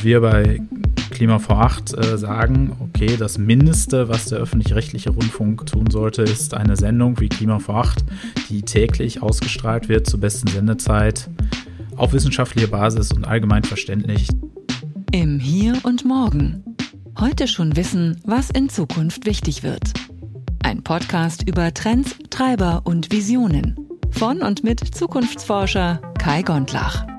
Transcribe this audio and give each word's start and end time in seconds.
Und 0.00 0.06
wir 0.06 0.22
bei 0.22 0.62
Klima 1.10 1.38
vor 1.38 1.60
8 1.60 1.92
äh, 1.92 2.16
sagen, 2.16 2.74
okay, 2.80 3.18
das 3.18 3.36
Mindeste, 3.36 4.08
was 4.08 4.30
der 4.30 4.38
öffentlich-rechtliche 4.38 5.10
Rundfunk 5.10 5.66
tun 5.66 5.90
sollte, 5.90 6.22
ist 6.22 6.54
eine 6.54 6.74
Sendung 6.74 7.20
wie 7.20 7.28
Klima 7.28 7.58
vor 7.58 7.76
8, 7.76 8.02
die 8.48 8.62
täglich 8.62 9.20
ausgestrahlt 9.20 9.90
wird 9.90 10.06
zur 10.06 10.18
besten 10.18 10.48
Sendezeit, 10.48 11.28
auf 11.96 12.14
wissenschaftlicher 12.14 12.68
Basis 12.68 13.12
und 13.12 13.26
allgemein 13.26 13.62
verständlich. 13.62 14.28
Im 15.12 15.38
Hier 15.38 15.76
und 15.82 16.06
Morgen. 16.06 16.64
Heute 17.18 17.46
schon 17.46 17.76
wissen, 17.76 18.22
was 18.24 18.48
in 18.48 18.70
Zukunft 18.70 19.26
wichtig 19.26 19.62
wird. 19.62 19.92
Ein 20.62 20.82
Podcast 20.82 21.46
über 21.46 21.74
Trends, 21.74 22.16
Treiber 22.30 22.80
und 22.84 23.12
Visionen. 23.12 23.76
Von 24.12 24.40
und 24.40 24.64
mit 24.64 24.80
Zukunftsforscher 24.80 26.00
Kai 26.18 26.40
Gondlach. 26.40 27.09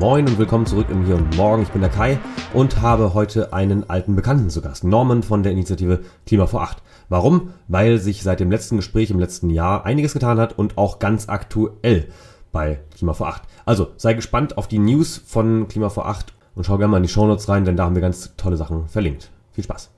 Moin 0.00 0.26
und 0.26 0.38
willkommen 0.38 0.64
zurück 0.64 0.86
im 0.88 1.04
Hier 1.04 1.16
und 1.16 1.36
Morgen. 1.36 1.62
Ich 1.62 1.68
bin 1.68 1.82
der 1.82 1.90
Kai 1.90 2.18
und 2.54 2.80
habe 2.80 3.12
heute 3.12 3.52
einen 3.52 3.90
alten 3.90 4.16
Bekannten 4.16 4.48
zu 4.48 4.62
Gast, 4.62 4.82
Norman 4.82 5.22
von 5.22 5.42
der 5.42 5.52
Initiative 5.52 6.00
Klima 6.24 6.46
vor 6.46 6.62
Acht. 6.62 6.82
Warum? 7.10 7.50
Weil 7.68 7.98
sich 7.98 8.22
seit 8.22 8.40
dem 8.40 8.50
letzten 8.50 8.76
Gespräch 8.76 9.10
im 9.10 9.18
letzten 9.18 9.50
Jahr 9.50 9.84
einiges 9.84 10.14
getan 10.14 10.40
hat 10.40 10.58
und 10.58 10.78
auch 10.78 11.00
ganz 11.00 11.28
aktuell 11.28 12.08
bei 12.50 12.80
Klima 12.96 13.12
vor 13.12 13.28
Acht. 13.28 13.42
Also 13.66 13.88
sei 13.98 14.14
gespannt 14.14 14.56
auf 14.56 14.68
die 14.68 14.78
News 14.78 15.18
von 15.18 15.68
Klima 15.68 15.90
vor 15.90 16.08
Acht 16.08 16.32
und 16.54 16.64
schau 16.64 16.78
gerne 16.78 16.92
mal 16.92 16.96
in 16.96 17.02
die 17.02 17.10
Shownotes 17.10 17.50
rein, 17.50 17.66
denn 17.66 17.76
da 17.76 17.84
haben 17.84 17.94
wir 17.94 18.00
ganz 18.00 18.34
tolle 18.38 18.56
Sachen 18.56 18.88
verlinkt. 18.88 19.30
Viel 19.52 19.64
Spaß! 19.64 19.90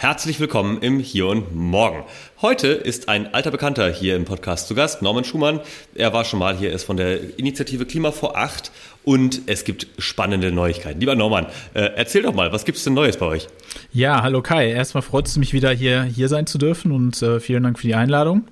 Herzlich 0.00 0.40
willkommen 0.40 0.78
im 0.80 0.98
Hier 0.98 1.26
und 1.26 1.54
Morgen. 1.54 2.04
Heute 2.40 2.68
ist 2.68 3.10
ein 3.10 3.34
alter 3.34 3.50
Bekannter 3.50 3.90
hier 3.90 4.16
im 4.16 4.24
Podcast 4.24 4.66
zu 4.66 4.74
Gast, 4.74 5.02
Norman 5.02 5.24
Schumann. 5.24 5.60
Er 5.94 6.14
war 6.14 6.24
schon 6.24 6.38
mal 6.38 6.56
hier, 6.56 6.72
ist 6.72 6.84
von 6.84 6.96
der 6.96 7.38
Initiative 7.38 7.84
Klima 7.84 8.10
vor 8.10 8.34
Acht 8.34 8.72
und 9.04 9.42
es 9.44 9.64
gibt 9.64 9.88
spannende 9.98 10.52
Neuigkeiten. 10.52 11.00
Lieber 11.00 11.16
Norman, 11.16 11.44
äh, 11.74 11.90
erzähl 11.96 12.22
doch 12.22 12.32
mal, 12.32 12.50
was 12.50 12.64
gibt 12.64 12.78
es 12.78 12.84
denn 12.84 12.94
Neues 12.94 13.18
bei 13.18 13.26
euch? 13.26 13.48
Ja, 13.92 14.22
hallo 14.22 14.40
Kai. 14.40 14.70
Erstmal 14.70 15.02
freut 15.02 15.26
es 15.26 15.36
mich 15.36 15.52
wieder 15.52 15.70
hier, 15.70 16.04
hier 16.04 16.28
sein 16.30 16.46
zu 16.46 16.56
dürfen 16.56 16.92
und 16.92 17.20
äh, 17.20 17.38
vielen 17.38 17.64
Dank 17.64 17.78
für 17.78 17.86
die 17.86 17.94
Einladung. 17.94 18.44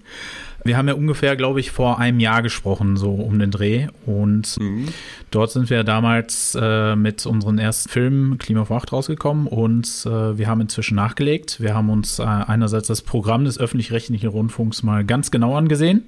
Wir 0.69 0.77
haben 0.77 0.87
ja 0.87 0.95
ungefähr, 0.95 1.35
glaube 1.35 1.61
ich, 1.61 1.71
vor 1.71 1.99
einem 1.99 2.21
Jahr 2.21 2.43
gesprochen, 2.43 2.99
so 2.99 3.11
um 3.15 3.39
den 3.39 3.51
Dreh. 3.51 3.89
Und 4.05 4.57
mhm. 4.61 4.89
dort 5.31 5.51
sind 5.51 5.71
wir 5.71 5.83
damals 5.83 6.55
äh, 6.61 6.95
mit 6.95 7.25
unseren 7.25 7.59
ersten 7.59 7.89
Filmen 7.89 8.37
Klima 8.37 8.67
vor 8.67 8.77
Acht 8.77 8.93
rausgekommen 8.93 9.47
und 9.47 9.87
äh, 10.05 10.37
wir 10.37 10.47
haben 10.47 10.61
inzwischen 10.61 10.95
nachgelegt. 10.95 11.61
Wir 11.61 11.75
haben 11.75 11.89
uns 11.89 12.19
äh, 12.19 12.23
einerseits 12.23 12.87
das 12.89 13.01
Programm 13.01 13.47
des 13.47 13.59
öffentlich-rechtlichen 13.59 14.29
Rundfunks 14.29 14.83
mal 14.83 15.07
ganz 15.07 15.31
genau 15.31 15.57
angesehen. 15.57 16.05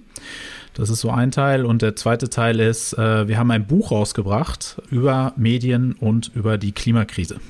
Das 0.74 0.90
ist 0.90 1.00
so 1.00 1.10
ein 1.10 1.30
Teil. 1.30 1.64
Und 1.64 1.80
der 1.80 1.96
zweite 1.96 2.28
Teil 2.28 2.60
ist, 2.60 2.92
äh, 2.92 3.26
wir 3.26 3.38
haben 3.38 3.50
ein 3.50 3.66
Buch 3.66 3.90
rausgebracht 3.90 4.82
über 4.90 5.32
Medien 5.36 5.94
und 5.94 6.30
über 6.34 6.58
die 6.58 6.72
Klimakrise. 6.72 7.40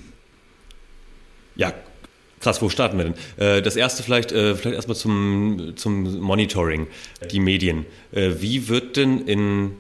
Ja, 1.56 1.72
Krass, 2.40 2.62
wo 2.62 2.70
starten 2.70 2.96
wir 2.96 3.04
denn? 3.04 3.14
Äh, 3.36 3.62
das 3.62 3.76
erste 3.76 4.02
vielleicht, 4.02 4.32
äh, 4.32 4.54
vielleicht 4.54 4.76
erstmal 4.76 4.96
zum, 4.96 5.74
zum 5.76 6.20
Monitoring, 6.20 6.86
die 7.30 7.40
Medien. 7.40 7.84
Äh, 8.12 8.32
wie 8.38 8.68
wird 8.68 8.96
denn 8.96 9.20
in 9.26 9.72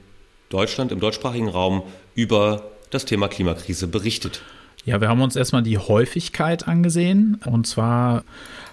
Deutschland, 0.50 0.92
im 0.92 1.00
deutschsprachigen 1.00 1.48
Raum 1.48 1.82
über 2.14 2.70
das 2.90 3.06
Thema 3.06 3.28
Klimakrise 3.28 3.86
berichtet? 3.86 4.42
Ja, 4.84 5.00
wir 5.00 5.08
haben 5.08 5.20
uns 5.20 5.36
erstmal 5.36 5.62
die 5.62 5.78
Häufigkeit 5.78 6.66
angesehen. 6.66 7.38
Und 7.44 7.66
zwar 7.66 8.24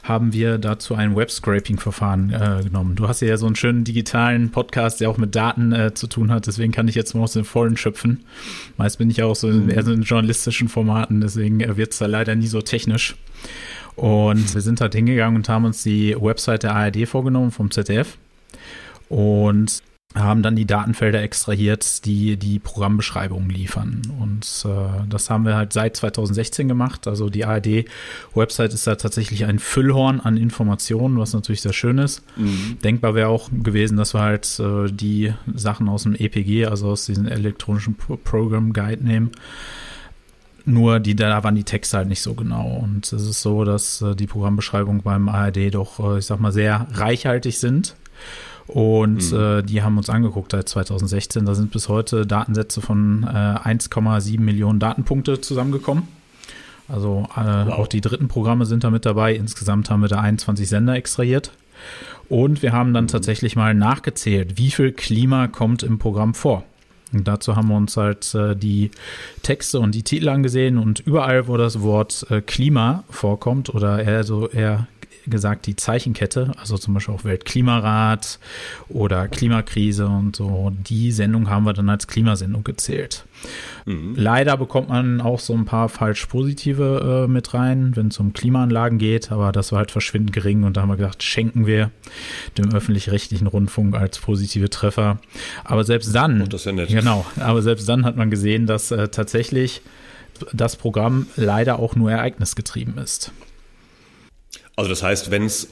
haben 0.03 0.31
wir 0.31 0.57
dazu 0.57 0.95
ein 0.95 1.15
Web-Scraping-Verfahren 1.15 2.31
äh, 2.31 2.63
genommen. 2.63 2.95
Du 2.95 3.07
hast 3.07 3.21
ja 3.21 3.35
so 3.37 3.45
einen 3.45 3.55
schönen 3.55 3.83
digitalen 3.83 4.51
Podcast, 4.51 5.01
der 5.01 5.09
auch 5.09 5.17
mit 5.17 5.35
Daten 5.35 5.73
äh, 5.73 5.93
zu 5.93 6.07
tun 6.07 6.31
hat. 6.31 6.47
Deswegen 6.47 6.71
kann 6.71 6.87
ich 6.87 6.95
jetzt 6.95 7.13
mal 7.13 7.23
aus 7.23 7.33
den 7.33 7.43
Vollen 7.43 7.75
schöpfen. 7.75 8.23
Meist 8.77 8.99
bin 8.99 9.09
ich 9.09 9.17
ja 9.17 9.25
auch 9.25 9.35
so 9.35 9.49
in, 9.49 9.69
eher 9.69 9.83
so 9.83 9.91
in 9.91 10.03
journalistischen 10.03 10.69
Formaten. 10.69 11.19
Deswegen 11.19 11.59
wird 11.75 11.91
es 11.91 11.97
da 11.97 12.05
leider 12.05 12.35
nie 12.35 12.47
so 12.47 12.61
technisch. 12.61 13.15
Und 13.97 14.53
wir 14.53 14.61
sind 14.61 14.79
halt 14.79 14.93
hingegangen 14.93 15.35
und 15.35 15.49
haben 15.49 15.65
uns 15.65 15.81
die 15.81 16.15
Website 16.17 16.63
der 16.63 16.75
ARD 16.75 17.07
vorgenommen 17.07 17.51
vom 17.51 17.71
ZDF 17.71 18.17
und 19.09 19.81
haben 20.15 20.43
dann 20.43 20.55
die 20.55 20.65
Datenfelder 20.65 21.21
extrahiert, 21.21 22.05
die 22.05 22.37
die 22.37 22.59
Programmbeschreibungen 22.59 23.49
liefern. 23.49 24.01
Und 24.19 24.65
äh, 24.65 25.07
das 25.09 25.29
haben 25.29 25.45
wir 25.45 25.55
halt 25.55 25.73
seit 25.73 25.95
2016 25.95 26.67
gemacht. 26.67 27.07
Also 27.07 27.29
die 27.29 27.45
ARD-Website 27.45 28.73
ist 28.73 28.85
da 28.85 28.95
tatsächlich 28.95 29.45
ein 29.45 29.59
Füllhorn 29.59 30.19
an 30.19 30.37
Informationen, 30.37 31.17
was 31.17 31.33
natürlich 31.33 31.61
sehr 31.61 31.73
schön 31.73 31.97
ist. 31.97 32.23
Mhm. 32.35 32.77
Denkbar 32.83 33.15
wäre 33.15 33.29
auch 33.29 33.49
gewesen, 33.51 33.97
dass 33.97 34.13
wir 34.13 34.21
halt 34.21 34.59
äh, 34.59 34.91
die 34.91 35.33
Sachen 35.55 35.89
aus 35.89 36.03
dem 36.03 36.15
EPG, 36.15 36.67
also 36.67 36.89
aus 36.89 37.05
diesem 37.05 37.27
elektronischen 37.27 37.95
Pro 37.95 38.15
Program 38.17 38.73
Guide 38.73 39.03
nehmen 39.03 39.31
nur 40.67 40.99
die, 40.99 41.15
da 41.15 41.43
waren 41.43 41.55
die 41.55 41.63
Texte 41.63 41.97
halt 41.97 42.07
nicht 42.07 42.21
so 42.21 42.33
genau. 42.33 42.67
Und 42.83 43.11
es 43.11 43.23
ist 43.23 43.41
so, 43.41 43.63
dass 43.63 44.01
äh, 44.01 44.15
die 44.15 44.27
Programmbeschreibungen 44.27 45.01
beim 45.01 45.29
ARD 45.29 45.73
doch, 45.73 45.99
äh, 45.99 46.19
ich 46.19 46.25
sag 46.25 46.39
mal, 46.39 46.51
sehr 46.51 46.87
reichhaltig 46.93 47.57
sind. 47.57 47.95
Und 48.67 49.31
mhm. 49.31 49.39
äh, 49.39 49.61
die 49.63 49.81
haben 49.81 49.97
uns 49.97 50.09
angeguckt 50.09 50.51
seit 50.51 50.67
2016. 50.67 51.45
Da 51.45 51.55
sind 51.55 51.71
bis 51.71 51.87
heute 51.87 52.25
Datensätze 52.25 52.81
von 52.81 53.23
äh, 53.23 53.27
1,7 53.27 54.39
Millionen 54.41 54.79
Datenpunkte 54.79 55.39
zusammengekommen. 55.39 56.03
Also 56.89 57.27
äh, 57.35 57.39
wow. 57.39 57.73
auch 57.79 57.87
die 57.87 58.01
dritten 58.01 58.27
Programme 58.27 58.65
sind 58.65 58.83
da 58.83 58.89
mit 58.89 59.05
dabei. 59.05 59.35
Insgesamt 59.35 59.89
haben 59.89 60.01
wir 60.01 60.09
da 60.09 60.19
21 60.19 60.67
Sender 60.67 60.95
extrahiert. 60.95 61.51
Und 62.27 62.61
wir 62.61 62.73
haben 62.73 62.93
dann 62.93 63.05
mhm. 63.05 63.09
tatsächlich 63.09 63.55
mal 63.55 63.73
nachgezählt, 63.73 64.57
wie 64.57 64.71
viel 64.71 64.91
Klima 64.91 65.47
kommt 65.47 65.83
im 65.83 65.97
Programm 65.97 66.33
vor. 66.33 66.63
Und 67.13 67.27
dazu 67.27 67.55
haben 67.55 67.69
wir 67.69 67.77
uns 67.77 67.95
halt 67.95 68.33
äh, 68.35 68.55
die 68.55 68.91
Texte 69.41 69.79
und 69.79 69.95
die 69.95 70.03
Titel 70.03 70.29
angesehen 70.29 70.77
und 70.77 70.99
überall, 70.99 71.47
wo 71.47 71.57
das 71.57 71.81
Wort 71.81 72.25
äh, 72.29 72.41
Klima 72.41 73.03
vorkommt 73.09 73.73
oder 73.73 74.03
eher 74.03 74.23
so 74.23 74.49
eher 74.49 74.87
gesagt 75.29 75.67
die 75.67 75.75
Zeichenkette, 75.75 76.51
also 76.57 76.77
zum 76.77 76.93
Beispiel 76.93 77.13
auch 77.13 77.23
Weltklimarat 77.23 78.39
oder 78.89 79.27
Klimakrise 79.27 80.07
und 80.07 80.35
so. 80.35 80.71
Die 80.71 81.11
Sendung 81.11 81.49
haben 81.49 81.65
wir 81.65 81.73
dann 81.73 81.89
als 81.89 82.07
Klimasendung 82.07 82.63
gezählt. 82.63 83.25
Mhm. 83.85 84.15
Leider 84.15 84.57
bekommt 84.57 84.89
man 84.89 85.21
auch 85.21 85.39
so 85.39 85.53
ein 85.53 85.65
paar 85.65 85.89
falsch 85.89 86.25
positive 86.25 87.25
äh, 87.25 87.31
mit 87.31 87.53
rein, 87.53 87.95
wenn 87.95 88.07
es 88.07 88.19
um 88.19 88.33
Klimaanlagen 88.33 88.97
geht, 88.97 89.31
aber 89.31 89.51
das 89.51 89.71
war 89.71 89.79
halt 89.79 89.91
verschwindend 89.91 90.33
gering 90.33 90.63
und 90.63 90.75
da 90.75 90.81
haben 90.81 90.89
wir 90.89 90.97
gedacht, 90.97 91.23
schenken 91.23 91.65
wir 91.65 91.91
dem 92.57 92.73
öffentlich-rechtlichen 92.73 93.47
Rundfunk 93.47 93.95
als 93.95 94.19
positive 94.19 94.69
Treffer. 94.69 95.19
Aber 95.63 95.83
selbst 95.83 96.13
dann, 96.13 96.41
oh, 96.41 96.45
das 96.45 96.61
ist 96.61 96.65
ja 96.65 96.71
nett. 96.73 96.89
genau, 96.89 97.25
aber 97.39 97.61
selbst 97.61 97.87
dann 97.87 98.05
hat 98.05 98.17
man 98.17 98.29
gesehen, 98.29 98.65
dass 98.65 98.91
äh, 98.91 99.07
tatsächlich 99.07 99.81
das 100.53 100.75
Programm 100.75 101.27
leider 101.35 101.79
auch 101.79 101.95
nur 101.95 102.11
ereignisgetrieben 102.11 102.97
ist. 102.97 103.31
Also 104.75 104.89
das 104.89 105.01
heißt, 105.01 105.31
wenn 105.31 105.43
es 105.43 105.69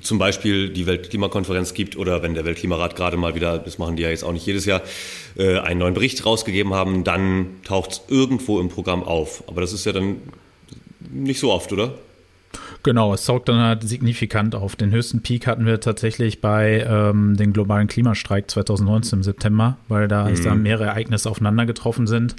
zum 0.00 0.18
Beispiel 0.18 0.68
die 0.70 0.86
Weltklimakonferenz 0.86 1.74
gibt 1.74 1.96
oder 1.96 2.22
wenn 2.22 2.34
der 2.34 2.44
Weltklimarat 2.44 2.96
gerade 2.96 3.16
mal 3.16 3.34
wieder, 3.34 3.58
das 3.58 3.78
machen 3.78 3.96
die 3.96 4.02
ja 4.02 4.10
jetzt 4.10 4.24
auch 4.24 4.32
nicht 4.32 4.46
jedes 4.46 4.64
Jahr, 4.64 4.82
äh, 5.36 5.58
einen 5.58 5.80
neuen 5.80 5.94
Bericht 5.94 6.24
rausgegeben 6.24 6.74
haben, 6.74 7.04
dann 7.04 7.56
taucht 7.64 7.92
es 7.92 8.02
irgendwo 8.08 8.60
im 8.60 8.68
Programm 8.68 9.02
auf. 9.02 9.44
Aber 9.46 9.60
das 9.60 9.72
ist 9.72 9.86
ja 9.86 9.92
dann 9.92 10.16
nicht 11.10 11.40
so 11.40 11.52
oft, 11.52 11.72
oder? 11.72 11.94
Genau, 12.82 13.14
es 13.14 13.24
taucht 13.24 13.48
dann 13.48 13.58
halt 13.58 13.82
signifikant 13.82 14.54
auf. 14.54 14.76
Den 14.76 14.92
höchsten 14.92 15.20
Peak 15.20 15.46
hatten 15.46 15.66
wir 15.66 15.80
tatsächlich 15.80 16.40
bei 16.40 16.86
ähm, 16.88 17.36
dem 17.36 17.52
globalen 17.52 17.88
Klimastreik 17.88 18.48
2019 18.50 19.18
im 19.18 19.22
September, 19.24 19.76
weil 19.88 20.06
da, 20.06 20.28
mhm. 20.28 20.44
da 20.44 20.54
mehrere 20.54 20.84
Ereignisse 20.84 21.28
aufeinander 21.28 21.66
getroffen 21.66 22.06
sind. 22.06 22.36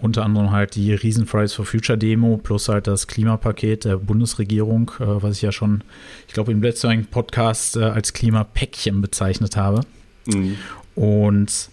Unter 0.00 0.24
anderem 0.24 0.50
halt 0.50 0.74
die 0.74 0.94
Riesen 0.94 1.26
Fridays 1.26 1.52
for 1.52 1.64
Future 1.64 1.98
Demo 1.98 2.36
plus 2.36 2.68
halt 2.68 2.86
das 2.86 3.06
Klimapaket 3.06 3.84
der 3.84 3.96
Bundesregierung, 3.96 4.90
äh, 4.98 5.04
was 5.06 5.36
ich 5.36 5.42
ja 5.42 5.52
schon, 5.52 5.84
ich 6.26 6.34
glaube, 6.34 6.52
im 6.52 6.62
letzten 6.62 7.06
Podcast 7.06 7.76
äh, 7.76 7.84
als 7.84 8.12
Klimapäckchen 8.12 9.00
bezeichnet 9.00 9.56
habe. 9.56 9.82
Mhm. 10.26 10.56
Und 10.94 11.68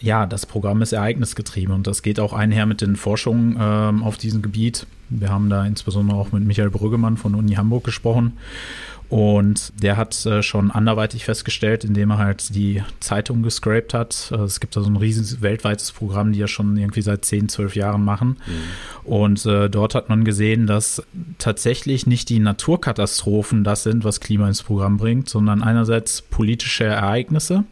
ja, 0.00 0.26
das 0.26 0.46
Programm 0.46 0.82
ist 0.82 0.92
ereignisgetrieben 0.92 1.74
und 1.74 1.86
das 1.86 2.02
geht 2.02 2.20
auch 2.20 2.32
einher 2.32 2.66
mit 2.66 2.80
den 2.80 2.96
Forschungen 2.96 3.56
ähm, 3.58 4.02
auf 4.02 4.18
diesem 4.18 4.42
Gebiet. 4.42 4.86
Wir 5.08 5.30
haben 5.30 5.48
da 5.48 5.64
insbesondere 5.64 6.18
auch 6.18 6.32
mit 6.32 6.44
Michael 6.44 6.70
Brüggemann 6.70 7.16
von 7.16 7.34
Uni 7.34 7.54
Hamburg 7.54 7.84
gesprochen 7.84 8.34
und 9.14 9.72
der 9.80 9.96
hat 9.96 10.26
äh, 10.26 10.42
schon 10.42 10.72
anderweitig 10.72 11.24
festgestellt, 11.24 11.84
indem 11.84 12.10
er 12.10 12.18
halt 12.18 12.52
die 12.52 12.82
Zeitung 12.98 13.44
gescraped 13.44 13.94
hat. 13.94 14.32
Äh, 14.32 14.38
es 14.38 14.58
gibt 14.58 14.74
da 14.74 14.80
so 14.80 14.90
ein 14.90 14.96
riesiges 14.96 15.40
weltweites 15.40 15.92
Programm, 15.92 16.32
die 16.32 16.40
ja 16.40 16.48
schon 16.48 16.76
irgendwie 16.76 17.00
seit 17.00 17.24
10, 17.24 17.48
12 17.48 17.76
Jahren 17.76 18.04
machen. 18.04 18.38
Mhm. 18.44 19.08
Und 19.08 19.46
äh, 19.46 19.70
dort 19.70 19.94
hat 19.94 20.08
man 20.08 20.24
gesehen, 20.24 20.66
dass 20.66 21.00
tatsächlich 21.38 22.08
nicht 22.08 22.28
die 22.28 22.40
Naturkatastrophen 22.40 23.62
das 23.62 23.84
sind, 23.84 24.02
was 24.02 24.18
Klima 24.18 24.48
ins 24.48 24.64
Programm 24.64 24.96
bringt, 24.96 25.28
sondern 25.28 25.62
einerseits 25.62 26.20
politische 26.20 26.82
Ereignisse 26.82 27.62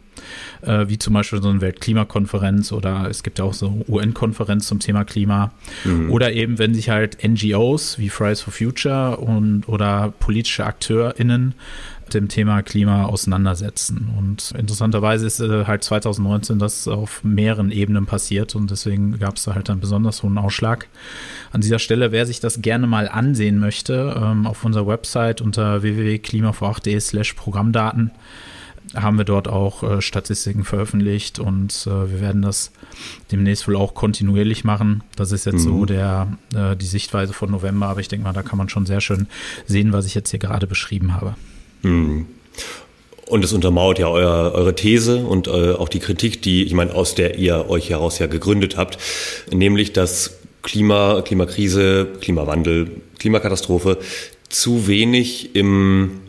äh, 0.61 0.87
wie 0.87 0.97
zum 0.97 1.13
Beispiel 1.13 1.41
so 1.41 1.49
eine 1.49 1.61
Weltklimakonferenz 1.61 2.71
oder 2.71 3.07
es 3.09 3.23
gibt 3.23 3.39
ja 3.39 3.45
auch 3.45 3.53
so 3.53 3.83
UN-Konferenz 3.87 4.67
zum 4.67 4.79
Thema 4.79 5.03
Klima. 5.03 5.51
Mhm. 5.83 6.11
Oder 6.11 6.33
eben, 6.33 6.59
wenn 6.59 6.73
sich 6.73 6.89
halt 6.89 7.23
NGOs 7.23 7.99
wie 7.99 8.09
Fridays 8.09 8.41
for 8.41 8.53
Future 8.53 9.17
und 9.17 9.67
oder 9.67 10.13
politische 10.19 10.65
AkteurInnen 10.65 11.55
dem 12.13 12.27
Thema 12.27 12.61
Klima 12.61 13.05
auseinandersetzen. 13.05 14.09
Und 14.17 14.53
interessanterweise 14.57 15.25
ist 15.25 15.39
äh, 15.39 15.65
halt 15.65 15.83
2019 15.83 16.59
das 16.59 16.87
auf 16.87 17.23
mehreren 17.23 17.71
Ebenen 17.71 18.05
passiert 18.05 18.55
und 18.55 18.71
deswegen 18.71 19.19
gab 19.19 19.37
es 19.37 19.43
da 19.43 19.55
halt 19.55 19.69
einen 19.69 19.79
besonders 19.79 20.23
hohen 20.23 20.37
Ausschlag. 20.37 20.87
An 21.51 21.61
dieser 21.61 21.79
Stelle, 21.79 22.11
wer 22.11 22.25
sich 22.25 22.39
das 22.39 22.61
gerne 22.61 22.87
mal 22.87 23.07
ansehen 23.07 23.59
möchte, 23.59 24.15
ähm, 24.17 24.47
auf 24.47 24.63
unserer 24.63 24.87
Website 24.87 25.41
unter 25.41 25.81
www.klimavor8.de 25.81 26.99
slash 26.99 27.33
Programmdaten 27.33 28.11
haben 28.95 29.17
wir 29.17 29.25
dort 29.25 29.47
auch 29.47 29.83
äh, 29.83 30.01
Statistiken 30.01 30.63
veröffentlicht 30.63 31.39
und 31.39 31.87
äh, 31.87 32.11
wir 32.11 32.21
werden 32.21 32.41
das 32.41 32.71
demnächst 33.31 33.67
wohl 33.67 33.75
auch 33.75 33.93
kontinuierlich 33.93 34.63
machen. 34.63 35.03
Das 35.15 35.31
ist 35.31 35.45
jetzt 35.45 35.65
mhm. 35.65 35.79
so 35.79 35.85
der, 35.85 36.37
äh, 36.55 36.75
die 36.75 36.85
Sichtweise 36.85 37.33
von 37.33 37.51
November, 37.51 37.87
aber 37.87 37.99
ich 37.99 38.07
denke 38.07 38.23
mal, 38.25 38.33
da 38.33 38.43
kann 38.43 38.57
man 38.57 38.69
schon 38.69 38.85
sehr 38.85 39.01
schön 39.01 39.27
sehen, 39.65 39.93
was 39.93 40.05
ich 40.05 40.15
jetzt 40.15 40.29
hier 40.29 40.39
gerade 40.39 40.67
beschrieben 40.67 41.13
habe. 41.15 41.35
Mhm. 41.81 42.27
Und 43.27 43.43
es 43.43 43.53
untermauert 43.53 43.99
ja 43.99 44.07
euer, 44.07 44.51
eure 44.53 44.75
These 44.75 45.25
und 45.25 45.47
äh, 45.47 45.71
auch 45.71 45.89
die 45.89 45.99
Kritik, 45.99 46.41
die, 46.41 46.63
ich 46.63 46.73
meine, 46.73 46.93
aus 46.93 47.15
der 47.15 47.37
ihr 47.39 47.69
euch 47.69 47.89
heraus 47.89 48.19
ja 48.19 48.27
gegründet 48.27 48.77
habt, 48.77 48.97
nämlich, 49.51 49.93
dass 49.93 50.37
Klima, 50.61 51.21
Klimakrise, 51.21 52.07
Klimawandel, 52.21 53.01
Klimakatastrophe 53.19 53.97
zu 54.49 54.87
wenig 54.87 55.55
im, 55.55 56.19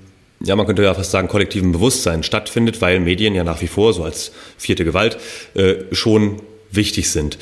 ja, 0.44 0.56
man 0.56 0.66
könnte 0.66 0.82
ja 0.82 0.94
fast 0.94 1.10
sagen, 1.10 1.28
kollektiven 1.28 1.72
Bewusstsein 1.72 2.22
stattfindet, 2.22 2.80
weil 2.80 3.00
Medien 3.00 3.34
ja 3.34 3.44
nach 3.44 3.60
wie 3.60 3.66
vor, 3.66 3.92
so 3.92 4.04
als 4.04 4.32
vierte 4.56 4.84
Gewalt, 4.84 5.18
äh, 5.54 5.76
schon 5.92 6.40
wichtig 6.70 7.10
sind. 7.10 7.38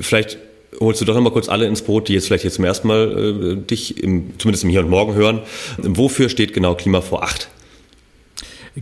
Vielleicht 0.00 0.38
holst 0.78 1.00
du 1.00 1.04
doch 1.04 1.14
nochmal 1.14 1.32
kurz 1.32 1.48
alle 1.48 1.66
ins 1.66 1.82
Boot, 1.82 2.08
die 2.08 2.14
jetzt 2.14 2.26
vielleicht 2.26 2.44
jetzt 2.44 2.54
zum 2.54 2.64
ersten 2.64 2.88
Mal 2.88 3.56
äh, 3.58 3.66
dich 3.66 4.02
im, 4.02 4.38
zumindest 4.38 4.64
im 4.64 4.70
Hier 4.70 4.80
und 4.80 4.90
Morgen 4.90 5.14
hören. 5.14 5.40
Wofür 5.78 6.28
steht 6.28 6.52
genau 6.52 6.74
Klima 6.74 7.00
vor 7.00 7.22
acht? 7.22 7.48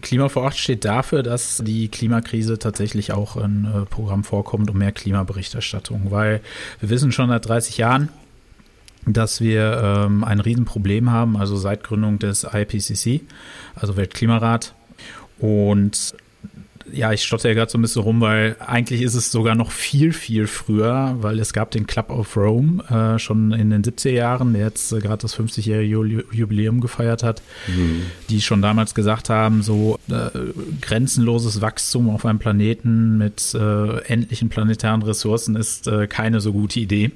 Klima 0.02 0.28
vor 0.28 0.42
Ort 0.42 0.56
steht 0.56 0.84
dafür, 0.84 1.22
dass 1.22 1.62
die 1.64 1.88
Klimakrise 1.88 2.58
tatsächlich 2.58 3.12
auch 3.12 3.36
in 3.36 3.64
äh, 3.64 3.86
Programm 3.86 4.22
vorkommt 4.22 4.70
und 4.70 4.76
mehr 4.76 4.92
Klimaberichterstattung, 4.92 6.10
weil 6.10 6.40
wir 6.80 6.90
wissen 6.90 7.10
schon 7.10 7.30
seit 7.30 7.48
30 7.48 7.78
Jahren, 7.78 8.10
dass 9.12 9.40
wir 9.40 9.80
ähm, 10.06 10.24
ein 10.24 10.40
Riesenproblem 10.40 11.10
haben, 11.10 11.36
also 11.36 11.56
seit 11.56 11.84
Gründung 11.84 12.18
des 12.18 12.44
IPCC, 12.44 13.22
also 13.74 13.96
Weltklimarat. 13.96 14.74
Und 15.38 16.14
ja, 16.92 17.12
ich 17.12 17.22
stotter 17.22 17.48
ja 17.48 17.54
gerade 17.54 17.70
so 17.70 17.78
ein 17.78 17.82
bisschen 17.82 18.02
rum, 18.02 18.20
weil 18.20 18.56
eigentlich 18.60 19.02
ist 19.02 19.14
es 19.14 19.30
sogar 19.30 19.54
noch 19.54 19.70
viel, 19.70 20.12
viel 20.12 20.46
früher, 20.46 21.16
weil 21.20 21.38
es 21.38 21.52
gab 21.52 21.70
den 21.70 21.86
Club 21.86 22.10
of 22.10 22.36
Rome 22.36 22.82
äh, 22.88 23.18
schon 23.18 23.52
in 23.52 23.70
den 23.70 23.82
70er 23.82 24.10
Jahren, 24.10 24.52
der 24.52 24.62
jetzt 24.62 24.92
äh, 24.92 25.00
gerade 25.00 25.22
das 25.22 25.38
50-jährige 25.38 26.24
Jubiläum 26.32 26.80
gefeiert 26.80 27.22
hat, 27.22 27.42
mhm. 27.66 28.02
die 28.30 28.40
schon 28.40 28.62
damals 28.62 28.94
gesagt 28.94 29.30
haben, 29.30 29.62
so 29.62 29.98
äh, 30.08 30.30
grenzenloses 30.80 31.60
Wachstum 31.60 32.10
auf 32.10 32.24
einem 32.24 32.38
Planeten 32.38 33.18
mit 33.18 33.54
äh, 33.54 33.98
endlichen 34.04 34.48
planetaren 34.48 35.02
Ressourcen 35.02 35.56
ist 35.56 35.86
äh, 35.88 36.06
keine 36.06 36.40
so 36.40 36.52
gute 36.52 36.80
Idee. 36.80 37.12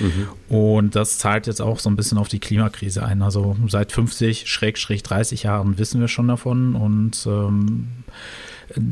Mhm. 0.00 0.28
Und 0.54 0.96
das 0.96 1.18
zahlt 1.18 1.46
jetzt 1.46 1.60
auch 1.60 1.78
so 1.78 1.90
ein 1.90 1.96
bisschen 1.96 2.18
auf 2.18 2.28
die 2.28 2.40
Klimakrise 2.40 3.04
ein. 3.04 3.22
Also 3.22 3.56
seit 3.68 3.92
50, 3.92 4.48
Schrägstrich 4.48 5.02
30 5.02 5.44
Jahren 5.44 5.78
wissen 5.78 6.00
wir 6.00 6.08
schon 6.08 6.28
davon 6.28 6.74
und 6.74 7.26
ähm, 7.26 7.88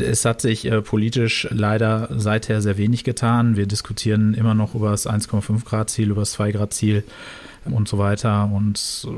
es 0.01 0.25
hat 0.25 0.41
sich 0.41 0.67
äh, 0.67 0.83
politisch 0.83 1.49
leider 1.51 2.09
seither 2.17 2.63
sehr 2.63 2.79
wenig 2.79 3.05
getan. 3.05 3.57
Wir 3.57 3.67
diskutieren 3.67 4.35
immer 4.35 4.55
noch 4.55 4.75
über 4.75 4.91
das 4.91 5.07
1,5 5.07 5.65
Grad 5.65 5.91
Ziel, 5.91 6.11
über 6.11 6.23
das 6.23 6.33
2 6.33 6.53
Grad 6.53 6.73
Ziel 6.73 7.05
und 7.65 7.89
so 7.89 7.99
weiter. 7.99 8.51
Und 8.53 9.09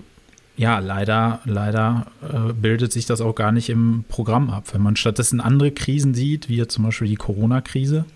ja, 0.57 0.79
leider, 0.79 1.41
leider 1.45 2.07
äh, 2.23 2.53
bildet 2.55 2.93
sich 2.93 3.05
das 3.05 3.21
auch 3.21 3.35
gar 3.35 3.53
nicht 3.53 3.69
im 3.69 4.05
Programm 4.09 4.49
ab. 4.49 4.73
Wenn 4.73 4.83
man 4.83 4.97
stattdessen 4.97 5.41
andere 5.41 5.71
Krisen 5.71 6.15
sieht, 6.15 6.49
wie 6.49 6.67
zum 6.67 6.85
Beispiel 6.85 7.09
die 7.09 7.17
Corona-Krise, 7.17 8.07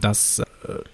das 0.00 0.40
äh, 0.40 0.44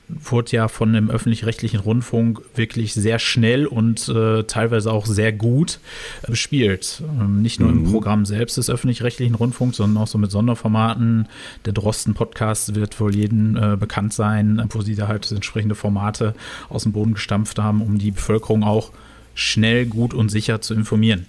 wurde 0.08 0.52
ja 0.52 0.68
von 0.68 0.92
dem 0.92 1.10
öffentlich-rechtlichen 1.10 1.80
Rundfunk 1.80 2.40
wirklich 2.54 2.94
sehr 2.94 3.18
schnell 3.18 3.66
und 3.66 4.08
äh, 4.08 4.44
teilweise 4.44 4.92
auch 4.92 5.06
sehr 5.06 5.32
gut 5.32 5.80
äh, 6.22 6.30
bespielt. 6.30 7.02
Ähm, 7.20 7.42
nicht 7.42 7.60
nur 7.60 7.70
mhm. 7.70 7.84
im 7.86 7.92
Programm 7.92 8.24
selbst 8.24 8.56
des 8.56 8.70
öffentlich-rechtlichen 8.70 9.34
Rundfunks, 9.34 9.76
sondern 9.76 10.02
auch 10.02 10.06
so 10.06 10.18
mit 10.18 10.30
Sonderformaten. 10.30 11.28
Der 11.64 11.72
Drosten-Podcast 11.72 12.74
wird 12.74 12.98
wohl 13.00 13.14
jedem 13.14 13.56
äh, 13.56 13.76
bekannt 13.76 14.12
sein, 14.12 14.62
wo 14.70 14.80
sie 14.80 14.94
da 14.94 15.08
halt 15.08 15.30
entsprechende 15.30 15.74
Formate 15.74 16.34
aus 16.68 16.84
dem 16.84 16.92
Boden 16.92 17.14
gestampft 17.14 17.58
haben, 17.58 17.82
um 17.82 17.98
die 17.98 18.10
Bevölkerung 18.10 18.64
auch 18.64 18.92
schnell, 19.34 19.86
gut 19.86 20.14
und 20.14 20.30
sicher 20.30 20.60
zu 20.60 20.74
informieren. 20.74 21.26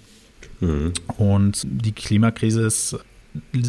Mhm. 0.60 0.92
Und 1.18 1.66
die 1.68 1.92
Klimakrise 1.92 2.62
ist 2.62 2.98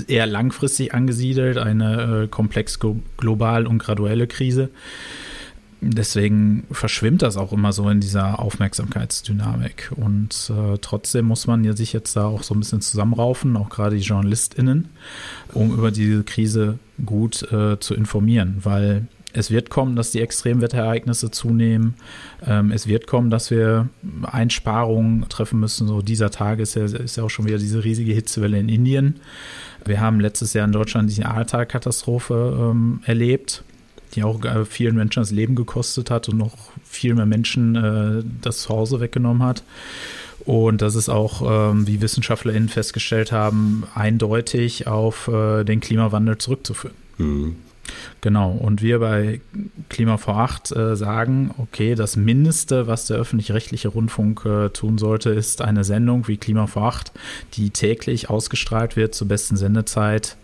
eher 0.07 0.25
langfristig 0.25 0.93
angesiedelt, 0.93 1.57
eine 1.57 2.23
äh, 2.23 2.27
komplex 2.27 2.79
global 3.17 3.67
und 3.67 3.79
graduelle 3.79 4.27
Krise. 4.27 4.69
Deswegen 5.83 6.63
verschwimmt 6.71 7.23
das 7.23 7.37
auch 7.37 7.51
immer 7.51 7.73
so 7.73 7.89
in 7.89 8.01
dieser 8.01 8.39
Aufmerksamkeitsdynamik. 8.39 9.91
Und 9.95 10.51
äh, 10.55 10.77
trotzdem 10.79 11.25
muss 11.25 11.47
man 11.47 11.63
ja 11.63 11.75
sich 11.75 11.91
jetzt 11.91 12.15
da 12.15 12.25
auch 12.25 12.43
so 12.43 12.53
ein 12.53 12.59
bisschen 12.59 12.81
zusammenraufen, 12.81 13.57
auch 13.57 13.69
gerade 13.69 13.95
die 13.95 14.03
JournalistInnen, 14.03 14.89
um 15.53 15.73
über 15.73 15.89
diese 15.89 16.23
Krise 16.23 16.77
gut 17.03 17.51
äh, 17.51 17.79
zu 17.79 17.95
informieren, 17.95 18.57
weil 18.61 19.07
es 19.33 19.51
wird 19.51 19.69
kommen, 19.69 19.95
dass 19.95 20.12
die 20.12 20.22
Extremwetterereignisse 20.22 21.31
zunehmen. 21.31 21.95
Ähm, 22.45 22.72
es 22.72 22.88
wird 22.88 23.07
kommen, 23.07 23.30
dass 23.30 23.51
wir 23.51 23.89
Einsparungen 24.24 25.28
treffen 25.30 25.60
müssen. 25.60 25.88
So 25.88 26.01
dieser 26.01 26.31
Tag 26.31 26.60
ist 26.60 26.75
ja, 26.75 26.86
ist 26.86 27.18
ja 27.18 27.24
auch 27.24 27.30
schon 27.30 27.45
wieder 27.45 27.57
diese 27.57 27.83
riesige 27.83 28.13
Hitzewelle 28.13 28.60
in 28.60 28.69
Indien. 28.69 29.19
Wir 29.86 30.00
haben 30.00 30.19
letztes 30.19 30.54
Jahr 30.54 30.66
in 30.66 30.72
Deutschland 30.72 31.10
diese 31.10 31.25
Ahrtal-Katastrophe 31.25 32.57
ähm, 32.60 33.01
erlebt, 33.06 33.63
die 34.13 34.24
auch 34.24 34.44
äh, 34.44 34.66
vielen 34.66 34.95
Menschen 34.95 35.22
das 35.22 35.31
Leben 35.31 35.56
gekostet 35.56 36.12
hat 36.12 36.30
und 36.30 36.38
noch 36.38 36.56
viel 36.83 37.16
mehr 37.16 37.25
Menschen 37.25 37.75
äh, 37.75 38.24
das 38.42 38.60
Zuhause 38.60 39.00
weggenommen 39.00 39.44
hat. 39.44 39.63
Und 40.45 40.81
das 40.81 40.95
ist 40.95 41.10
auch, 41.10 41.72
ähm, 41.72 41.88
wie 41.88 42.01
WissenschaftlerInnen 42.01 42.69
festgestellt 42.69 43.31
haben, 43.31 43.83
eindeutig 43.94 44.88
auf 44.88 45.28
äh, 45.28 45.63
den 45.63 45.80
Klimawandel 45.80 46.38
zurückzuführen. 46.38 46.95
Mhm. 47.18 47.56
Genau, 48.22 48.51
und 48.51 48.81
wir 48.81 49.00
bei 49.00 49.42
Klima 49.89 50.18
vor 50.18 50.38
8 50.38 50.75
äh, 50.75 50.95
sagen, 50.95 51.54
okay, 51.57 51.95
das 51.95 52.16
Mindeste, 52.16 52.88
was 52.88 53.07
der 53.07 53.18
öffentlich-rechtliche 53.18 53.88
Rundfunk 53.88 54.45
äh, 54.45 54.69
tun 54.69 54.97
sollte, 54.97 55.31
ist 55.31 55.61
eine 55.61 55.83
Sendung 55.83 56.28
wie 56.28 56.38
Klima 56.38 56.68
vor 56.68 56.83
8, 56.83 57.11
die 57.54 57.71
täglich 57.71 58.30
ausgestrahlt 58.30 58.95
wird 58.95 59.16
zur 59.16 59.28
besten 59.28 59.57
Sendezeit 59.57 60.38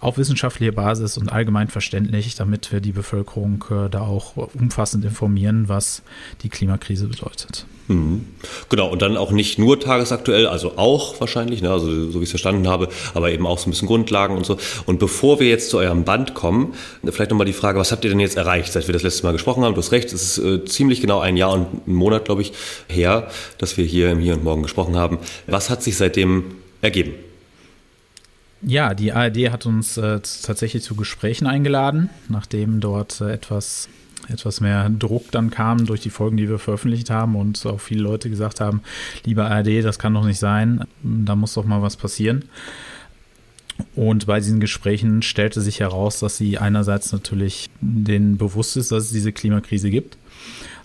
auf 0.00 0.18
wissenschaftlicher 0.18 0.72
Basis 0.72 1.18
und 1.18 1.30
allgemein 1.32 1.68
verständlich, 1.68 2.34
damit 2.34 2.70
wir 2.72 2.80
die 2.80 2.92
Bevölkerung 2.92 3.64
äh, 3.70 3.88
da 3.90 4.02
auch 4.02 4.36
umfassend 4.36 5.04
informieren, 5.04 5.68
was 5.68 6.02
die 6.42 6.48
Klimakrise 6.48 7.08
bedeutet. 7.08 7.66
Mhm. 7.88 8.26
Genau, 8.68 8.88
und 8.88 9.00
dann 9.00 9.16
auch 9.16 9.32
nicht 9.32 9.58
nur 9.58 9.80
tagesaktuell, 9.80 10.46
also 10.46 10.76
auch 10.76 11.20
wahrscheinlich, 11.20 11.62
ne, 11.62 11.70
also 11.70 12.10
so 12.10 12.20
wie 12.20 12.24
ich 12.24 12.24
es 12.24 12.30
verstanden 12.30 12.68
habe, 12.68 12.88
aber 13.14 13.32
eben 13.32 13.46
auch 13.46 13.58
so 13.58 13.68
ein 13.68 13.70
bisschen 13.70 13.88
Grundlagen 13.88 14.36
und 14.36 14.44
so. 14.44 14.58
Und 14.84 14.98
bevor 14.98 15.40
wir 15.40 15.48
jetzt 15.48 15.70
zu 15.70 15.78
eurem 15.78 16.04
Band 16.04 16.34
kommen, 16.34 16.74
vielleicht 17.04 17.30
nochmal 17.30 17.46
die 17.46 17.52
Frage, 17.54 17.78
was 17.78 17.90
habt 17.90 18.04
ihr 18.04 18.10
denn 18.10 18.20
jetzt 18.20 18.36
erreicht, 18.36 18.72
seit 18.72 18.86
wir 18.88 18.92
das 18.92 19.02
letzte 19.02 19.24
Mal 19.24 19.32
gesprochen 19.32 19.64
haben? 19.64 19.74
Du 19.74 19.80
hast 19.80 19.92
recht, 19.92 20.12
es 20.12 20.38
ist 20.38 20.38
äh, 20.38 20.64
ziemlich 20.66 21.00
genau 21.00 21.20
ein 21.20 21.36
Jahr 21.36 21.52
und 21.52 21.88
ein 21.88 21.94
Monat, 21.94 22.26
glaube 22.26 22.42
ich, 22.42 22.52
her, 22.88 23.30
dass 23.56 23.78
wir 23.78 23.86
hier 23.86 24.10
im 24.10 24.20
Hier 24.20 24.34
und 24.34 24.44
Morgen 24.44 24.62
gesprochen 24.62 24.96
haben. 24.96 25.18
Was 25.46 25.70
hat 25.70 25.82
sich 25.82 25.96
seitdem 25.96 26.44
ergeben? 26.82 27.14
Ja, 28.62 28.94
die 28.94 29.12
ARD 29.12 29.50
hat 29.50 29.66
uns 29.66 29.96
äh, 29.96 30.20
tatsächlich 30.20 30.82
zu 30.82 30.96
Gesprächen 30.96 31.46
eingeladen, 31.46 32.10
nachdem 32.28 32.80
dort 32.80 33.20
äh, 33.20 33.32
etwas, 33.32 33.88
etwas 34.28 34.60
mehr 34.60 34.90
Druck 34.90 35.30
dann 35.30 35.50
kam 35.50 35.86
durch 35.86 36.00
die 36.00 36.10
Folgen, 36.10 36.36
die 36.36 36.48
wir 36.48 36.58
veröffentlicht 36.58 37.08
haben 37.08 37.36
und 37.36 37.64
auch 37.66 37.80
viele 37.80 38.02
Leute 38.02 38.30
gesagt 38.30 38.60
haben, 38.60 38.82
lieber 39.24 39.48
ARD, 39.48 39.84
das 39.84 39.98
kann 39.98 40.14
doch 40.14 40.24
nicht 40.24 40.40
sein, 40.40 40.84
da 41.02 41.36
muss 41.36 41.54
doch 41.54 41.64
mal 41.64 41.82
was 41.82 41.96
passieren. 41.96 42.46
Und 43.94 44.26
bei 44.26 44.40
diesen 44.40 44.58
Gesprächen 44.58 45.22
stellte 45.22 45.60
sich 45.60 45.78
heraus, 45.78 46.18
dass 46.18 46.36
sie 46.36 46.58
einerseits 46.58 47.12
natürlich 47.12 47.70
denen 47.80 48.38
bewusst 48.38 48.76
ist, 48.76 48.90
dass 48.90 49.04
es 49.04 49.12
diese 49.12 49.30
Klimakrise 49.30 49.88
gibt 49.88 50.18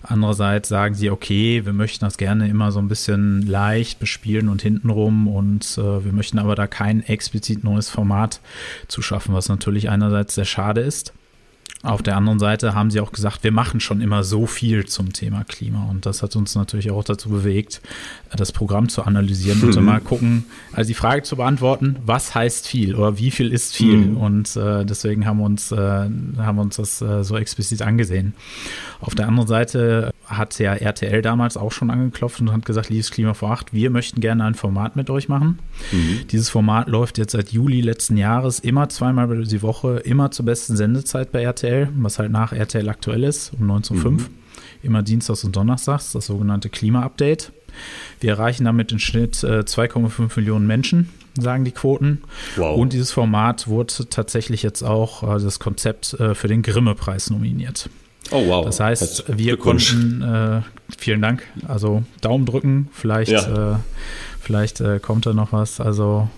Andererseits 0.06 0.68
sagen 0.68 0.94
sie, 0.94 1.10
okay, 1.10 1.64
wir 1.64 1.72
möchten 1.72 2.04
das 2.04 2.18
gerne 2.18 2.46
immer 2.48 2.72
so 2.72 2.78
ein 2.78 2.88
bisschen 2.88 3.40
leicht 3.46 3.98
bespielen 3.98 4.50
und 4.50 4.60
hintenrum 4.60 5.28
und 5.28 5.78
äh, 5.78 6.04
wir 6.04 6.12
möchten 6.12 6.38
aber 6.38 6.54
da 6.54 6.66
kein 6.66 7.02
explizit 7.02 7.64
neues 7.64 7.88
Format 7.88 8.40
zu 8.86 9.00
schaffen, 9.00 9.34
was 9.34 9.48
natürlich 9.48 9.88
einerseits 9.88 10.34
sehr 10.34 10.44
schade 10.44 10.82
ist. 10.82 11.14
Auf 11.84 12.02
der 12.02 12.16
anderen 12.16 12.38
Seite 12.38 12.74
haben 12.74 12.90
sie 12.90 13.00
auch 13.00 13.12
gesagt, 13.12 13.44
wir 13.44 13.52
machen 13.52 13.78
schon 13.78 14.00
immer 14.00 14.24
so 14.24 14.46
viel 14.46 14.86
zum 14.86 15.12
Thema 15.12 15.44
Klima. 15.44 15.84
Und 15.90 16.06
das 16.06 16.22
hat 16.22 16.34
uns 16.34 16.54
natürlich 16.54 16.90
auch 16.90 17.04
dazu 17.04 17.28
bewegt, 17.28 17.82
das 18.34 18.52
Programm 18.52 18.88
zu 18.88 19.02
analysieren 19.02 19.60
mhm. 19.60 19.68
und 19.68 19.84
mal 19.84 20.00
gucken, 20.00 20.46
also 20.72 20.88
die 20.88 20.94
Frage 20.94 21.22
zu 21.22 21.36
beantworten, 21.36 21.96
was 22.04 22.34
heißt 22.34 22.66
viel 22.66 22.94
oder 22.94 23.18
wie 23.18 23.30
viel 23.30 23.52
ist 23.52 23.74
viel? 23.74 23.98
Mhm. 23.98 24.16
Und 24.16 24.56
äh, 24.56 24.84
deswegen 24.86 25.26
haben 25.26 25.38
wir 25.38 25.44
uns, 25.44 25.72
äh, 25.72 25.76
haben 25.76 26.56
wir 26.56 26.62
uns 26.62 26.76
das 26.76 27.02
äh, 27.02 27.22
so 27.22 27.36
explizit 27.36 27.82
angesehen. 27.82 28.34
Auf 29.00 29.14
der 29.14 29.28
anderen 29.28 29.48
Seite 29.48 30.14
hat 30.26 30.58
ja 30.58 30.72
RTL 30.72 31.20
damals 31.20 31.58
auch 31.58 31.72
schon 31.72 31.90
angeklopft 31.90 32.40
und 32.40 32.50
hat 32.50 32.64
gesagt, 32.64 32.88
liebes 32.88 33.10
Klima 33.10 33.34
vor 33.34 33.50
acht, 33.50 33.74
wir 33.74 33.90
möchten 33.90 34.20
gerne 34.20 34.44
ein 34.44 34.54
Format 34.54 34.96
mit 34.96 35.10
euch 35.10 35.28
machen. 35.28 35.58
Mhm. 35.92 36.20
Dieses 36.30 36.48
Format 36.48 36.88
läuft 36.88 37.18
jetzt 37.18 37.32
seit 37.32 37.50
Juli 37.50 37.82
letzten 37.82 38.16
Jahres 38.16 38.58
immer 38.58 38.88
zweimal 38.88 39.44
die 39.44 39.62
Woche, 39.62 39.98
immer 39.98 40.30
zur 40.30 40.46
besten 40.46 40.76
Sendezeit 40.76 41.30
bei 41.30 41.42
RTL, 41.42 41.73
was 41.96 42.18
halt 42.18 42.30
nach 42.30 42.52
RTL 42.52 42.88
aktuell 42.88 43.24
ist, 43.24 43.52
um 43.58 43.70
19.05 43.70 44.10
mhm. 44.10 44.26
Immer 44.82 45.02
Dienstags 45.02 45.44
und 45.44 45.56
Donnerstags, 45.56 46.12
das 46.12 46.26
sogenannte 46.26 46.68
Klima-Update. 46.68 47.52
Wir 48.20 48.32
erreichen 48.32 48.64
damit 48.64 48.92
im 48.92 48.98
Schnitt 48.98 49.42
äh, 49.42 49.60
2,5 49.60 50.30
Millionen 50.36 50.66
Menschen, 50.66 51.08
sagen 51.38 51.64
die 51.64 51.72
Quoten. 51.72 52.22
Wow. 52.56 52.76
Und 52.78 52.92
dieses 52.92 53.10
Format 53.10 53.66
wurde 53.66 53.92
tatsächlich 54.10 54.62
jetzt 54.62 54.82
auch 54.82 55.22
äh, 55.22 55.42
das 55.42 55.58
Konzept 55.58 56.14
äh, 56.14 56.34
für 56.34 56.48
den 56.48 56.62
Grimme-Preis 56.62 57.30
nominiert. 57.30 57.88
Oh 58.30 58.46
wow. 58.46 58.64
Das 58.64 58.80
heißt, 58.80 59.24
wir 59.36 59.56
konnten, 59.56 60.22
äh, 60.22 60.60
vielen 60.96 61.20
Dank, 61.20 61.42
also 61.68 62.02
Daumen 62.20 62.46
drücken, 62.46 62.88
vielleicht, 62.92 63.32
ja. 63.32 63.74
äh, 63.74 63.76
vielleicht 64.40 64.80
äh, 64.80 64.98
kommt 64.98 65.26
da 65.26 65.32
noch 65.32 65.52
was. 65.52 65.80
Also 65.80 66.28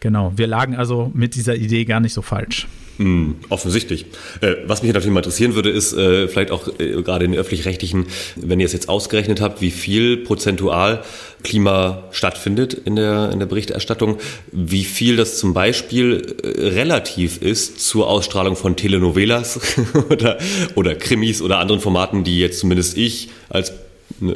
genau, 0.00 0.32
wir 0.36 0.46
lagen 0.46 0.76
also 0.76 1.10
mit 1.14 1.34
dieser 1.34 1.56
Idee 1.56 1.84
gar 1.84 2.00
nicht 2.00 2.12
so 2.12 2.22
falsch. 2.22 2.68
Mm, 2.98 3.32
offensichtlich. 3.50 4.06
Äh, 4.40 4.54
was 4.66 4.82
mich 4.82 4.92
natürlich 4.92 5.12
mal 5.12 5.20
interessieren 5.20 5.54
würde, 5.54 5.68
ist 5.70 5.92
äh, 5.92 6.28
vielleicht 6.28 6.50
auch 6.50 6.66
äh, 6.78 7.02
gerade 7.02 7.26
in 7.26 7.32
den 7.32 7.40
öffentlich-rechtlichen, 7.40 8.06
wenn 8.36 8.58
ihr 8.58 8.66
es 8.66 8.72
jetzt 8.72 8.88
ausgerechnet 8.88 9.40
habt, 9.40 9.60
wie 9.60 9.70
viel 9.70 10.16
prozentual 10.16 11.02
Klima 11.42 12.04
stattfindet 12.10 12.72
in 12.72 12.96
der, 12.96 13.30
in 13.32 13.38
der 13.38 13.46
Berichterstattung, 13.46 14.16
wie 14.50 14.84
viel 14.84 15.16
das 15.16 15.38
zum 15.38 15.52
Beispiel 15.52 16.36
äh, 16.42 16.68
relativ 16.68 17.42
ist 17.42 17.80
zur 17.86 18.08
Ausstrahlung 18.08 18.56
von 18.56 18.76
Telenovelas 18.76 19.60
oder, 20.10 20.38
oder 20.74 20.94
Krimis 20.94 21.42
oder 21.42 21.58
anderen 21.58 21.82
Formaten, 21.82 22.24
die 22.24 22.40
jetzt 22.40 22.60
zumindest 22.60 22.96
ich 22.96 23.28
als 23.50 23.72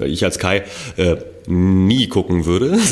ich 0.05 0.25
als 0.25 0.39
Kai 0.39 0.65
äh, 0.97 1.17
nie 1.47 2.09
gucken 2.09 2.47
würde. 2.47 2.79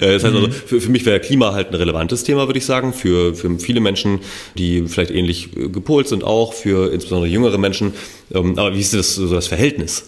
Äh, 0.00 0.12
das 0.12 0.24
heißt 0.24 0.36
also, 0.36 0.46
mhm. 0.46 0.52
für, 0.52 0.80
für 0.80 0.90
mich 0.90 1.04
wäre 1.06 1.20
Klima 1.20 1.52
halt 1.52 1.68
ein 1.68 1.74
relevantes 1.74 2.22
Thema, 2.22 2.46
würde 2.46 2.58
ich 2.58 2.64
sagen. 2.64 2.92
Für, 2.92 3.34
für 3.34 3.58
viele 3.58 3.80
Menschen, 3.80 4.20
die 4.56 4.86
vielleicht 4.86 5.10
ähnlich 5.10 5.56
äh, 5.56 5.68
gepolt 5.68 6.08
sind, 6.08 6.24
auch 6.24 6.52
für 6.52 6.92
insbesondere 6.92 7.30
jüngere 7.30 7.58
Menschen. 7.58 7.94
Ähm, 8.32 8.58
aber 8.58 8.74
wie 8.74 8.80
ist 8.80 8.94
das 8.94 9.14
so 9.14 9.28
das 9.28 9.46
Verhältnis? 9.46 10.04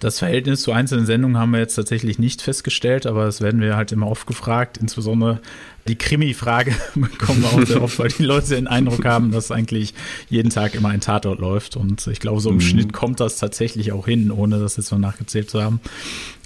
Das 0.00 0.18
Verhältnis 0.18 0.62
zu 0.62 0.72
einzelnen 0.72 1.06
Sendungen 1.06 1.38
haben 1.38 1.52
wir 1.52 1.60
jetzt 1.60 1.74
tatsächlich 1.74 2.18
nicht 2.18 2.42
festgestellt, 2.42 3.06
aber 3.06 3.24
das 3.24 3.40
werden 3.40 3.60
wir 3.60 3.76
halt 3.76 3.92
immer 3.92 4.08
oft 4.08 4.26
gefragt. 4.26 4.78
Insbesondere 4.78 5.40
die 5.86 5.96
Krimi-Frage 5.96 6.74
bekommen 6.94 7.42
wir 7.42 7.52
auch 7.52 7.66
sehr 7.66 7.82
oft, 7.82 7.98
weil 7.98 8.08
die 8.08 8.24
Leute 8.24 8.54
den 8.54 8.66
Eindruck 8.66 9.04
haben, 9.04 9.30
dass 9.32 9.50
eigentlich 9.50 9.94
jeden 10.30 10.50
Tag 10.50 10.74
immer 10.74 10.88
ein 10.88 11.00
Tatort 11.00 11.38
läuft. 11.40 11.76
Und 11.76 12.06
ich 12.06 12.20
glaube, 12.20 12.40
so 12.40 12.50
im 12.50 12.56
mhm. 12.56 12.60
Schnitt 12.60 12.92
kommt 12.92 13.20
das 13.20 13.38
tatsächlich 13.38 13.92
auch 13.92 14.06
hin, 14.06 14.30
ohne 14.30 14.58
das 14.58 14.76
jetzt 14.76 14.90
noch 14.92 14.98
nachgezählt 14.98 15.50
zu 15.50 15.62
haben. 15.62 15.80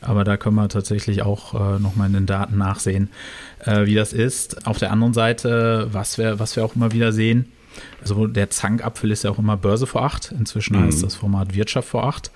Aber 0.00 0.24
da 0.24 0.36
können 0.36 0.56
wir 0.56 0.68
tatsächlich 0.68 1.22
auch 1.22 1.54
äh, 1.54 1.78
nochmal 1.78 2.08
in 2.08 2.14
den 2.14 2.26
Daten 2.26 2.58
nachsehen, 2.58 3.10
äh, 3.64 3.86
wie 3.86 3.94
das 3.94 4.12
ist. 4.12 4.66
Auf 4.66 4.78
der 4.78 4.92
anderen 4.92 5.14
Seite, 5.14 5.88
was 5.92 6.18
wir, 6.18 6.38
was 6.38 6.56
wir 6.56 6.64
auch 6.64 6.76
immer 6.76 6.92
wieder 6.92 7.12
sehen, 7.12 7.46
also 8.00 8.26
der 8.26 8.50
Zankapfel 8.50 9.10
ist 9.10 9.24
ja 9.24 9.30
auch 9.30 9.38
immer 9.38 9.56
Börse 9.56 9.86
vor 9.86 10.02
acht. 10.02 10.32
Inzwischen 10.32 10.76
mhm. 10.76 10.84
heißt 10.84 11.02
das 11.02 11.14
Format 11.14 11.54
Wirtschaft 11.54 11.88
vor 11.88 12.04
acht 12.04 12.30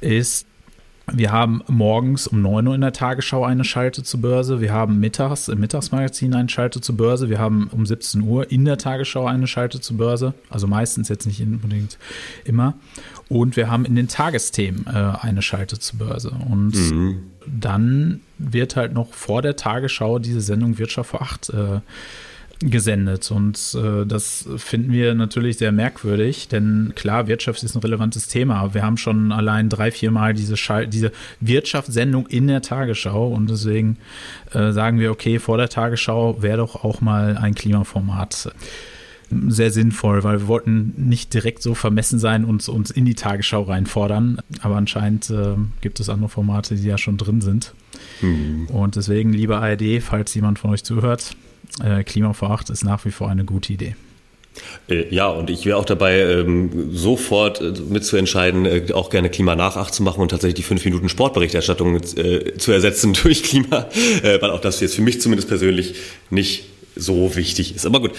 ist, 0.00 0.46
wir 1.12 1.32
haben 1.32 1.62
morgens 1.66 2.26
um 2.26 2.40
9 2.40 2.66
Uhr 2.66 2.74
in 2.74 2.80
der 2.80 2.92
Tagesschau 2.92 3.44
eine 3.44 3.64
Schalte 3.64 4.02
zur 4.02 4.22
Börse. 4.22 4.62
Wir 4.62 4.72
haben 4.72 5.00
mittags 5.00 5.48
im 5.48 5.60
Mittagsmagazin 5.60 6.34
eine 6.34 6.48
Schalte 6.48 6.80
zur 6.80 6.96
Börse. 6.96 7.28
Wir 7.28 7.38
haben 7.38 7.68
um 7.72 7.84
17 7.84 8.22
Uhr 8.22 8.50
in 8.50 8.64
der 8.64 8.78
Tagesschau 8.78 9.26
eine 9.26 9.46
Schalte 9.46 9.80
zur 9.80 9.98
Börse. 9.98 10.32
Also 10.48 10.66
meistens 10.66 11.10
jetzt 11.10 11.26
nicht 11.26 11.42
unbedingt 11.42 11.98
immer. 12.44 12.74
Und 13.28 13.56
wir 13.56 13.70
haben 13.70 13.84
in 13.84 13.96
den 13.96 14.08
Tagesthemen 14.08 14.86
äh, 14.86 15.12
eine 15.20 15.42
Schalte 15.42 15.78
zur 15.78 15.98
Börse. 15.98 16.30
Und 16.30 16.74
mhm. 16.74 17.22
dann 17.46 18.20
wird 18.38 18.74
halt 18.74 18.94
noch 18.94 19.12
vor 19.12 19.42
der 19.42 19.56
Tagesschau 19.56 20.18
diese 20.18 20.40
Sendung 20.40 20.78
Wirtschaft 20.78 21.10
vor 21.10 21.20
acht 21.20 21.50
äh, 21.50 21.80
gesendet. 22.70 23.30
Und 23.30 23.76
äh, 23.78 24.06
das 24.06 24.48
finden 24.56 24.92
wir 24.92 25.14
natürlich 25.14 25.58
sehr 25.58 25.72
merkwürdig, 25.72 26.48
denn 26.48 26.92
klar, 26.94 27.26
Wirtschaft 27.26 27.62
ist 27.62 27.74
ein 27.74 27.80
relevantes 27.80 28.28
Thema. 28.28 28.74
Wir 28.74 28.82
haben 28.82 28.96
schon 28.96 29.32
allein 29.32 29.68
drei, 29.68 29.90
vier 29.90 30.10
Mal 30.10 30.34
diese, 30.34 30.56
diese 30.88 31.12
Wirtschaftssendung 31.40 32.26
in 32.26 32.46
der 32.46 32.62
Tagesschau 32.62 33.28
und 33.28 33.50
deswegen 33.50 33.98
äh, 34.52 34.72
sagen 34.72 34.98
wir, 34.98 35.10
okay, 35.10 35.38
vor 35.38 35.58
der 35.58 35.68
Tagesschau 35.68 36.42
wäre 36.42 36.58
doch 36.58 36.84
auch 36.84 37.00
mal 37.00 37.36
ein 37.36 37.54
Klimaformat 37.54 38.52
sehr 39.48 39.70
sinnvoll, 39.70 40.22
weil 40.22 40.40
wir 40.40 40.48
wollten 40.48 40.94
nicht 40.96 41.34
direkt 41.34 41.62
so 41.62 41.74
vermessen 41.74 42.18
sein 42.18 42.44
und 42.44 42.66
uns 42.68 42.90
in 42.90 43.04
die 43.04 43.14
Tagesschau 43.14 43.62
reinfordern. 43.62 44.38
Aber 44.60 44.76
anscheinend 44.76 45.30
äh, 45.30 45.56
gibt 45.80 46.00
es 46.00 46.08
andere 46.08 46.28
Formate, 46.28 46.76
die 46.76 46.86
ja 46.86 46.98
schon 46.98 47.16
drin 47.16 47.40
sind. 47.40 47.74
Mhm. 48.20 48.66
Und 48.66 48.96
deswegen, 48.96 49.32
liebe 49.32 49.56
ARD, 49.58 50.02
falls 50.02 50.34
jemand 50.34 50.58
von 50.58 50.70
euch 50.70 50.84
zuhört, 50.84 51.36
äh, 51.82 52.04
Klima 52.04 52.32
vor 52.32 52.50
acht 52.50 52.70
ist 52.70 52.84
nach 52.84 53.04
wie 53.04 53.10
vor 53.10 53.28
eine 53.28 53.44
gute 53.44 53.72
Idee. 53.72 53.96
Äh, 54.88 55.12
ja, 55.12 55.28
und 55.28 55.50
ich 55.50 55.66
wäre 55.66 55.76
auch 55.76 55.84
dabei, 55.84 56.20
ähm, 56.20 56.90
sofort 56.92 57.60
äh, 57.60 57.72
mitzuentscheiden, 57.88 58.66
äh, 58.66 58.92
auch 58.92 59.10
gerne 59.10 59.30
Klima 59.30 59.56
nach 59.56 59.76
acht 59.76 59.94
zu 59.94 60.02
machen 60.02 60.20
und 60.20 60.30
tatsächlich 60.30 60.56
die 60.56 60.62
fünf 60.62 60.84
Minuten 60.84 61.08
Sportberichterstattung 61.08 62.02
zu 62.02 62.72
ersetzen 62.72 63.12
durch 63.22 63.42
Klima, 63.42 63.88
weil 64.22 64.50
auch 64.50 64.60
das 64.60 64.80
jetzt 64.80 64.94
für 64.94 65.02
mich 65.02 65.20
zumindest 65.20 65.48
persönlich 65.48 65.94
nicht 66.30 66.64
so 66.96 67.34
wichtig 67.36 67.74
ist. 67.74 67.86
Aber 67.86 68.00
gut, 68.00 68.12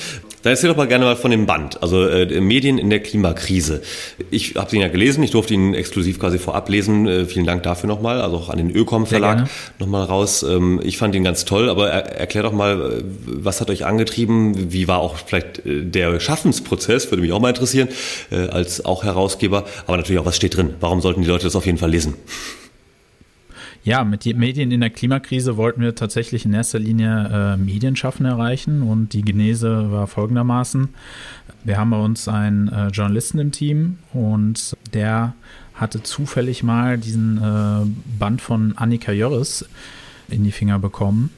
dann 0.44 0.52
erzähl 0.52 0.70
doch 0.70 0.78
mal 0.78 0.88
gerne 0.88 1.06
mal 1.06 1.16
von 1.16 1.32
dem 1.32 1.46
Band, 1.46 1.82
also 1.82 2.08
äh, 2.08 2.40
Medien 2.42 2.78
in 2.78 2.90
der 2.90 3.00
Klimakrise. 3.00 3.82
Ich 4.32 4.56
habe 4.56 4.76
ihn 4.76 4.82
ja 4.82 4.88
gelesen, 4.88 5.24
ich 5.24 5.32
durfte 5.32 5.54
ihn 5.54 5.74
exklusiv 5.74 6.20
quasi 6.20 6.38
vorab 6.38 6.70
lesen. 6.70 7.08
Äh, 7.08 7.26
vielen 7.26 7.46
Dank 7.46 7.64
dafür 7.64 7.88
nochmal, 7.88 8.22
also 8.22 8.38
auch 8.38 8.50
an 8.50 8.58
den 8.58 8.70
Ökom 8.70 9.06
Verlag 9.06 9.50
nochmal 9.80 10.04
raus. 10.04 10.44
Ähm, 10.44 10.82
ich 10.84 10.98
fand 10.98 11.16
ihn 11.16 11.24
ganz 11.24 11.46
toll, 11.46 11.70
aber 11.70 11.90
er, 11.90 12.20
erklär 12.20 12.44
doch 12.44 12.54
mal, 12.54 13.00
äh, 13.00 13.04
was 13.26 13.62
hat 13.62 13.70
euch 13.70 13.86
angetrieben? 13.86 14.72
Wie 14.72 14.88
war 14.88 15.00
auch 15.00 15.16
vielleicht 15.18 15.66
äh, 15.66 15.84
der 15.84 16.20
Schaffensprozess? 16.20 17.12
Würde 17.12 17.22
mich 17.22 17.32
auch 17.32 17.40
mal 17.40 17.50
interessieren, 17.50 17.88
äh, 18.32 18.48
als 18.48 18.84
auch 18.84 19.04
Herausgeber. 19.04 19.66
Aber 19.88 19.98
natürlich 19.98 20.20
auch, 20.20 20.26
was 20.26 20.36
steht 20.36 20.58
drin? 20.58 20.76
Warum 20.80 21.02
sollten 21.02 21.22
die 21.22 21.28
Leute 21.28 21.46
das 21.46 21.56
auf 21.56 21.66
jeden 21.66 21.78
Fall 21.78 21.92
lesen? 21.92 22.16
Ja, 23.86 24.04
mit 24.04 24.26
Medien 24.26 24.72
in 24.72 24.82
der 24.82 24.90
Klimakrise 24.90 25.58
wollten 25.58 25.80
wir 25.82 25.94
tatsächlich 25.94 26.44
in 26.44 26.54
erster 26.56 26.80
Linie 26.80 27.54
äh, 27.54 27.56
Medienschaffende 27.58 28.32
erreichen 28.32 28.82
und 28.82 29.14
die 29.14 29.22
Genese 29.22 29.92
war 29.92 30.08
folgendermaßen. 30.08 30.90
Wir 31.64 31.78
haben 31.78 31.92
bei 31.92 32.00
uns 32.00 32.28
einen 32.28 32.68
äh, 32.68 32.88
Journalisten 32.88 33.38
im 33.38 33.52
Team 33.52 34.00
und 34.12 34.76
der 34.96 35.36
hatte 35.76 36.02
zufällig 36.02 36.64
mal 36.64 36.98
diesen 36.98 37.38
äh, 37.38 38.18
Band 38.18 38.42
von 38.42 38.76
Annika 38.76 39.12
Jörres 39.12 39.70
in 40.30 40.44
die 40.44 40.52
Finger 40.52 40.80
bekommen. 40.80 41.30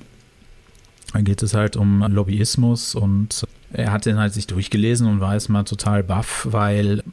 Da 1.12 1.20
geht 1.20 1.44
es 1.44 1.54
halt 1.54 1.75
um 1.75 2.01
Lobbyismus 2.01 2.96
und 2.96 3.46
er 3.74 3.92
hat 3.92 4.06
den 4.06 4.18
halt 4.20 4.34
sich 4.34 4.48
durchgelesen 4.48 5.06
und 5.06 5.20
war 5.20 5.34
erstmal 5.34 5.66
total 5.66 6.01
baff, 6.01 6.48
weil 6.50 7.04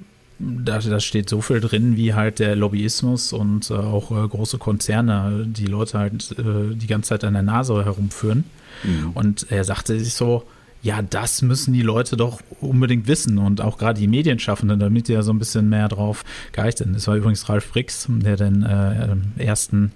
da, 0.64 0.78
da 0.78 1.00
steht 1.00 1.28
so 1.28 1.40
viel 1.40 1.60
drin, 1.60 1.96
wie 1.96 2.14
halt 2.14 2.38
der 2.38 2.56
Lobbyismus 2.56 3.32
und 3.32 3.70
äh, 3.70 3.74
auch 3.74 4.10
äh, 4.10 4.28
große 4.28 4.58
Konzerne 4.58 5.44
die 5.46 5.66
Leute 5.66 5.98
halt 5.98 6.32
äh, 6.38 6.74
die 6.74 6.86
ganze 6.86 7.10
Zeit 7.10 7.24
an 7.24 7.34
der 7.34 7.42
Nase 7.42 7.84
herumführen. 7.84 8.44
Mhm. 8.82 9.10
Und 9.14 9.46
er 9.50 9.64
sagte 9.64 9.98
sich 9.98 10.14
so, 10.14 10.44
ja, 10.82 11.00
das 11.00 11.40
müssen 11.40 11.72
die 11.72 11.82
Leute 11.82 12.16
doch 12.16 12.40
unbedingt 12.60 13.06
wissen 13.06 13.38
und 13.38 13.62
auch 13.62 13.78
gerade 13.78 13.98
die 13.98 14.06
Medienschaffenden, 14.06 14.78
damit 14.78 15.08
die 15.08 15.14
ja 15.14 15.22
so 15.22 15.32
ein 15.32 15.38
bisschen 15.38 15.70
mehr 15.70 15.88
drauf 15.88 16.24
geeicht 16.52 16.78
sind. 16.78 16.94
Das 16.94 17.06
war 17.08 17.16
übrigens 17.16 17.48
Ralf 17.48 17.72
Brix, 17.72 18.06
der 18.08 18.36
den 18.36 18.62
äh, 18.62 19.16
ersten, 19.42 19.92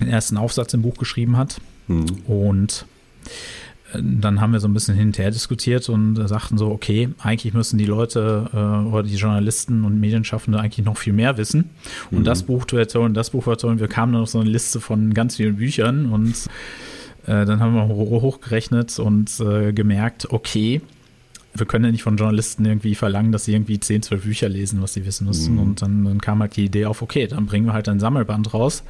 den 0.00 0.08
ersten 0.08 0.38
Aufsatz 0.38 0.72
im 0.72 0.80
Buch 0.80 0.96
geschrieben 0.96 1.36
hat. 1.36 1.60
Mhm. 1.86 2.06
Und 2.26 2.86
dann 4.00 4.40
haben 4.40 4.52
wir 4.52 4.60
so 4.60 4.68
ein 4.68 4.74
bisschen 4.74 4.94
hin 4.94 5.08
und 5.08 5.18
her 5.18 5.30
diskutiert 5.30 5.88
und 5.88 6.16
sagten 6.28 6.58
so, 6.58 6.70
okay, 6.70 7.10
eigentlich 7.18 7.54
müssen 7.54 7.78
die 7.78 7.86
Leute 7.86 8.48
äh, 8.52 8.88
oder 8.88 9.02
die 9.02 9.16
Journalisten 9.16 9.84
und 9.84 10.00
Medienschaffende 10.00 10.58
eigentlich 10.58 10.84
noch 10.84 10.96
viel 10.96 11.12
mehr 11.12 11.36
wissen. 11.36 11.70
Und 12.10 12.20
mhm. 12.20 12.24
das 12.24 12.42
Buch 12.42 12.64
zu 12.64 12.76
erzählen, 12.76 13.14
das 13.14 13.30
Buch 13.30 13.44
zu 13.44 13.50
erzählen, 13.50 13.78
wir 13.78 13.88
kamen 13.88 14.12
dann 14.12 14.22
auf 14.22 14.30
so 14.30 14.40
eine 14.40 14.50
Liste 14.50 14.80
von 14.80 15.14
ganz 15.14 15.36
vielen 15.36 15.56
Büchern 15.56 16.06
und 16.06 16.34
äh, 17.26 17.44
dann 17.44 17.60
haben 17.60 17.74
wir 17.74 17.88
hochgerechnet 17.88 18.98
und 18.98 19.40
äh, 19.40 19.72
gemerkt, 19.72 20.30
okay, 20.30 20.80
wir 21.56 21.66
können 21.66 21.84
ja 21.84 21.92
nicht 21.92 22.02
von 22.02 22.16
Journalisten 22.16 22.64
irgendwie 22.64 22.94
verlangen, 22.94 23.30
dass 23.30 23.44
sie 23.44 23.52
irgendwie 23.52 23.78
10, 23.78 24.02
12 24.02 24.24
Bücher 24.24 24.48
lesen, 24.48 24.82
was 24.82 24.94
sie 24.94 25.06
wissen 25.06 25.26
müssen. 25.26 25.54
Mhm. 25.54 25.60
Und 25.60 25.82
dann, 25.82 26.04
dann, 26.04 26.20
kam 26.20 26.40
halt 26.40 26.56
die 26.56 26.64
Idee 26.64 26.86
auf, 26.86 27.00
okay, 27.00 27.26
dann 27.28 27.46
bringen 27.46 27.66
wir 27.66 27.72
halt 27.72 27.88
ein 27.88 28.00
Sammelband 28.00 28.52
raus 28.52 28.82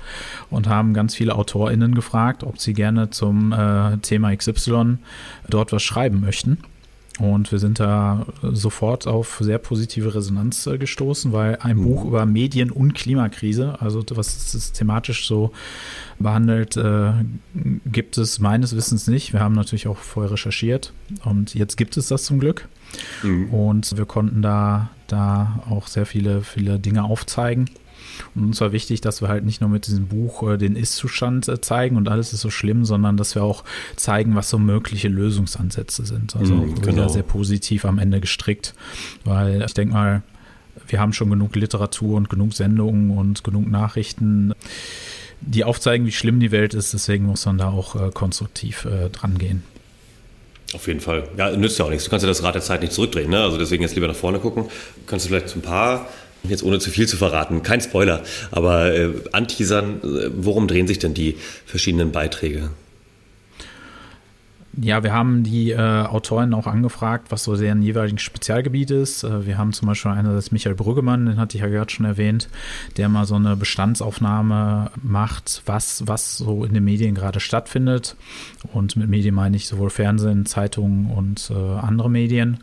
und 0.51 0.67
haben 0.67 0.95
ganz 0.95 1.15
viele 1.15 1.35
AutorInnen 1.35 1.95
gefragt, 1.95 2.43
ob 2.43 2.59
sie 2.59 2.73
gerne 2.73 3.11
zum 3.11 3.53
äh, 3.53 3.99
Thema 3.99 4.35
XY 4.35 4.99
dort 5.49 5.73
was 5.73 5.83
schreiben 5.83 6.21
möchten. 6.21 6.59
Und 7.21 7.53
wir 7.53 7.61
sind 7.61 7.79
da 7.79 8.27
sofort 8.43 9.07
auf 9.07 9.39
sehr 9.41 9.59
positive 9.59 10.17
Resonanz 10.17 10.67
äh, 10.67 10.79
gestoßen, 10.79 11.33
weil 11.33 11.59
ein 11.61 11.77
mhm. 11.77 11.85
Buch 11.85 12.05
über 12.05 12.27
Medien 12.27 12.73
und 12.73 12.95
Klimakrise, 12.95 13.81
also 13.81 14.05
was 14.11 14.51
systematisch 14.51 15.29
so 15.29 15.53
behandelt, 16.19 16.77
äh, 16.77 17.13
gibt 17.87 18.19
es 18.19 18.41
meines 18.41 18.75
Wissens 18.75 19.07
nicht. 19.07 19.33
Wir 19.33 19.41
haben 19.41 19.55
natürlich 19.55 19.87
auch 19.87 19.99
vorher 19.99 20.33
recherchiert 20.33 20.93
und 21.25 21.55
jetzt 21.55 21.77
gibt 21.77 21.97
es 21.97 22.09
das 22.09 22.25
zum 22.25 22.41
Glück. 22.41 22.69
Mhm. 23.23 23.51
Und 23.51 23.97
wir 23.97 24.07
konnten 24.07 24.43
da, 24.43 24.91
da 25.07 25.63
auch 25.71 25.87
sehr 25.87 26.07
viele, 26.07 26.43
viele 26.43 26.81
Dinge 26.81 27.05
aufzeigen. 27.05 27.71
Und 28.35 28.45
uns 28.45 28.61
war 28.61 28.73
wichtig, 28.73 29.01
dass 29.01 29.21
wir 29.21 29.29
halt 29.29 29.45
nicht 29.45 29.61
nur 29.61 29.71
mit 29.71 29.87
diesem 29.87 30.07
Buch 30.07 30.43
äh, 30.43 30.59
den 30.59 30.77
Ist-Zustand 30.77 31.49
äh, 31.49 31.61
zeigen 31.61 31.97
und 31.97 32.09
alles 32.09 32.33
ist 32.33 32.41
so 32.41 32.51
schlimm, 32.51 32.85
sondern 32.85 33.17
dass 33.17 33.35
wir 33.35 33.43
auch 33.43 33.65
zeigen, 33.97 34.35
was 34.35 34.51
so 34.51 34.59
mögliche 34.59 35.09
Lösungsansätze 35.09 36.05
sind. 36.05 36.37
Also 36.37 36.55
mm, 36.55 36.81
genau. 36.83 37.09
sehr 37.09 37.23
positiv 37.23 37.85
am 37.85 37.99
Ende 37.99 38.21
gestrickt, 38.21 38.75
weil 39.25 39.63
ich 39.63 39.75
denke 39.75 39.95
mal, 39.95 40.23
wir 40.89 41.01
haben 41.01 41.13
schon 41.13 41.31
genug 41.31 41.55
Literatur 41.57 42.17
und 42.17 42.29
genug 42.29 42.55
Sendungen 42.55 43.17
und 43.17 43.45
genug 43.45 43.69
Nachrichten, 43.69 44.53
die 45.41 45.65
aufzeigen, 45.65 46.07
wie 46.07 46.13
schlimm 46.13 46.41
die 46.41 46.51
Welt 46.51 46.75
ist. 46.75 46.95
Deswegen 46.95 47.27
muss 47.27 47.47
man 47.47 47.59
da 47.59 47.69
auch 47.69 47.95
äh, 47.97 48.11
konstruktiv 48.13 48.85
äh, 48.85 49.11
dran 49.11 49.39
gehen. 49.39 49.63
Auf 50.75 50.89
jeden 50.89 51.01
Fall. 51.01 51.29
Ja, 51.37 51.57
nützt 51.57 51.79
ja 51.79 51.85
auch 51.85 51.91
nichts. 51.91 52.05
Du 52.05 52.11
kannst 52.11 52.25
ja 52.25 52.29
das 52.29 52.43
Rad 52.43 52.57
der 52.57 52.63
Zeit 52.63 52.81
nicht 52.81 52.93
zurückdrehen. 52.93 53.31
Ne? 53.31 53.41
Also 53.41 53.59
deswegen 53.59 53.83
jetzt 53.83 53.95
lieber 53.95 54.09
nach 54.09 54.17
vorne 54.17 54.41
gucken. 54.41 54.67
Kannst 55.07 55.25
du 55.25 55.29
vielleicht 55.29 55.55
ein 55.55 55.63
paar 55.63 56.09
jetzt 56.49 56.63
ohne 56.63 56.79
zu 56.79 56.91
viel 56.91 57.09
zu 57.09 57.17
verraten, 57.17 57.63
kein 57.63 57.81
Spoiler, 57.81 58.23
aber 58.51 58.95
äh, 58.95 59.11
anteasern, 59.33 60.01
äh, 60.03 60.31
worum 60.37 60.69
drehen 60.69 60.87
sich 60.87 60.99
denn 60.99 61.15
die 61.15 61.37
verschiedenen 61.67 62.13
Beiträge? 62.13 62.71
Ja, 64.81 65.05
wir 65.05 65.13
haben 65.13 65.45
die 65.45 65.71
äh, 65.71 65.79
Autoren 65.79 66.53
auch 66.53 66.67
angefragt, 66.67 67.27
was 67.31 67.45
so 67.45 67.57
deren 67.57 67.83
jeweiligen 67.83 68.19
Spezialgebiet 68.19 68.91
ist. 68.91 69.23
Äh, 69.23 69.47
wir 69.47 69.57
haben 69.57 69.73
zum 69.73 69.87
Beispiel 69.87 70.11
einerseits 70.11 70.51
Michael 70.51 70.75
Brüggemann, 70.75 71.27
den 71.27 71.37
hatte 71.37 71.57
ich 71.57 71.63
ja 71.63 71.69
gerade 71.69 71.93
schon 71.93 72.07
erwähnt, 72.07 72.49
der 72.97 73.09
mal 73.09 73.25
so 73.25 73.37
eine 73.37 73.57
Bestandsaufnahme 73.57 74.91
macht, 75.01 75.63
was, 75.67 76.03
was 76.07 76.39
so 76.39 76.65
in 76.65 76.75
den 76.75 76.85
Medien 76.85 77.15
gerade 77.15 77.41
stattfindet. 77.41 78.17
Und 78.73 78.97
mit 78.97 79.09
Medien 79.09 79.35
meine 79.35 79.57
ich 79.57 79.69
sowohl 79.69 79.91
Fernsehen, 79.91 80.45
Zeitungen 80.47 81.11
und 81.11 81.51
äh, 81.51 81.55
andere 81.55 82.11
Medien. 82.11 82.59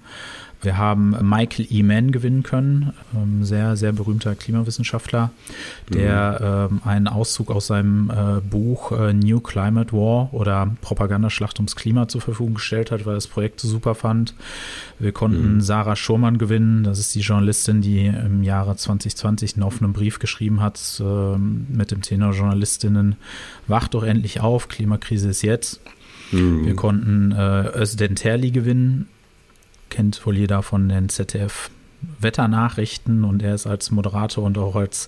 Wir 0.62 0.78
haben 0.78 1.16
Michael 1.22 1.68
E. 1.70 1.82
Mann 1.84 2.12
gewinnen 2.12 2.44
können, 2.44 2.94
ähm, 3.16 3.44
sehr, 3.44 3.76
sehr 3.76 3.94
berühmter 3.94 4.36
Klimawissenschaftler, 4.36 5.32
der 5.90 6.68
mhm. 6.70 6.76
ähm, 6.76 6.82
einen 6.86 7.08
Auszug 7.08 7.50
aus 7.50 7.68
seinem 7.68 8.10
äh, 8.10 8.42
Buch 8.42 8.92
äh, 8.92 9.14
New 9.14 9.40
Climate 9.40 9.92
War 9.92 10.34
oder 10.34 10.70
Propagandaschlacht 10.82 11.58
ums 11.60 11.76
Klima 11.76 12.08
zur 12.08 12.22
Verfügung 12.22 12.56
gestellt 12.56 12.92
hat, 12.92 13.06
weil 13.06 13.14
er 13.14 13.16
das 13.16 13.28
Projekt 13.28 13.60
so 13.60 13.68
super 13.68 13.96
fand. 13.96 14.36
Wir 15.00 15.12
konnten 15.12 15.56
mhm. 15.56 15.62
Sarah 15.62 15.96
Schurmann 15.96 16.38
gewinnen, 16.38 16.84
das 16.84 17.00
ist 17.00 17.16
die 17.16 17.22
Journalistin, 17.22 17.82
die 17.82 18.06
im 18.06 18.44
Jahre 18.44 18.76
2020 18.76 19.56
einen 19.56 19.64
offenen 19.64 19.94
Brief 19.94 20.20
geschrieben 20.20 20.62
hat 20.62 21.02
äh, 21.04 21.38
mit 21.38 21.92
dem 21.92 22.02
Thema 22.02 22.32
Journalistinnen, 22.32 23.16
wacht 23.68 23.96
doch 23.96 24.04
endlich 24.04 24.42
auf, 24.42 24.68
Klimakrise 24.68 25.30
ist 25.30 25.42
jetzt. 25.42 25.82
Mhm. 26.32 26.66
Wir 26.66 26.76
konnten 26.76 27.32
äh, 27.32 27.80
Özden 27.80 28.16
Terli 28.16 28.52
gewinnen, 28.52 29.08
kennt 29.92 30.26
wohl 30.26 30.38
jeder 30.38 30.64
von 30.64 30.90
den 30.90 31.10
ZDF 31.10 31.70
Wetternachrichten 32.20 33.24
und 33.24 33.44
er 33.44 33.54
ist 33.54 33.68
als 33.68 33.92
Moderator 33.92 34.44
und 34.44 34.58
auch 34.58 34.76
als 34.76 35.08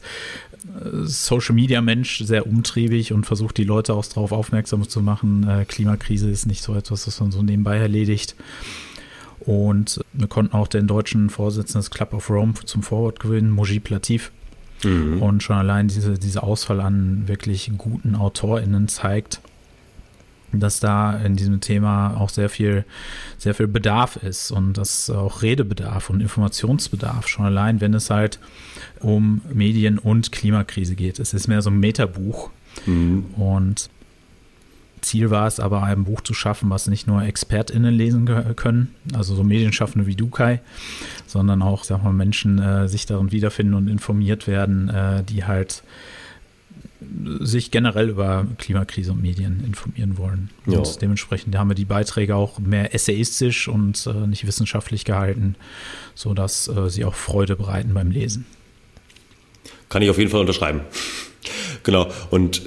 äh, 0.79 1.05
Social 1.05 1.55
Media 1.55 1.81
Mensch 1.81 2.19
sehr 2.19 2.45
umtriebig 2.45 3.13
und 3.13 3.25
versucht 3.25 3.57
die 3.57 3.63
Leute 3.63 3.95
auch 3.95 4.05
darauf 4.05 4.31
aufmerksam 4.31 4.87
zu 4.87 5.01
machen. 5.01 5.47
Äh, 5.47 5.65
Klimakrise 5.65 6.29
ist 6.29 6.45
nicht 6.45 6.61
so 6.61 6.75
etwas, 6.75 7.07
was 7.07 7.19
man 7.19 7.31
so 7.31 7.41
nebenbei 7.41 7.77
erledigt. 7.77 8.35
Und 9.39 10.01
wir 10.13 10.27
konnten 10.27 10.55
auch 10.55 10.67
den 10.67 10.87
deutschen 10.87 11.29
Vorsitzenden 11.29 11.81
des 11.81 11.89
Club 11.89 12.13
of 12.13 12.29
Rome 12.29 12.53
zum 12.65 12.83
Vorwort 12.83 13.19
gewinnen, 13.19 13.49
Mojib 13.49 13.89
Latif. 13.89 14.31
Mhm. 14.83 15.21
Und 15.21 15.43
schon 15.43 15.57
allein 15.57 15.87
diese, 15.87 16.17
diese 16.19 16.43
Auswahl 16.43 16.79
an 16.81 17.27
wirklich 17.27 17.71
guten 17.77 18.15
AutorInnen 18.15 18.87
zeigt, 18.87 19.41
dass 20.59 20.79
da 20.79 21.17
in 21.17 21.35
diesem 21.35 21.61
Thema 21.61 22.15
auch 22.17 22.29
sehr 22.29 22.49
viel, 22.49 22.85
sehr 23.37 23.53
viel 23.53 23.67
Bedarf 23.67 24.17
ist 24.17 24.51
und 24.51 24.73
dass 24.73 25.09
auch 25.09 25.41
Redebedarf 25.41 26.09
und 26.09 26.21
Informationsbedarf 26.21 27.27
schon 27.27 27.45
allein, 27.45 27.81
wenn 27.81 27.93
es 27.93 28.09
halt 28.09 28.39
um 28.99 29.41
Medien 29.53 29.97
und 29.99 30.31
Klimakrise 30.31 30.95
geht. 30.95 31.19
Es 31.19 31.33
ist 31.33 31.47
mehr 31.47 31.61
so 31.61 31.69
ein 31.69 31.79
Metabuch 31.79 32.49
mhm. 32.85 33.25
und 33.35 33.89
Ziel 35.03 35.29
war 35.29 35.47
es 35.47 35.59
aber, 35.59 35.83
ein 35.83 36.05
Buch 36.05 36.21
zu 36.21 36.33
schaffen, 36.33 36.69
was 36.69 36.87
nicht 36.87 37.07
nur 37.07 37.21
ExpertInnen 37.23 37.93
lesen 37.93 38.55
können, 38.55 38.95
also 39.13 39.35
so 39.35 39.43
Medienschaffende 39.43 40.07
wie 40.07 40.15
du, 40.15 40.29
Kai, 40.29 40.61
sondern 41.27 41.61
auch, 41.61 41.83
sag 41.83 42.03
mal, 42.03 42.13
Menschen 42.13 42.59
äh, 42.59 42.87
sich 42.87 43.05
darin 43.05 43.31
wiederfinden 43.31 43.75
und 43.75 43.87
informiert 43.87 44.47
werden, 44.47 44.89
äh, 44.89 45.23
die 45.23 45.43
halt 45.43 45.83
sich 47.39 47.71
generell 47.71 48.09
über 48.09 48.45
Klimakrise 48.57 49.11
und 49.11 49.21
Medien 49.21 49.63
informieren 49.65 50.17
wollen. 50.17 50.49
Und 50.65 50.73
ja. 50.73 50.83
dementsprechend 51.01 51.55
haben 51.57 51.69
wir 51.69 51.75
die 51.75 51.85
Beiträge 51.85 52.35
auch 52.35 52.59
mehr 52.59 52.93
essayistisch 52.93 53.67
und 53.67 54.05
äh, 54.07 54.27
nicht 54.27 54.45
wissenschaftlich 54.47 55.05
gehalten, 55.05 55.55
sodass 56.15 56.67
äh, 56.67 56.89
sie 56.89 57.05
auch 57.05 57.15
Freude 57.15 57.55
bereiten 57.55 57.93
beim 57.93 58.11
Lesen. 58.11 58.45
Kann 59.89 60.01
ich 60.01 60.09
auf 60.09 60.17
jeden 60.17 60.31
Fall 60.31 60.41
unterschreiben. 60.41 60.81
genau. 61.83 62.09
Und 62.29 62.61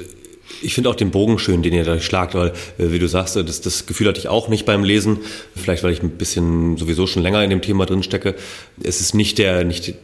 ich 0.63 0.75
finde 0.75 0.91
auch 0.91 0.95
den 0.95 1.11
Bogen 1.11 1.39
schön, 1.39 1.63
den 1.63 1.73
ihr 1.73 1.85
da 1.85 2.01
schlagt, 2.01 2.35
weil, 2.35 2.49
äh, 2.79 2.93
wie 2.93 2.99
du 2.99 3.09
sagst, 3.09 3.37
das, 3.37 3.61
das 3.61 3.87
Gefühl 3.87 4.09
hatte 4.09 4.19
ich 4.19 4.29
auch 4.29 4.49
nicht 4.49 4.65
beim 4.65 4.85
Lesen. 4.85 5.19
Vielleicht, 5.55 5.83
weil 5.83 5.93
ich 5.93 6.03
ein 6.03 6.11
bisschen 6.11 6.77
sowieso 6.77 7.07
schon 7.07 7.23
länger 7.23 7.43
in 7.43 7.51
dem 7.51 7.63
Thema 7.63 7.87
drin 7.87 8.03
stecke. 8.03 8.35
Es 8.83 9.01
ist 9.01 9.15
nicht 9.15 9.39
der, 9.39 9.65
nicht 9.65 9.95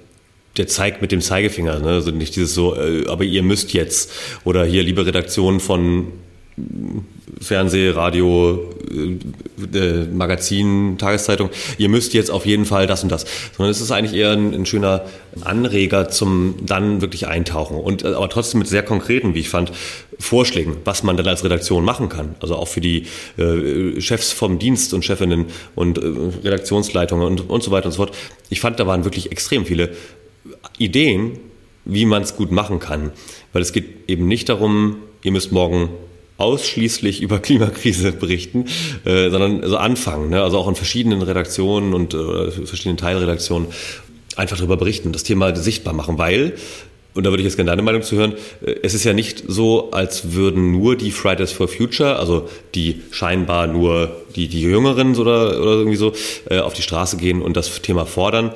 der 0.57 0.67
zeigt 0.67 1.03
mit 1.03 1.13
dem 1.13 1.21
Zeigefinger, 1.21 1.79
ne? 1.81 1.89
also 1.89 2.11
nicht 2.11 2.37
dieses 2.37 2.55
so, 2.55 2.77
äh, 2.77 3.07
aber 3.09 3.25
ihr 3.25 3.43
müsst 3.43 3.73
jetzt 3.73 4.11
oder 4.45 4.65
hier 4.65 4.83
liebe 4.83 5.07
Redaktion 5.07 5.61
von 5.61 6.09
Fernseh, 7.41 7.91
Radio, 7.91 8.71
äh, 8.91 9.79
äh, 9.79 10.07
Magazin, 10.07 10.97
Tageszeitung, 10.99 11.51
ihr 11.79 11.89
müsst 11.89 12.13
jetzt 12.15 12.31
auf 12.31 12.45
jeden 12.45 12.67
Fall 12.67 12.87
das 12.87 13.03
und 13.03 13.11
das. 13.11 13.25
Sondern 13.57 13.71
es 13.71 13.81
ist 13.81 13.91
eigentlich 13.91 14.15
eher 14.15 14.33
ein, 14.33 14.55
ein, 14.55 14.67
schöner 14.67 15.07
Anreger 15.41 16.09
zum 16.09 16.57
dann 16.65 17.01
wirklich 17.01 17.27
eintauchen. 17.27 17.77
Und 17.79 18.05
äh, 18.05 18.09
aber 18.09 18.29
trotzdem 18.29 18.59
mit 18.59 18.69
sehr 18.69 18.83
konkreten, 18.83 19.35
wie 19.35 19.41
ich 19.41 19.49
fand, 19.49 19.73
Vorschlägen, 20.19 20.77
was 20.85 21.03
man 21.03 21.17
dann 21.17 21.27
als 21.27 21.43
Redaktion 21.43 21.85
machen 21.85 22.09
kann. 22.09 22.35
Also 22.41 22.55
auch 22.57 22.69
für 22.69 22.81
die 22.81 23.07
äh, 23.39 24.01
Chefs 24.01 24.31
vom 24.33 24.59
Dienst 24.59 24.95
und 24.95 25.05
Chefinnen 25.05 25.47
und 25.75 25.99
äh, 25.99 26.03
Redaktionsleitungen 26.45 27.27
und, 27.27 27.49
und 27.49 27.63
so 27.63 27.71
weiter 27.71 27.87
und 27.87 27.93
so 27.93 28.05
fort. 28.05 28.15
Ich 28.51 28.61
fand, 28.61 28.79
da 28.79 28.87
waren 28.87 29.05
wirklich 29.05 29.33
extrem 29.33 29.65
viele 29.65 29.91
Ideen, 30.79 31.39
wie 31.85 32.07
man 32.07 32.23
es 32.23 32.37
gut 32.37 32.53
machen 32.53 32.79
kann. 32.79 33.13
Weil 33.53 33.63
es 33.63 33.73
geht 33.73 34.09
eben 34.09 34.29
nicht 34.29 34.49
darum, 34.49 34.97
ihr 35.23 35.33
müsst 35.33 35.53
morgen 35.53 35.91
ausschließlich 36.39 37.23
über 37.23 37.39
Klimakrise 37.39 38.13
berichten, 38.13 38.67
äh, 39.05 39.31
sondern 39.31 39.63
also 39.63 39.77
anfangen, 39.77 40.31
ne? 40.31 40.43
also 40.43 40.59
auch 40.59 40.69
in 40.69 40.75
verschiedenen 40.75 41.23
Redaktionen 41.23 41.95
und 41.95 42.15
äh, 42.15 42.51
verschiedenen 42.51 42.97
Teilredaktionen 42.97 43.69
einfach 44.37 44.57
darüber 44.57 44.77
berichten, 44.77 45.13
das 45.13 45.25
Thema 45.25 45.55
sichtbar 45.55 45.95
machen, 45.95 46.19
weil 46.19 46.55
und 47.15 47.25
da 47.25 47.31
würde 47.31 47.43
ich 47.43 47.45
jetzt 47.45 47.57
gerne 47.57 47.71
deine 47.71 47.83
Meinung 47.83 48.03
zu 48.03 48.17
hören. 48.17 48.35
Äh, 48.65 48.77
es 48.83 48.95
ist 48.95 49.05
ja 49.05 49.13
nicht 49.13 49.45
so, 49.47 49.91
als 49.91 50.33
würden 50.33 50.73
nur 50.73 50.97
die 50.97 51.11
Fridays 51.11 51.53
for 51.53 51.69
Future, 51.69 52.17
also 52.17 52.49
die 52.75 53.03
scheinbar 53.11 53.67
nur 53.67 54.17
die, 54.35 54.49
die 54.49 54.63
Jüngeren 54.63 55.15
oder, 55.17 55.61
oder 55.61 55.73
irgendwie 55.73 55.97
so, 55.97 56.13
äh, 56.49 56.59
auf 56.59 56.75
die 56.75 56.83
Straße 56.83 57.19
gehen 57.19 57.43
und 57.43 57.57
das 57.57 57.83
Thema 57.83 58.07
fordern, 58.07 58.53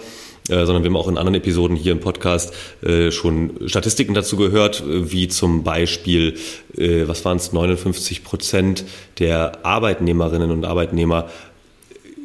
sondern 0.49 0.83
wir 0.83 0.91
haben 0.91 0.97
auch 0.97 1.09
in 1.09 1.19
anderen 1.19 1.35
Episoden 1.35 1.77
hier 1.77 1.93
im 1.93 2.01
Podcast 2.01 2.55
äh, 2.83 3.11
schon 3.11 3.53
Statistiken 3.67 4.15
dazu 4.15 4.37
gehört, 4.37 4.81
äh, 4.81 5.11
wie 5.11 5.29
zum 5.29 5.65
Beispiel, 5.65 6.37
äh, 6.77 7.07
was 7.07 7.25
waren 7.25 7.39
es, 7.39 7.53
59 7.53 8.23
Prozent 8.23 8.85
der 9.19 9.65
Arbeitnehmerinnen 9.65 10.51
und 10.51 10.65
Arbeitnehmer 10.65 11.29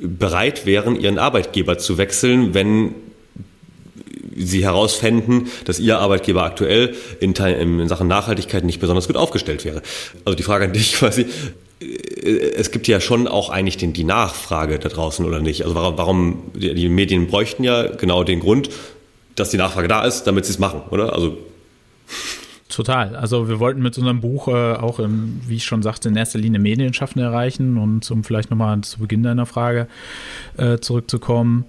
bereit 0.02 0.66
wären, 0.66 1.00
ihren 1.00 1.20
Arbeitgeber 1.20 1.78
zu 1.78 1.98
wechseln, 1.98 2.54
wenn 2.54 2.96
sie 4.36 4.64
herausfänden, 4.64 5.48
dass 5.66 5.80
ihr 5.80 6.00
Arbeitgeber 6.00 6.44
aktuell 6.44 6.96
in, 7.20 7.34
in, 7.34 7.88
Sachen 7.88 8.08
Nachhaltigkeit 8.08 8.64
nicht 8.64 8.80
besonders 8.80 9.08
gut 9.08 9.18
aufgestellt 9.18 9.66
wäre. 9.66 9.82
Also 10.26 10.36
die 10.36 10.44
Frage 10.44 10.66
an 10.66 10.74
dich 10.74 10.94
quasi, 10.98 11.26
es 11.82 12.72
gibt 12.72 12.88
ja 12.88 13.00
schon 13.00 13.28
auch 13.28 13.50
eigentlich 13.50 13.78
den, 13.78 13.94
die 13.94 14.04
Nachfrage 14.04 14.78
da 14.78 14.90
draußen 14.90 15.26
oder 15.26 15.40
nicht. 15.40 15.64
Also 15.64 15.76
warum, 15.76 15.98
warum 15.98 16.42
die 16.54 16.90
Medien 16.90 17.28
bräuchten 17.28 17.64
ja 17.64 17.88
genau 17.88 18.24
den 18.24 18.40
Grund, 18.40 18.70
dass 19.36 19.50
die 19.50 19.58
Nachfrage 19.58 19.88
da 19.88 20.06
ist, 20.06 20.24
damit 20.24 20.46
sie 20.46 20.52
es 20.52 20.60
machen, 20.60 20.82
oder? 20.92 21.14
Also 21.14 21.38
Total. 22.70 23.16
Also 23.16 23.50
wir 23.50 23.60
wollten 23.60 23.82
mit 23.82 23.98
unserem 23.98 24.22
Buch 24.22 24.48
äh, 24.48 24.74
auch, 24.74 25.00
im, 25.00 25.42
wie 25.46 25.58
ich 25.58 25.66
schon 25.66 25.82
sagte, 25.82 26.08
in 26.08 26.16
erster 26.16 26.40
Linie 26.40 26.60
Medienschaffende 26.60 27.26
erreichen 27.26 27.78
und 27.78 28.10
um 28.10 28.24
vielleicht 28.24 28.50
nochmal 28.50 28.80
zu 28.82 29.00
Beginn 29.00 29.24
deiner 29.24 29.46
Frage 29.46 29.88
äh, 30.58 30.78
zurückzukommen, 30.78 31.66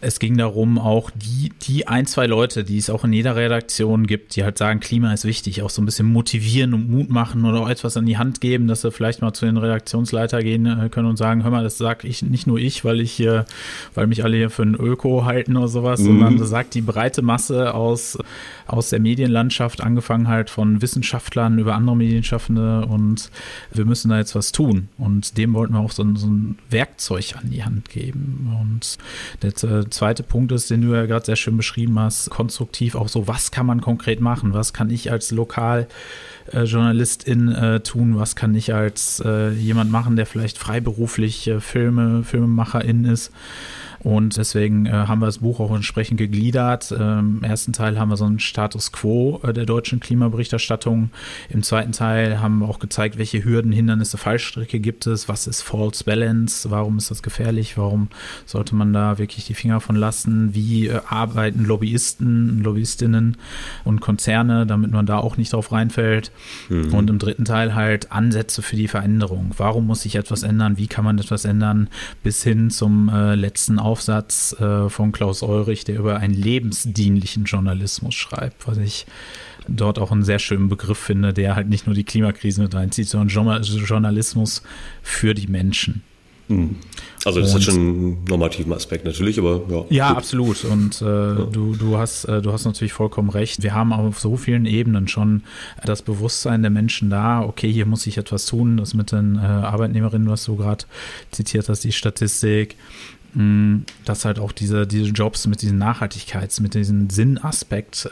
es 0.00 0.18
ging 0.18 0.36
darum, 0.36 0.78
auch 0.78 1.10
die, 1.14 1.52
die 1.62 1.88
ein, 1.88 2.06
zwei 2.06 2.26
Leute, 2.26 2.64
die 2.64 2.78
es 2.78 2.90
auch 2.90 3.04
in 3.04 3.12
jeder 3.12 3.36
Redaktion 3.36 4.06
gibt, 4.06 4.36
die 4.36 4.44
halt 4.44 4.58
sagen, 4.58 4.80
Klima 4.80 5.12
ist 5.12 5.24
wichtig, 5.24 5.62
auch 5.62 5.70
so 5.70 5.80
ein 5.82 5.86
bisschen 5.86 6.06
motivieren 6.06 6.74
und 6.74 6.90
Mut 6.90 7.10
machen 7.10 7.44
oder 7.44 7.60
auch 7.60 7.68
etwas 7.68 7.96
an 7.96 8.06
die 8.06 8.18
Hand 8.18 8.40
geben, 8.40 8.68
dass 8.68 8.82
sie 8.82 8.90
vielleicht 8.90 9.22
mal 9.22 9.32
zu 9.32 9.46
den 9.46 9.56
Redaktionsleiter 9.56 10.42
gehen 10.42 10.66
äh, 10.66 10.88
können 10.88 11.08
und 11.08 11.16
sagen, 11.16 11.44
hör 11.44 11.50
mal, 11.50 11.64
das 11.64 11.78
sag 11.78 12.04
ich 12.04 12.22
nicht 12.22 12.46
nur 12.46 12.58
ich, 12.58 12.84
weil 12.84 13.00
ich 13.00 13.12
hier, 13.12 13.46
weil 13.94 14.06
mich 14.06 14.24
alle 14.24 14.36
hier 14.36 14.50
für 14.50 14.62
ein 14.62 14.74
Öko 14.74 15.24
halten 15.24 15.56
oder 15.56 15.68
sowas, 15.68 16.00
mhm. 16.00 16.06
sondern 16.06 16.38
das 16.38 16.50
sagt 16.50 16.74
die 16.74 16.82
breite 16.82 17.22
Masse 17.22 17.74
aus, 17.74 18.18
aus 18.66 18.90
der 18.90 19.00
Medienlandschaft, 19.00 19.80
angefangen 19.80 20.28
halt 20.28 20.50
von 20.50 20.82
Wissenschaftlern 20.82 21.58
über 21.58 21.74
andere 21.74 21.96
Medienschaffende 21.96 22.84
und 22.86 23.30
wir 23.72 23.84
müssen 23.84 24.08
da 24.08 24.18
jetzt 24.18 24.34
was 24.34 24.50
tun. 24.52 24.88
Und 24.98 25.38
dem 25.38 25.54
wollten 25.54 25.74
wir 25.74 25.80
auch 25.80 25.92
so, 25.92 26.04
so 26.16 26.26
ein 26.26 26.58
Werkzeug 26.70 27.34
an 27.40 27.50
die 27.50 27.64
Hand 27.64 27.88
geben. 27.88 28.56
Und 28.60 28.98
der 29.42 29.54
zweite 29.90 30.22
Punkt 30.22 30.52
ist, 30.52 30.70
den 30.70 30.82
du 30.82 30.94
ja 30.94 31.06
gerade 31.06 31.24
sehr 31.24 31.36
schön 31.36 31.56
beschrieben 31.56 31.98
hast, 31.98 32.28
konstruktiv 32.30 32.94
auch 32.94 33.08
so, 33.08 33.26
was 33.28 33.50
kann 33.50 33.66
man 33.66 33.80
konkret 33.80 34.20
machen? 34.20 34.52
Was 34.52 34.72
kann 34.72 34.90
ich 34.90 35.12
als 35.12 35.30
Lokaljournalistin 35.30 37.52
äh, 37.52 37.80
tun? 37.80 38.18
Was 38.18 38.36
kann 38.36 38.54
ich 38.54 38.74
als 38.74 39.22
äh, 39.24 39.50
jemand 39.50 39.90
machen, 39.90 40.16
der 40.16 40.26
vielleicht 40.26 40.58
freiberuflich 40.58 41.48
äh, 41.48 41.60
Filme, 41.60 42.24
Filmemacherin 42.24 43.04
ist? 43.04 43.32
Und 44.06 44.36
deswegen 44.36 44.86
äh, 44.86 44.92
haben 44.92 45.18
wir 45.18 45.26
das 45.26 45.38
Buch 45.38 45.58
auch 45.58 45.74
entsprechend 45.74 46.18
gegliedert. 46.18 46.94
Ähm, 46.96 47.38
Im 47.38 47.42
ersten 47.42 47.72
Teil 47.72 47.98
haben 47.98 48.08
wir 48.08 48.16
so 48.16 48.24
einen 48.24 48.38
Status 48.38 48.92
quo 48.92 49.40
äh, 49.42 49.52
der 49.52 49.66
deutschen 49.66 49.98
Klimaberichterstattung. 49.98 51.10
Im 51.48 51.64
zweiten 51.64 51.90
Teil 51.90 52.40
haben 52.40 52.60
wir 52.60 52.68
auch 52.68 52.78
gezeigt, 52.78 53.18
welche 53.18 53.44
Hürden, 53.44 53.72
Hindernisse, 53.72 54.16
Fallstricke 54.16 54.78
gibt 54.78 55.08
es. 55.08 55.28
Was 55.28 55.48
ist 55.48 55.62
False 55.62 56.04
Balance? 56.04 56.70
Warum 56.70 56.98
ist 56.98 57.10
das 57.10 57.20
gefährlich? 57.24 57.76
Warum 57.78 58.06
sollte 58.44 58.76
man 58.76 58.92
da 58.92 59.18
wirklich 59.18 59.44
die 59.46 59.54
Finger 59.54 59.80
von 59.80 59.96
lassen? 59.96 60.54
Wie 60.54 60.86
äh, 60.86 61.00
arbeiten 61.08 61.64
Lobbyisten, 61.64 62.62
Lobbyistinnen 62.62 63.36
und 63.82 64.00
Konzerne, 64.00 64.66
damit 64.66 64.92
man 64.92 65.06
da 65.06 65.18
auch 65.18 65.36
nicht 65.36 65.52
drauf 65.52 65.72
reinfällt? 65.72 66.30
Mhm. 66.68 66.94
Und 66.94 67.10
im 67.10 67.18
dritten 67.18 67.44
Teil 67.44 67.74
halt 67.74 68.12
Ansätze 68.12 68.62
für 68.62 68.76
die 68.76 68.86
Veränderung. 68.86 69.50
Warum 69.56 69.88
muss 69.88 70.02
sich 70.02 70.14
etwas 70.14 70.44
ändern? 70.44 70.78
Wie 70.78 70.86
kann 70.86 71.04
man 71.04 71.18
etwas 71.18 71.44
ändern? 71.44 71.88
Bis 72.22 72.44
hin 72.44 72.70
zum 72.70 73.08
äh, 73.08 73.34
letzten 73.34 73.80
Aufbau 73.80 73.95
Aufsatz 73.96 74.54
äh, 74.60 74.90
von 74.90 75.10
Klaus 75.10 75.42
Eurich, 75.42 75.84
der 75.84 75.96
über 75.98 76.18
einen 76.18 76.34
lebensdienlichen 76.34 77.44
Journalismus 77.44 78.14
schreibt, 78.14 78.68
was 78.68 78.76
ich 78.76 79.06
dort 79.68 79.98
auch 79.98 80.12
einen 80.12 80.22
sehr 80.22 80.38
schönen 80.38 80.68
Begriff 80.68 80.98
finde, 80.98 81.32
der 81.32 81.56
halt 81.56 81.70
nicht 81.70 81.86
nur 81.86 81.94
die 81.94 82.04
Klimakrise 82.04 82.60
mit 82.60 82.74
reinzieht, 82.74 83.08
sondern 83.08 83.28
Journalismus 83.28 84.62
für 85.02 85.32
die 85.32 85.46
Menschen. 85.46 86.02
Hm. 86.48 86.76
Also 87.24 87.40
das 87.40 87.50
und, 87.50 87.56
hat 87.56 87.62
schon 87.64 87.74
einen 87.74 88.24
normativen 88.28 88.72
Aspekt 88.74 89.06
natürlich, 89.06 89.38
aber 89.38 89.62
ja. 89.68 89.84
Ja, 89.88 90.08
gut. 90.10 90.18
absolut. 90.18 90.64
Und 90.64 91.00
äh, 91.00 91.04
ja. 91.04 91.34
du, 91.34 91.74
du, 91.74 91.96
hast, 91.96 92.26
äh, 92.26 92.42
du 92.42 92.52
hast 92.52 92.66
natürlich 92.66 92.92
vollkommen 92.92 93.30
recht. 93.30 93.62
Wir 93.62 93.74
haben 93.74 93.94
auf 93.94 94.20
so 94.20 94.36
vielen 94.36 94.66
Ebenen 94.66 95.08
schon 95.08 95.42
das 95.84 96.02
Bewusstsein 96.02 96.60
der 96.60 96.70
Menschen 96.70 97.08
da, 97.08 97.40
okay, 97.40 97.72
hier 97.72 97.86
muss 97.86 98.06
ich 98.06 98.18
etwas 98.18 98.44
tun. 98.44 98.76
Das 98.76 98.92
mit 98.92 99.10
den 99.10 99.36
äh, 99.36 99.38
Arbeitnehmerinnen, 99.40 100.28
was 100.28 100.44
du 100.44 100.56
gerade 100.56 100.84
zitiert 101.32 101.68
hast, 101.68 101.82
die 101.82 101.92
Statistik, 101.92 102.76
dass 104.04 104.24
halt 104.24 104.38
auch 104.38 104.52
diese, 104.52 104.86
diese 104.86 105.10
Jobs 105.10 105.46
mit 105.46 105.62
diesem 105.62 105.78
Nachhaltigkeits-, 105.78 106.62
mit 106.62 106.74
diesem 106.74 107.10
Sinnaspekt 107.10 108.10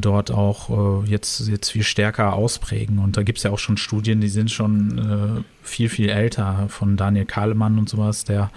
dort 0.00 0.30
auch 0.30 1.02
äh, 1.04 1.10
jetzt, 1.10 1.48
jetzt 1.48 1.70
viel 1.70 1.82
stärker 1.82 2.34
ausprägen. 2.34 2.98
Und 2.98 3.16
da 3.16 3.22
gibt 3.22 3.38
es 3.38 3.44
ja 3.44 3.50
auch 3.50 3.58
schon 3.58 3.76
Studien, 3.76 4.20
die 4.20 4.28
sind 4.28 4.50
schon 4.50 4.98
äh, 4.98 5.42
viel, 5.62 5.88
viel 5.88 6.08
älter, 6.08 6.66
von 6.68 6.96
Daniel 6.96 7.24
Kahlemann 7.24 7.78
und 7.78 7.88
sowas, 7.88 8.24
der, 8.24 8.50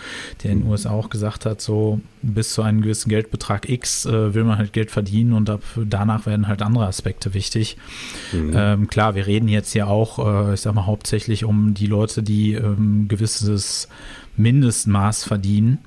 der 0.43 0.51
in 0.51 0.61
den 0.61 0.69
USA 0.69 0.91
auch 0.91 1.09
gesagt 1.09 1.45
hat, 1.45 1.59
so 1.59 1.99
bis 2.21 2.53
zu 2.53 2.61
einem 2.61 2.81
gewissen 2.81 3.09
Geldbetrag 3.09 3.67
X 3.67 4.05
äh, 4.05 4.33
will 4.35 4.43
man 4.43 4.59
halt 4.59 4.71
Geld 4.71 4.91
verdienen 4.91 5.33
und 5.33 5.49
ab, 5.49 5.63
danach 5.75 6.27
werden 6.27 6.47
halt 6.47 6.61
andere 6.61 6.85
Aspekte 6.85 7.33
wichtig. 7.33 7.75
Mhm. 8.31 8.53
Ähm, 8.55 8.87
klar, 8.87 9.15
wir 9.15 9.25
reden 9.25 9.47
jetzt 9.47 9.73
ja 9.73 9.87
auch, 9.87 10.19
äh, 10.19 10.53
ich 10.53 10.61
sag 10.61 10.75
mal, 10.75 10.85
hauptsächlich 10.85 11.43
um 11.43 11.73
die 11.73 11.87
Leute, 11.87 12.21
die 12.21 12.53
ähm, 12.53 13.07
gewisses 13.07 13.87
Mindestmaß 14.37 15.23
verdienen 15.23 15.79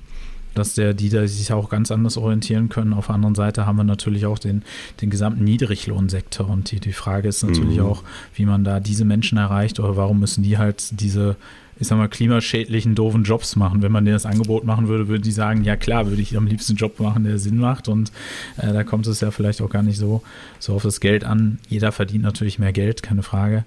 dass 0.55 0.73
der, 0.73 0.93
die 0.93 1.09
da 1.09 1.27
sich 1.27 1.51
auch 1.53 1.69
ganz 1.69 1.91
anders 1.91 2.17
orientieren 2.17 2.69
können. 2.69 2.93
Auf 2.93 3.07
der 3.07 3.15
anderen 3.15 3.35
Seite 3.35 3.65
haben 3.65 3.77
wir 3.77 3.83
natürlich 3.83 4.25
auch 4.25 4.39
den, 4.39 4.63
den 5.01 5.09
gesamten 5.09 5.43
Niedriglohnsektor 5.43 6.49
und 6.49 6.71
die, 6.71 6.79
die 6.79 6.93
Frage 6.93 7.27
ist 7.27 7.43
natürlich 7.43 7.77
mhm. 7.77 7.85
auch, 7.85 8.03
wie 8.33 8.45
man 8.45 8.63
da 8.63 8.79
diese 8.79 9.05
Menschen 9.05 9.37
erreicht 9.37 9.79
oder 9.79 9.97
warum 9.97 10.19
müssen 10.19 10.43
die 10.43 10.57
halt 10.57 10.99
diese 10.99 11.35
ich 11.77 11.87
sag 11.87 11.97
mal, 11.97 12.07
klimaschädlichen, 12.07 12.95
doofen 12.95 13.23
Jobs 13.23 13.57
machen. 13.57 13.81
Wenn 13.81 13.91
man 13.91 14.05
denen 14.05 14.15
das 14.15 14.25
Angebot 14.25 14.63
machen 14.63 14.87
würde, 14.87 15.09
würde 15.09 15.21
die 15.21 15.31
sagen, 15.31 15.65
ja 15.65 15.75
klar, 15.75 16.07
würde 16.07 16.21
ich 16.21 16.37
am 16.37 16.47
liebsten 16.47 16.71
einen 16.71 16.77
Job 16.77 16.99
machen, 17.01 17.25
der 17.25 17.37
Sinn 17.37 17.57
macht. 17.57 17.89
Und 17.89 18.13
äh, 18.57 18.71
da 18.71 18.85
kommt 18.85 19.07
es 19.07 19.19
ja 19.19 19.29
vielleicht 19.29 19.61
auch 19.61 19.69
gar 19.69 19.83
nicht 19.83 19.97
so, 19.97 20.23
so 20.59 20.73
auf 20.73 20.83
das 20.83 21.01
Geld 21.01 21.25
an. 21.25 21.59
Jeder 21.67 21.91
verdient 21.91 22.23
natürlich 22.23 22.59
mehr 22.59 22.71
Geld, 22.71 23.03
keine 23.03 23.23
Frage. 23.23 23.65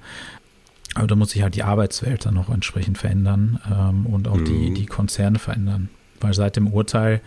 Aber 0.99 1.07
da 1.07 1.15
muss 1.15 1.31
sich 1.31 1.43
halt 1.43 1.55
die 1.55 1.63
Arbeitswelt 1.63 2.27
dann 2.27 2.35
noch 2.35 2.51
entsprechend 2.51 2.99
verändern 2.99 3.61
ähm, 3.71 4.07
und 4.07 4.29
auch 4.29 4.37
mhm. 4.37 4.45
die, 4.45 4.75
die 4.75 4.87
Konzerne 4.87 5.39
verändern. 5.39 5.89
Weil 6.21 6.35
seit 6.35 6.57
dem 6.57 6.67
Urteil 6.67 7.21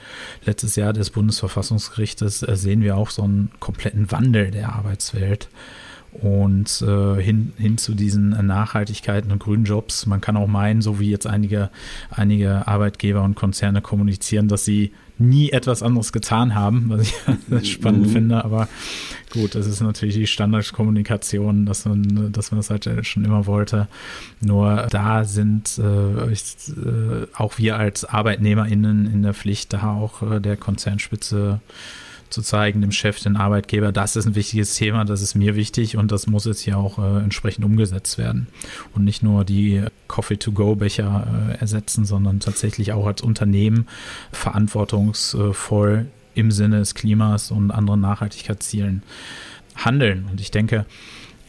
letztes 0.46 0.76
Jahr 0.76 0.94
des 0.94 1.10
Bundesverfassungsgerichtes 1.12 2.44
äh, 2.44 2.56
sehen 2.56 2.82
wir 2.82 2.98
auch 2.98 3.10
so 3.10 3.24
einen 3.24 3.52
kompletten 3.60 4.12
Wandel 4.12 4.52
der 4.52 4.74
Arbeitswelt 4.74 5.50
und 6.12 6.82
äh, 6.82 7.22
hin, 7.22 7.54
hin 7.58 7.78
zu 7.78 7.94
diesen 7.94 8.30
Nachhaltigkeiten 8.46 9.32
und 9.32 9.40
grünen 9.40 9.64
Jobs. 9.64 10.06
Man 10.06 10.20
kann 10.20 10.36
auch 10.36 10.48
meinen, 10.48 10.82
so 10.82 11.00
wie 11.00 11.10
jetzt 11.10 11.26
einige, 11.26 11.70
einige 12.10 12.68
Arbeitgeber 12.68 13.24
und 13.24 13.36
Konzerne 13.36 13.82
kommunizieren, 13.82 14.50
dass 14.50 14.66
sie 14.66 14.92
nie 15.22 15.52
etwas 15.52 15.84
anderes 15.84 16.12
getan 16.12 16.56
haben, 16.56 16.86
was 16.90 17.14
ich 17.62 17.72
spannend 17.74 18.08
mhm. 18.08 18.12
finde. 18.12 18.46
Aber 18.46 18.68
gut, 19.32 19.56
das 19.56 19.68
ist 19.68 19.82
natürlich 19.82 20.16
die 20.16 20.28
Standardkommunikation, 20.28 21.66
dass 21.66 21.86
man, 21.86 22.32
dass 22.32 22.52
man 22.52 22.60
das 22.60 22.70
halt 22.70 22.90
schon 23.06 23.24
immer 23.24 23.46
wollte. 23.46 23.88
Nur 24.42 24.88
da 24.90 25.24
sind 25.24 25.78
äh, 25.78 26.32
ich, 26.32 26.44
äh, 26.70 27.28
auch 27.36 27.58
wir 27.58 27.78
als 27.78 28.06
ArbeitnehmerInnen 28.06 29.12
in 29.12 29.24
der 29.24 29.34
Pflicht, 29.34 29.74
da 29.74 29.94
auch 29.94 30.22
äh, 30.22 30.40
der 30.40 30.58
Konzernspitze 30.58 31.62
zu 32.32 32.42
zeigen, 32.42 32.82
dem 32.82 32.92
Chef, 32.92 33.20
den 33.20 33.36
Arbeitgeber, 33.36 33.92
das 33.92 34.16
ist 34.16 34.26
ein 34.26 34.36
wichtiges 34.36 34.76
Thema, 34.76 35.06
das 35.06 35.22
ist 35.22 35.36
mir 35.36 35.56
wichtig 35.56 35.98
und 35.98 36.12
das 36.12 36.28
muss 36.28 36.46
jetzt 36.46 36.62
hier 36.62 36.78
auch 36.78 36.98
äh, 36.98 37.24
entsprechend 37.24 37.66
umgesetzt 37.66 38.18
werden. 38.18 38.48
Und 38.94 39.04
nicht 39.04 39.22
nur 39.22 39.46
die 39.46 39.84
Coffee-to-go-Becher 40.08 41.52
äh, 41.52 41.60
ersetzen, 41.60 42.06
sondern 42.06 42.40
tatsächlich 42.40 42.94
auch 42.94 43.06
als 43.06 43.22
Unternehmen 43.22 43.88
verantwortungsvoll 44.32 46.08
im 46.34 46.52
Sinne 46.52 46.80
des 46.80 46.96
Klimas 46.96 47.52
und 47.52 47.72
anderen 47.72 48.02
Nachhaltigkeitszielen 48.02 49.04
handeln. 49.76 50.28
Und 50.32 50.42
ich 50.42 50.52
denke, 50.52 50.86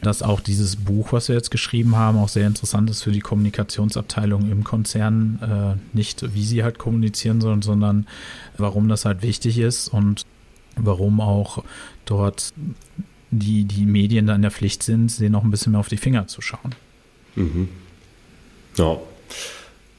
dass 0.01 0.21
auch 0.21 0.39
dieses 0.39 0.75
Buch, 0.75 1.13
was 1.13 1.29
wir 1.29 1.35
jetzt 1.35 1.51
geschrieben 1.51 1.95
haben, 1.95 2.17
auch 2.17 2.29
sehr 2.29 2.47
interessant 2.47 2.89
ist 2.89 3.03
für 3.03 3.11
die 3.11 3.21
Kommunikationsabteilung 3.21 4.51
im 4.51 4.63
Konzern. 4.63 5.39
Äh, 5.41 5.95
nicht, 5.95 6.33
wie 6.33 6.43
sie 6.43 6.63
halt 6.63 6.77
kommunizieren 6.77 7.41
sollen, 7.41 7.61
sondern 7.61 8.07
warum 8.57 8.87
das 8.89 9.05
halt 9.05 9.21
wichtig 9.21 9.59
ist 9.59 9.87
und 9.87 10.25
warum 10.75 11.21
auch 11.21 11.63
dort 12.05 12.53
die, 13.31 13.65
die 13.65 13.85
Medien 13.85 14.27
da 14.27 14.35
in 14.35 14.41
der 14.41 14.51
Pflicht 14.51 14.83
sind, 14.83 15.19
denen 15.19 15.31
noch 15.31 15.43
ein 15.43 15.51
bisschen 15.51 15.71
mehr 15.71 15.79
auf 15.79 15.89
die 15.89 15.97
Finger 15.97 16.27
zu 16.27 16.41
schauen. 16.41 16.75
Mhm. 17.35 17.69
Ja, 18.77 18.97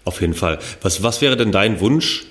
auf 0.05 0.21
jeden 0.21 0.35
Fall. 0.35 0.59
Was, 0.83 1.03
was 1.03 1.21
wäre 1.21 1.37
denn 1.37 1.53
dein 1.53 1.81
Wunsch, 1.81 2.27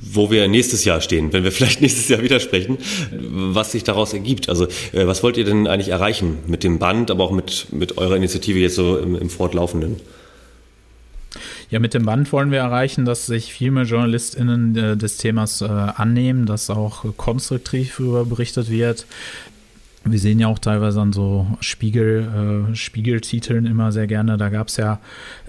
wo 0.00 0.30
wir 0.30 0.46
nächstes 0.48 0.84
Jahr 0.84 1.00
stehen, 1.00 1.32
wenn 1.32 1.44
wir 1.44 1.52
vielleicht 1.58 1.80
nächstes 1.80 2.08
Jahr 2.08 2.22
wieder 2.22 2.40
sprechen, 2.40 2.78
was 3.10 3.72
sich 3.72 3.84
daraus 3.84 4.12
ergibt? 4.12 4.48
Also, 4.48 4.66
äh, 4.92 5.06
was 5.06 5.22
wollt 5.22 5.36
ihr 5.36 5.44
denn 5.44 5.66
eigentlich 5.66 5.88
erreichen 5.88 6.38
mit 6.46 6.64
dem 6.64 6.78
Band, 6.78 7.10
aber 7.10 7.24
auch 7.24 7.32
mit, 7.32 7.68
mit 7.72 7.98
eurer 7.98 8.16
Initiative 8.16 8.58
jetzt 8.58 8.76
so 8.76 8.98
im, 8.98 9.16
im 9.16 9.30
Fortlaufenden? 9.30 9.96
Ja, 11.70 11.80
mit 11.80 11.92
dem 11.92 12.06
Band 12.06 12.32
wollen 12.32 12.50
wir 12.50 12.60
erreichen, 12.60 13.04
dass 13.04 13.26
sich 13.26 13.52
viel 13.52 13.70
mehr 13.70 13.84
JournalistInnen 13.84 14.76
äh, 14.76 14.96
des 14.96 15.18
Themas 15.18 15.60
äh, 15.60 15.66
annehmen, 15.66 16.46
dass 16.46 16.70
auch 16.70 17.04
konstruktiv 17.16 17.96
darüber 17.98 18.24
berichtet 18.24 18.70
wird. 18.70 19.06
Wir 20.10 20.18
sehen 20.18 20.38
ja 20.38 20.48
auch 20.48 20.58
teilweise 20.58 21.00
an 21.00 21.12
so 21.12 21.46
Spiegel, 21.60 22.68
äh, 22.70 22.74
Spiegeltiteln 22.74 23.66
immer 23.66 23.92
sehr 23.92 24.06
gerne. 24.06 24.36
Da 24.36 24.48
gab 24.48 24.68
es 24.68 24.76
ja 24.76 25.00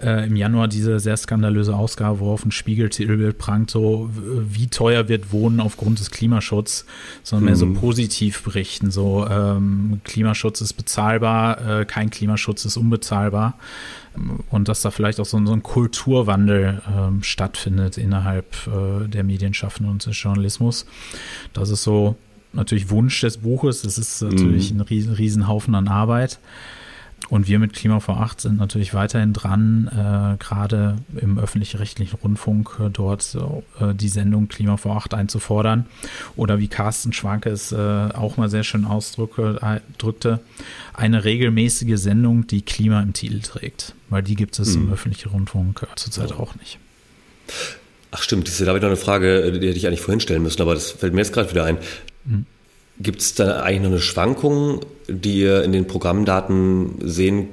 äh, 0.01 0.27
im 0.27 0.35
Januar 0.35 0.67
diese 0.67 0.99
sehr 0.99 1.17
skandalöse 1.17 1.75
Ausgabe, 1.75 2.19
wo 2.19 2.31
auf 2.31 2.45
ein 2.45 2.51
Spiegeltitelbild 2.51 3.37
prangt, 3.37 3.71
so 3.71 4.09
wie 4.13 4.67
teuer 4.67 5.07
wird 5.07 5.31
Wohnen 5.31 5.59
aufgrund 5.59 5.99
des 5.99 6.11
Klimaschutzes, 6.11 6.85
sondern 7.23 7.43
mhm. 7.43 7.45
mehr 7.45 7.55
so 7.55 7.65
mhm. 7.65 7.73
positiv 7.75 8.43
berichten. 8.43 8.91
So 8.91 9.27
ähm, 9.27 10.01
Klimaschutz 10.03 10.61
ist 10.61 10.73
bezahlbar, 10.73 11.81
äh, 11.81 11.85
kein 11.85 12.09
Klimaschutz 12.09 12.65
ist 12.65 12.77
unbezahlbar 12.77 13.55
und 14.49 14.67
dass 14.67 14.81
da 14.81 14.91
vielleicht 14.91 15.19
auch 15.19 15.25
so, 15.25 15.43
so 15.45 15.53
ein 15.53 15.63
Kulturwandel 15.63 16.81
ähm, 16.87 17.23
stattfindet 17.23 17.97
innerhalb 17.97 18.55
äh, 18.67 19.07
der 19.07 19.23
Medienschaffenden 19.23 19.91
und 19.91 20.05
des 20.05 20.21
Journalismus. 20.21 20.85
Das 21.53 21.69
ist 21.69 21.83
so 21.83 22.15
natürlich 22.53 22.89
Wunsch 22.89 23.21
des 23.21 23.37
Buches. 23.37 23.81
Das 23.81 23.97
ist 23.97 24.21
natürlich 24.21 24.73
mhm. 24.73 24.79
ein 24.79 24.81
riesen, 24.81 25.13
Riesenhaufen 25.13 25.75
an 25.75 25.87
Arbeit. 25.87 26.39
Und 27.29 27.47
wir 27.47 27.59
mit 27.59 27.73
Klima 27.73 27.99
vor 27.99 28.21
8 28.21 28.41
sind 28.41 28.57
natürlich 28.57 28.93
weiterhin 28.93 29.33
dran, 29.33 29.87
äh, 29.91 30.37
gerade 30.43 30.97
im 31.19 31.37
öffentlich-rechtlichen 31.37 32.17
Rundfunk 32.17 32.77
äh, 32.79 32.89
dort 32.89 33.37
äh, 33.79 33.93
die 33.93 34.07
Sendung 34.07 34.47
Klima 34.47 34.77
vor 34.77 34.95
8 34.95 35.13
einzufordern. 35.13 35.85
Oder 36.35 36.59
wie 36.59 36.69
Carsten 36.69 37.13
Schwanke 37.13 37.49
es 37.49 37.71
äh, 37.71 37.77
auch 37.77 38.37
mal 38.37 38.49
sehr 38.49 38.63
schön 38.63 38.85
ausdrückte, 38.85 40.39
eine 40.93 41.23
regelmäßige 41.23 41.99
Sendung, 41.99 42.47
die 42.47 42.61
Klima 42.61 43.01
im 43.01 43.13
Titel 43.13 43.41
trägt. 43.41 43.93
Weil 44.09 44.23
die 44.23 44.35
gibt 44.35 44.57
es 44.57 44.75
mhm. 44.75 44.83
im 44.83 44.93
öffentlichen 44.93 45.29
Rundfunk 45.29 45.85
zurzeit 45.97 46.31
auch 46.31 46.55
nicht. 46.55 46.79
Ach 48.11 48.23
stimmt, 48.23 48.47
das 48.47 48.59
ist 48.59 48.65
ja 48.65 48.73
wieder 48.73 48.87
eine 48.87 48.95
Frage, 48.95 49.51
die 49.51 49.67
hätte 49.67 49.77
ich 49.77 49.85
eigentlich 49.85 50.01
vorhin 50.01 50.19
stellen 50.19 50.41
müssen, 50.41 50.61
aber 50.63 50.73
das 50.73 50.91
fällt 50.91 51.13
mir 51.13 51.21
jetzt 51.21 51.33
gerade 51.33 51.51
wieder 51.51 51.65
ein. 51.65 51.77
Gibt 52.99 53.21
es 53.21 53.33
da 53.33 53.61
eigentlich 53.61 53.81
noch 53.81 53.91
eine 53.91 54.01
Schwankung, 54.01 54.81
die 55.07 55.39
ihr 55.39 55.63
in 55.63 55.71
den 55.71 55.87
Programmdaten 55.87 56.95
sehen 57.01 57.47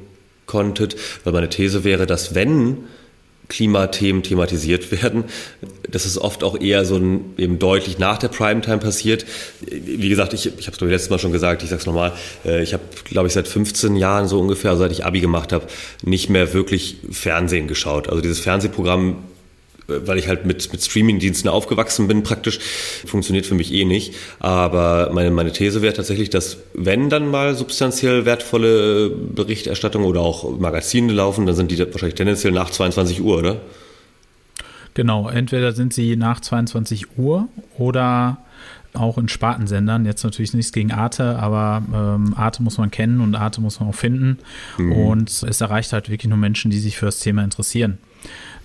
konntet? 0.46 0.96
Weil 1.22 1.32
meine 1.32 1.48
These 1.48 1.84
wäre, 1.84 2.06
dass 2.06 2.34
wenn 2.34 2.78
Klimathemen 3.48 4.24
thematisiert 4.24 4.90
werden, 5.02 5.24
dass 5.88 6.04
es 6.04 6.20
oft 6.20 6.42
auch 6.42 6.60
eher 6.60 6.84
so 6.84 6.96
ein, 6.96 7.34
eben 7.36 7.60
deutlich 7.60 7.98
nach 7.98 8.18
der 8.18 8.26
Primetime 8.26 8.78
passiert. 8.78 9.24
Wie 9.60 10.08
gesagt, 10.08 10.32
ich, 10.32 10.46
ich 10.58 10.66
habe 10.66 10.76
es 10.76 10.80
letztes 10.80 11.10
Mal 11.10 11.18
schon 11.20 11.30
gesagt, 11.30 11.62
ich 11.62 11.70
sage 11.70 11.80
es 11.80 11.86
nochmal, 11.86 12.12
äh, 12.44 12.62
ich 12.62 12.72
habe, 12.72 12.82
glaube 13.04 13.28
ich, 13.28 13.34
seit 13.34 13.46
15 13.46 13.94
Jahren 13.94 14.26
so 14.26 14.40
ungefähr, 14.40 14.72
also 14.72 14.82
seit 14.82 14.90
ich 14.90 15.04
Abi 15.04 15.20
gemacht 15.20 15.52
habe, 15.52 15.66
nicht 16.02 16.28
mehr 16.28 16.54
wirklich 16.54 16.96
Fernsehen 17.12 17.68
geschaut. 17.68 18.08
Also 18.08 18.20
dieses 18.20 18.40
Fernsehprogramm 18.40 19.18
weil 19.88 20.18
ich 20.18 20.28
halt 20.28 20.46
mit, 20.46 20.72
mit 20.72 20.82
Streamingdiensten 20.82 21.48
aufgewachsen 21.48 22.08
bin, 22.08 22.22
praktisch, 22.22 22.58
funktioniert 23.06 23.46
für 23.46 23.54
mich 23.54 23.72
eh 23.72 23.84
nicht. 23.84 24.14
Aber 24.40 25.10
meine, 25.12 25.30
meine 25.30 25.52
These 25.52 25.82
wäre 25.82 25.94
tatsächlich, 25.94 26.30
dass 26.30 26.58
wenn 26.74 27.08
dann 27.10 27.30
mal 27.30 27.54
substanziell 27.54 28.24
wertvolle 28.24 29.10
Berichterstattung 29.10 30.04
oder 30.04 30.20
auch 30.20 30.58
Magazine 30.58 31.12
laufen, 31.12 31.46
dann 31.46 31.54
sind 31.54 31.70
die 31.70 31.78
wahrscheinlich 31.78 32.14
tendenziell 32.14 32.52
nach 32.52 32.70
22 32.70 33.22
Uhr, 33.22 33.38
oder? 33.38 33.60
Genau, 34.94 35.28
entweder 35.28 35.72
sind 35.72 35.92
sie 35.92 36.16
nach 36.16 36.40
22 36.40 37.18
Uhr 37.18 37.48
oder 37.76 38.38
auch 38.96 39.18
in 39.18 39.28
Spartensendern. 39.28 40.04
Jetzt 40.04 40.24
natürlich 40.24 40.54
nichts 40.54 40.72
gegen 40.72 40.92
Arte, 40.92 41.38
aber 41.38 41.82
ähm, 41.92 42.34
Arte 42.34 42.62
muss 42.62 42.78
man 42.78 42.90
kennen 42.90 43.20
und 43.20 43.34
Arte 43.34 43.60
muss 43.60 43.80
man 43.80 43.90
auch 43.90 43.94
finden. 43.94 44.38
Mhm. 44.78 44.92
Und 44.92 45.42
es 45.42 45.60
erreicht 45.60 45.92
halt 45.92 46.08
wirklich 46.08 46.28
nur 46.28 46.38
Menschen, 46.38 46.70
die 46.70 46.78
sich 46.78 46.96
für 46.96 47.06
das 47.06 47.20
Thema 47.20 47.44
interessieren. 47.44 47.98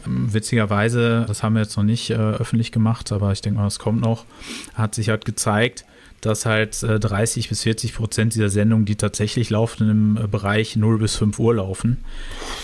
Witzigerweise, 0.05 1.25
das 1.27 1.43
haben 1.43 1.53
wir 1.53 1.61
jetzt 1.61 1.77
noch 1.77 1.83
nicht 1.83 2.09
äh, 2.09 2.15
öffentlich 2.15 2.71
gemacht, 2.71 3.11
aber 3.11 3.31
ich 3.31 3.41
denke 3.41 3.59
mal, 3.59 3.65
das 3.65 3.77
kommt 3.77 4.01
noch, 4.01 4.25
hat 4.73 4.95
sich 4.95 5.09
halt 5.09 5.25
gezeigt, 5.25 5.85
dass 6.21 6.45
halt 6.45 6.81
äh, 6.83 6.99
30 6.99 7.49
bis 7.49 7.63
40 7.63 7.95
Prozent 7.95 8.35
dieser 8.35 8.49
Sendungen, 8.49 8.85
die 8.85 8.95
tatsächlich 8.95 9.49
laufen, 9.49 9.89
im 9.89 10.17
äh, 10.17 10.27
Bereich 10.27 10.75
0 10.75 10.99
bis 10.99 11.15
5 11.15 11.37
Uhr 11.39 11.55
laufen. 11.55 12.03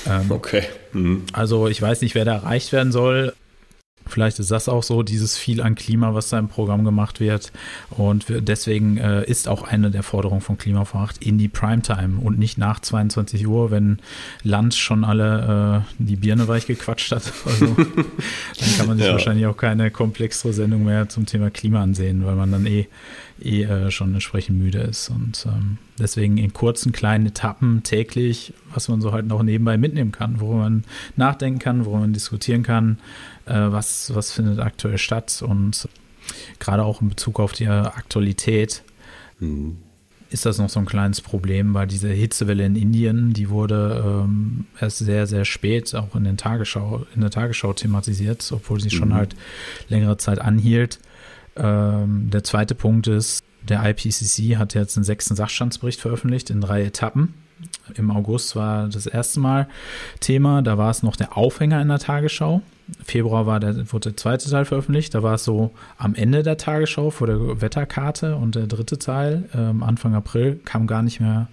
Ähm, 0.08 0.32
okay. 0.32 0.64
Mhm. 0.94 1.24
Also 1.34 1.68
ich 1.68 1.82
weiß 1.82 2.02
nicht, 2.02 2.16
wer 2.16 2.26
da 2.26 2.36
erreicht 2.36 2.72
werden 2.72 2.92
soll. 2.92 3.34
Vielleicht 4.08 4.39
ist 4.39 4.52
das 4.52 4.70
auch 4.70 4.84
so, 4.84 5.04
dieses 5.04 5.38
viel 5.38 5.62
an 5.62 5.76
Klima, 5.76 6.13
was 6.13 6.30
da 6.30 6.39
im 6.39 6.48
Programm 6.48 6.84
gemacht 6.84 7.20
wird. 7.20 7.52
Und 7.89 8.26
deswegen 8.30 8.98
äh, 8.98 9.24
ist 9.26 9.48
auch 9.48 9.63
eine 9.63 9.91
der 9.91 10.04
Forderungen 10.04 10.41
von 10.41 10.58
Klimafracht 10.58 11.24
in 11.24 11.38
die 11.38 11.48
Primetime 11.48 12.20
und 12.20 12.39
nicht 12.39 12.58
nach 12.58 12.80
22 12.80 13.48
Uhr, 13.48 13.72
wenn 13.72 14.00
Land 14.43 14.76
schon 14.76 15.04
alle 15.04 15.84
äh, 16.00 16.04
die 16.04 16.15
Birne 16.15 16.48
weich 16.48 16.67
gequatscht 16.67 17.12
hat. 17.12 17.34
Also, 17.48 17.65
dann 17.67 18.78
kann 18.78 18.88
man 18.88 18.98
sich 18.98 19.08
ja. 19.08 19.13
wahrscheinlich 19.13 19.46
auch 19.46 19.56
keine 19.56 19.89
komplexere 19.89 20.54
Sendung 20.54 20.84
mehr 20.84 21.08
zum 21.08 21.26
Thema 21.26 21.50
Klima 21.50 21.82
ansehen, 21.82 22.26
weil 22.26 22.36
man 22.36 22.52
dann 22.52 22.65
eh, 22.65 22.88
eh 23.41 23.63
äh, 23.63 23.91
schon 23.91 24.13
entsprechend 24.13 24.60
müde 24.60 24.80
ist. 24.80 25.10
Und 25.10 25.46
ähm, 25.48 25.78
deswegen 25.98 26.38
in 26.38 26.54
kurzen, 26.54 26.91
kleinen 26.91 27.28
Etappen 27.28 27.84
täglich, 27.84 28.54
was 28.74 28.89
man 28.89 29.02
so 29.02 29.12
halt 29.12 29.28
noch 29.28 29.43
nebenbei 29.43 29.78
mitnehmen 29.78 30.12
kann, 30.12 30.39
worüber 30.39 30.60
man 30.60 30.84
nachdenken 31.15 31.60
kann, 31.60 31.86
worüber 31.86 32.02
man 32.02 32.13
diskutieren 32.13 32.63
kann 32.63 32.98
was, 33.48 34.14
was 34.14 34.32
findet 34.32 34.60
aktuell 34.60 34.98
statt 34.98 35.44
und 35.46 35.88
gerade 36.60 36.84
auch 36.84 37.02
in 37.02 37.10
Bezug 37.10 37.40
auf 37.40 37.54
die 37.54 37.68
Aktualität 37.68 38.84
mhm. 39.40 39.78
ist 40.30 40.46
das 40.46 40.58
noch 40.58 40.70
so 40.70 40.80
ein 40.80 40.86
kleines 40.86 41.22
Problem, 41.22 41.74
weil 41.74 41.88
diese 41.88 42.10
Hitzewelle 42.10 42.66
in 42.66 42.76
Indien, 42.76 43.34
die 43.34 43.50
wurde 43.50 44.04
ähm, 44.06 44.66
erst 44.80 45.00
sehr, 45.00 45.28
sehr 45.28 45.46
spät 45.46 45.96
auch 45.96 46.16
in, 46.16 46.24
den 46.24 46.38
Tagesschau, 46.38 47.06
in 47.16 47.22
der 47.22 47.32
Tagesschau 47.32 47.74
thematisiert, 47.74 48.50
obwohl 48.52 48.80
sie 48.80 48.90
mhm. 48.90 49.00
schon 49.00 49.14
halt 49.14 49.36
längere 49.90 50.18
Zeit 50.18 50.40
anhielt. 50.40 51.00
Ähm, 51.56 52.30
der 52.30 52.44
zweite 52.44 52.76
Punkt 52.76 53.08
ist, 53.08 53.44
der 53.68 53.84
IPCC 53.84 54.58
hat 54.58 54.74
jetzt 54.76 54.98
einen 54.98 55.04
sechsten 55.04 55.36
Sachstandsbericht 55.36 56.00
veröffentlicht 56.00 56.50
in 56.50 56.62
drei 56.62 56.84
Etappen. 56.84 57.34
Im 57.96 58.12
August 58.12 58.56
war 58.56 58.88
das 58.88 59.08
erste 59.08 59.40
Mal 59.40 59.68
Thema, 60.20 60.62
da 60.62 60.78
war 60.78 60.92
es 60.92 61.04
noch 61.04 61.16
der 61.16 61.36
Aufhänger 61.36 61.82
in 61.82 61.88
der 61.88 62.00
Tagesschau. 62.00 62.62
Februar 63.04 63.45
war 63.45 63.60
der, 63.60 63.91
wurde 63.91 64.12
der 64.12 64.17
zweite 64.17 64.50
Teil 64.50 64.65
veröffentlicht. 64.65 65.13
Da 65.13 65.23
war 65.23 65.36
es 65.36 65.43
so 65.43 65.71
am 65.97 66.15
Ende 66.15 66.43
der 66.43 66.58
Tagesschau 66.58 67.10
vor 67.10 67.28
der 67.28 67.62
Wetterkarte 67.62 68.36
und 68.36 68.56
der 68.56 68.67
dritte 68.67 68.97
Teil, 68.97 69.50
ähm, 69.54 69.84
Anfang 69.84 70.15
April, 70.15 70.60
kam 70.63 70.88
gar 70.88 71.02
nicht 71.02 71.19
mehr 71.19 71.47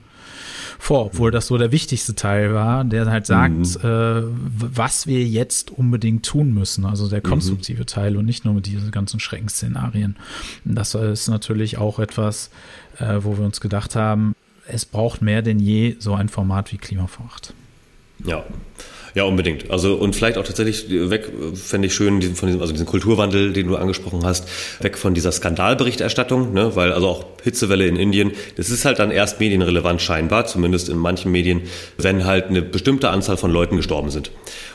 vor, 0.78 1.06
obwohl 1.06 1.30
das 1.30 1.46
so 1.46 1.56
der 1.56 1.72
wichtigste 1.72 2.14
Teil 2.14 2.52
war, 2.52 2.84
der 2.84 3.06
halt 3.06 3.26
sagt, 3.26 3.54
mhm. 3.54 3.64
äh, 3.82 4.22
was 4.58 5.06
wir 5.06 5.24
jetzt 5.24 5.70
unbedingt 5.70 6.26
tun 6.26 6.52
müssen. 6.52 6.84
Also 6.84 7.08
der 7.08 7.20
mhm. 7.20 7.30
konstruktive 7.30 7.82
mhm. 7.82 7.86
Teil 7.86 8.16
und 8.16 8.26
nicht 8.26 8.44
nur 8.44 8.54
mit 8.54 8.66
diesen 8.66 8.90
ganzen 8.90 9.20
Schreckensszenarien. 9.20 10.16
Das 10.64 10.94
ist 10.94 11.28
natürlich 11.28 11.78
auch 11.78 11.98
etwas, 11.98 12.50
äh, 12.98 13.18
wo 13.20 13.38
wir 13.38 13.44
uns 13.44 13.60
gedacht 13.60 13.96
haben, 13.96 14.34
es 14.66 14.84
braucht 14.84 15.22
mehr 15.22 15.42
denn 15.42 15.58
je 15.58 15.96
so 15.98 16.14
ein 16.14 16.28
Format 16.28 16.72
wie 16.72 16.78
Klimaverwacht. 16.78 17.54
Ja. 18.24 18.44
Ja, 19.14 19.22
unbedingt. 19.24 19.70
Also 19.70 19.94
und 19.94 20.16
vielleicht 20.16 20.38
auch 20.38 20.44
tatsächlich 20.44 20.86
weg, 20.90 21.30
fände 21.54 21.86
ich 21.86 21.94
schön, 21.94 22.20
von 22.34 22.48
diesem, 22.48 22.60
also 22.60 22.72
diesen 22.72 22.86
Kulturwandel, 22.86 23.52
den 23.52 23.68
du 23.68 23.76
angesprochen 23.76 24.24
hast, 24.24 24.48
weg 24.80 24.98
von 24.98 25.14
dieser 25.14 25.30
Skandalberichterstattung, 25.30 26.52
ne? 26.52 26.74
weil 26.74 26.92
also 26.92 27.06
auch 27.08 27.24
Hitzewelle 27.44 27.86
in 27.86 27.94
Indien, 27.94 28.32
das 28.56 28.70
ist 28.70 28.84
halt 28.84 28.98
dann 28.98 29.12
erst 29.12 29.38
medienrelevant 29.38 30.02
scheinbar, 30.02 30.46
zumindest 30.46 30.88
in 30.88 30.98
manchen 30.98 31.30
Medien, 31.30 31.62
wenn 31.96 32.24
halt 32.24 32.46
eine 32.46 32.60
bestimmte 32.60 33.10
Anzahl 33.10 33.36
von 33.36 33.52
Leuten 33.52 33.76
gestorben 33.76 34.10
sind. 34.10 34.32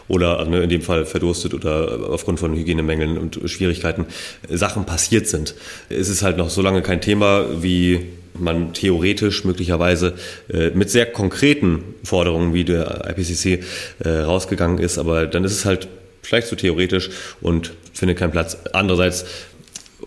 Oder 0.07 0.45
ne, 0.45 0.61
in 0.61 0.69
dem 0.69 0.81
Fall 0.81 1.05
verdurstet 1.05 1.53
oder 1.53 2.09
aufgrund 2.09 2.39
von 2.39 2.55
Hygienemängeln 2.55 3.17
und 3.17 3.41
Schwierigkeiten 3.45 4.05
Sachen 4.49 4.85
passiert 4.85 5.27
sind. 5.27 5.53
Es 5.89 6.07
ist 6.07 6.23
halt 6.23 6.37
noch 6.37 6.49
so 6.49 6.61
lange 6.61 6.81
kein 6.81 7.01
Thema 7.01 7.45
wie 7.61 8.07
man 8.33 8.73
theoretisch 8.73 9.45
möglicherweise 9.45 10.13
äh, 10.51 10.69
mit 10.71 10.89
sehr 10.89 11.05
konkreten 11.05 11.83
Forderungen, 12.03 12.53
wie 12.53 12.63
der 12.63 13.09
IPCC 13.09 13.63
äh, 13.99 14.09
rausgegangen 14.09 14.79
ist, 14.79 14.97
aber 14.97 15.27
dann 15.27 15.43
ist 15.43 15.53
es 15.53 15.65
halt 15.65 15.87
vielleicht 16.21 16.47
zu 16.47 16.55
theoretisch 16.55 17.09
und 17.41 17.73
findet 17.93 18.17
keinen 18.17 18.31
Platz. 18.31 18.57
Andererseits 18.73 19.25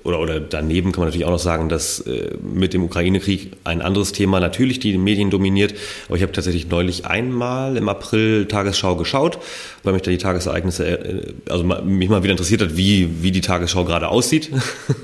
oder, 0.05 0.21
oder 0.21 0.41
daneben 0.41 0.93
kann 0.93 1.01
man 1.01 1.09
natürlich 1.09 1.27
auch 1.27 1.31
noch 1.31 1.39
sagen, 1.39 1.69
dass 1.69 2.01
äh, 2.01 2.37
mit 2.43 2.75
dem 2.75 2.83
Ukraine-Krieg 2.83 3.53
ein 3.65 3.83
anderes 3.83 4.13
Thema 4.13 4.41
natürlich 4.41 4.81
die 4.81 4.99
Medien 4.99 5.31
dominiert. 5.31 5.75
Aber 6.09 6.17
ich 6.17 6.23
habe 6.23 6.33
tatsächlich 6.33 6.69
neulich 6.69 7.07
einmal 7.07 7.77
im 7.77 7.89
April 7.89 8.47
Tagesschau 8.47 8.97
geschaut, 8.97 9.39
weil 9.85 9.93
mich 9.93 10.03
da 10.03 10.11
die 10.11 10.19
Tagesereignisse, 10.19 10.87
äh, 10.87 11.33
also 11.49 11.65
mich 11.65 12.09
mal 12.09 12.23
wieder 12.23 12.33
interessiert 12.33 12.63
hat, 12.63 12.77
wie, 12.77 13.23
wie 13.23 13.31
die 13.31 13.41
Tagesschau 13.41 13.85
gerade 13.85 14.09
aussieht. 14.09 14.51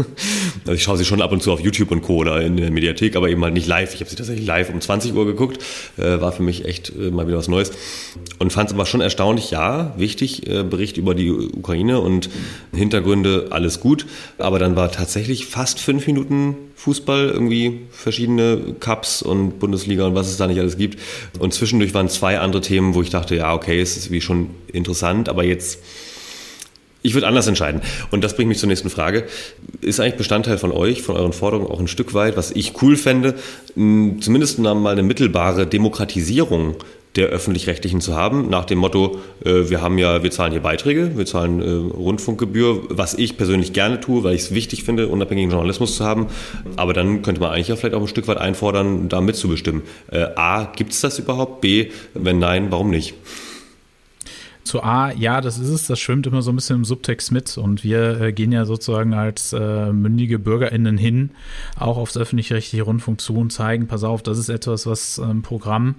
also 0.60 0.72
ich 0.72 0.82
schaue 0.82 0.96
sie 0.96 1.04
schon 1.04 1.22
ab 1.22 1.32
und 1.32 1.42
zu 1.42 1.52
auf 1.52 1.60
YouTube 1.60 1.90
und 1.92 2.02
Co. 2.02 2.16
oder 2.16 2.40
in 2.40 2.56
der 2.56 2.70
Mediathek, 2.70 3.14
aber 3.14 3.28
eben 3.28 3.42
halt 3.44 3.54
nicht 3.54 3.68
live. 3.68 3.94
Ich 3.94 4.00
habe 4.00 4.10
sie 4.10 4.16
tatsächlich 4.16 4.46
live 4.46 4.70
um 4.70 4.80
20 4.80 5.14
Uhr 5.14 5.26
geguckt. 5.26 5.62
Äh, 5.96 6.20
war 6.20 6.32
für 6.32 6.42
mich 6.42 6.64
echt 6.64 6.90
äh, 6.90 7.10
mal 7.10 7.28
wieder 7.28 7.38
was 7.38 7.48
Neues. 7.48 7.70
Und 8.38 8.52
fand 8.52 8.70
es 8.70 8.74
aber 8.74 8.86
schon 8.86 9.00
erstaunlich, 9.00 9.50
ja, 9.50 9.94
wichtig, 9.96 10.48
äh, 10.48 10.64
Bericht 10.64 10.96
über 10.96 11.14
die 11.14 11.30
Ukraine 11.30 12.00
und 12.00 12.30
Hintergründe, 12.74 13.48
alles 13.50 13.80
gut. 13.80 14.06
Aber 14.38 14.58
dann 14.58 14.74
war 14.76 14.87
tatsächlich 14.90 15.46
fast 15.46 15.80
fünf 15.80 16.06
Minuten 16.06 16.56
Fußball, 16.76 17.28
irgendwie 17.28 17.80
verschiedene 17.90 18.76
Cups 18.78 19.22
und 19.22 19.58
Bundesliga 19.58 20.06
und 20.06 20.14
was 20.14 20.28
es 20.28 20.36
da 20.36 20.46
nicht 20.46 20.60
alles 20.60 20.76
gibt. 20.76 20.98
Und 21.38 21.52
zwischendurch 21.52 21.94
waren 21.94 22.08
zwei 22.08 22.38
andere 22.38 22.62
Themen, 22.62 22.94
wo 22.94 23.02
ich 23.02 23.10
dachte, 23.10 23.36
ja, 23.36 23.52
okay, 23.54 23.80
es 23.80 23.96
ist 23.96 24.10
wie 24.10 24.20
schon 24.20 24.50
interessant, 24.72 25.28
aber 25.28 25.44
jetzt, 25.44 25.80
ich 27.02 27.14
würde 27.14 27.26
anders 27.26 27.46
entscheiden. 27.46 27.80
Und 28.10 28.22
das 28.22 28.36
bringt 28.36 28.48
mich 28.48 28.58
zur 28.58 28.68
nächsten 28.68 28.90
Frage. 28.90 29.26
Ist 29.80 30.00
eigentlich 30.00 30.16
Bestandteil 30.16 30.58
von 30.58 30.72
euch, 30.72 31.02
von 31.02 31.16
euren 31.16 31.32
Forderungen 31.32 31.70
auch 31.70 31.80
ein 31.80 31.88
Stück 31.88 32.14
weit, 32.14 32.36
was 32.36 32.50
ich 32.52 32.80
cool 32.82 32.96
fände, 32.96 33.34
zumindest 33.74 34.58
mal 34.58 34.86
eine 34.86 35.02
mittelbare 35.02 35.66
Demokratisierung 35.66 36.76
der 37.16 37.26
öffentlich-rechtlichen 37.28 38.00
zu 38.00 38.14
haben, 38.14 38.48
nach 38.48 38.64
dem 38.64 38.78
Motto, 38.78 39.18
äh, 39.44 39.68
wir 39.68 39.80
haben 39.80 39.98
ja, 39.98 40.22
wir 40.22 40.30
zahlen 40.30 40.52
hier 40.52 40.60
Beiträge, 40.60 41.16
wir 41.16 41.26
zahlen 41.26 41.60
äh, 41.60 41.70
Rundfunkgebühr, 41.70 42.82
was 42.90 43.14
ich 43.14 43.36
persönlich 43.36 43.72
gerne 43.72 44.00
tue, 44.00 44.22
weil 44.24 44.34
ich 44.34 44.42
es 44.42 44.54
wichtig 44.54 44.84
finde, 44.84 45.08
unabhängigen 45.08 45.50
Journalismus 45.50 45.96
zu 45.96 46.04
haben. 46.04 46.26
Aber 46.76 46.92
dann 46.92 47.22
könnte 47.22 47.40
man 47.40 47.50
eigentlich 47.50 47.68
ja 47.68 47.76
vielleicht 47.76 47.94
auch 47.94 48.02
ein 48.02 48.08
Stück 48.08 48.28
weit 48.28 48.38
einfordern, 48.38 49.08
da 49.08 49.20
mitzubestimmen. 49.20 49.82
Äh, 50.10 50.26
A, 50.36 50.72
gibt 50.76 50.92
es 50.92 51.00
das 51.00 51.18
überhaupt? 51.18 51.60
B, 51.60 51.90
wenn 52.14 52.38
nein, 52.38 52.70
warum 52.70 52.90
nicht? 52.90 53.14
Zu 54.68 54.82
A, 54.82 55.12
ja, 55.12 55.40
das 55.40 55.58
ist 55.58 55.70
es, 55.70 55.86
das 55.86 55.98
schwimmt 55.98 56.26
immer 56.26 56.42
so 56.42 56.52
ein 56.52 56.56
bisschen 56.56 56.76
im 56.76 56.84
Subtext 56.84 57.32
mit 57.32 57.56
und 57.56 57.84
wir 57.84 58.20
äh, 58.20 58.32
gehen 58.34 58.52
ja 58.52 58.66
sozusagen 58.66 59.14
als 59.14 59.54
äh, 59.54 59.92
mündige 59.92 60.38
BürgerInnen 60.38 60.98
hin, 60.98 61.30
auch 61.78 61.96
aufs 61.96 62.18
öffentlich-rechtliche 62.18 62.82
Rundfunk 62.82 63.18
zu 63.22 63.34
und 63.34 63.50
zeigen, 63.50 63.86
pass 63.86 64.04
auf, 64.04 64.22
das 64.22 64.36
ist 64.36 64.50
etwas, 64.50 64.84
was 64.84 65.18
ein 65.18 65.30
ähm, 65.30 65.42
Programm 65.42 65.94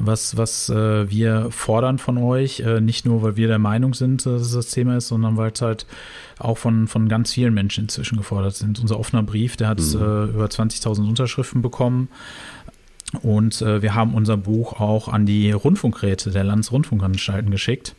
was, 0.00 0.36
was 0.36 0.68
äh, 0.68 1.10
wir 1.10 1.50
fordern 1.50 1.98
von 1.98 2.18
euch, 2.18 2.60
äh, 2.60 2.80
nicht 2.80 3.04
nur, 3.04 3.22
weil 3.22 3.36
wir 3.36 3.48
der 3.48 3.58
Meinung 3.58 3.94
sind, 3.94 4.26
dass 4.26 4.42
es 4.42 4.52
das 4.52 4.70
Thema 4.70 4.96
ist, 4.96 5.08
sondern 5.08 5.36
weil 5.36 5.50
es 5.52 5.60
halt 5.60 5.86
auch 6.38 6.58
von, 6.58 6.86
von 6.86 7.08
ganz 7.08 7.32
vielen 7.32 7.54
Menschen 7.54 7.84
inzwischen 7.84 8.16
gefordert 8.16 8.54
sind. 8.54 8.78
Unser 8.80 8.98
offener 8.98 9.22
Brief, 9.22 9.56
der 9.56 9.68
hat 9.68 9.80
mhm. 9.80 10.00
äh, 10.00 10.24
über 10.24 10.46
20.000 10.46 11.08
Unterschriften 11.08 11.62
bekommen. 11.62 12.08
Und 13.22 13.62
äh, 13.62 13.80
wir 13.80 13.94
haben 13.94 14.14
unser 14.14 14.36
Buch 14.36 14.80
auch 14.80 15.08
an 15.08 15.24
die 15.24 15.50
Rundfunkräte 15.50 16.30
der 16.30 16.44
Landesrundfunkanstalten 16.44 17.50
geschickt 17.50 17.94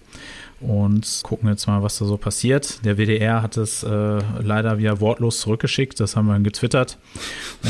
und 0.62 1.22
gucken 1.24 1.50
jetzt 1.50 1.68
mal, 1.68 1.82
was 1.84 1.98
da 2.00 2.06
so 2.06 2.18
passiert. 2.18 2.84
Der 2.86 2.98
WDR 2.98 3.42
hat 3.42 3.58
es 3.58 3.84
äh, 3.84 4.20
leider 4.42 4.78
wieder 4.78 5.00
wortlos 5.00 5.40
zurückgeschickt, 5.42 6.00
das 6.00 6.16
haben 6.16 6.28
wir 6.28 6.34
dann 6.34 6.44
getwittert. 6.44 6.98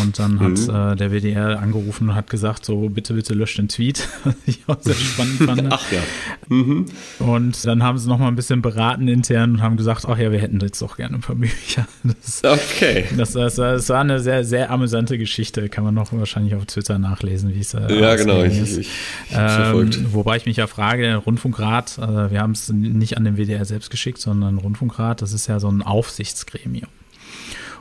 Und 0.01 0.17
dann 0.17 0.35
mhm. 0.35 0.39
hat 0.39 0.93
äh, 0.93 0.95
der 0.95 1.11
WDR 1.11 1.59
angerufen 1.59 2.09
und 2.09 2.15
hat 2.15 2.29
gesagt, 2.29 2.65
so 2.65 2.89
bitte, 2.89 3.13
bitte 3.13 3.33
löscht 3.33 3.57
den 3.57 3.67
Tweet, 3.67 4.07
was 4.23 4.35
ich 4.45 4.59
auch 4.67 4.77
sehr 4.81 4.95
spannend 4.95 5.43
fand. 5.43 5.67
Ach 5.71 5.91
ja. 5.91 6.01
Mhm. 6.47 6.85
Und 7.19 7.65
dann 7.65 7.83
haben 7.83 7.97
sie 7.97 8.09
noch 8.09 8.17
mal 8.17 8.27
ein 8.27 8.35
bisschen 8.35 8.61
beraten 8.61 9.07
intern 9.07 9.51
und 9.51 9.61
haben 9.61 9.77
gesagt, 9.77 10.05
ach 10.07 10.17
ja, 10.17 10.31
wir 10.31 10.39
hätten 10.39 10.59
jetzt 10.59 10.81
doch 10.81 10.97
gerne 10.97 11.15
ein 11.15 11.21
paar 11.21 11.35
Bücher. 11.35 11.87
Das, 12.03 12.43
okay. 12.43 13.05
Das, 13.17 13.33
das, 13.33 13.55
das, 13.55 13.89
war 13.89 14.01
eine 14.01 14.19
sehr, 14.19 14.43
sehr 14.43 14.71
amüsante 14.71 15.17
Geschichte, 15.17 15.69
kann 15.69 15.83
man 15.83 15.93
noch 15.93 16.11
wahrscheinlich 16.11 16.55
auf 16.55 16.65
Twitter 16.65 16.97
nachlesen, 16.97 17.53
wie 17.53 17.59
es 17.59 17.73
äh, 17.73 17.99
Ja, 17.99 18.15
genau, 18.15 18.43
ich, 18.43 18.59
ich, 18.61 18.77
ich 18.79 18.89
ähm, 19.33 19.91
Wobei 20.11 20.37
ich 20.37 20.45
mich 20.45 20.57
ja 20.57 20.67
frage, 20.67 21.03
der 21.03 21.17
Rundfunkrat, 21.17 21.97
äh, 21.97 22.31
wir 22.31 22.41
haben 22.41 22.51
es 22.51 22.69
nicht 22.81 23.17
an 23.17 23.23
den 23.23 23.37
WDR 23.37 23.65
selbst 23.65 23.89
geschickt, 23.89 24.19
sondern 24.19 24.57
Rundfunkrat, 24.57 25.21
das 25.21 25.33
ist 25.33 25.47
ja 25.47 25.59
so 25.59 25.69
ein 25.69 25.81
Aufsichtsgremium. 25.81 26.89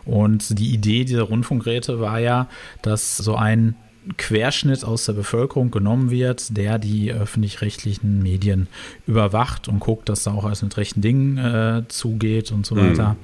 Und 0.04 0.58
die 0.58 0.72
Idee 0.72 1.04
dieser 1.04 1.22
Rundfunkräte 1.22 2.00
war 2.00 2.18
ja, 2.18 2.48
dass 2.82 3.16
so 3.16 3.36
ein 3.36 3.74
Querschnitt 4.16 4.84
aus 4.84 5.04
der 5.04 5.12
Bevölkerung 5.12 5.70
genommen 5.70 6.10
wird, 6.10 6.56
der 6.56 6.78
die 6.78 7.12
öffentlich-rechtlichen 7.12 8.22
Medien 8.22 8.68
überwacht 9.06 9.68
und 9.68 9.80
guckt, 9.80 10.08
dass 10.08 10.22
da 10.22 10.32
auch 10.32 10.44
alles 10.44 10.62
mit 10.62 10.76
rechten 10.76 11.02
Dingen 11.02 11.36
äh, 11.36 11.82
zugeht 11.88 12.50
und 12.50 12.64
so 12.64 12.76
weiter. 12.76 13.10
Mhm. 13.10 13.16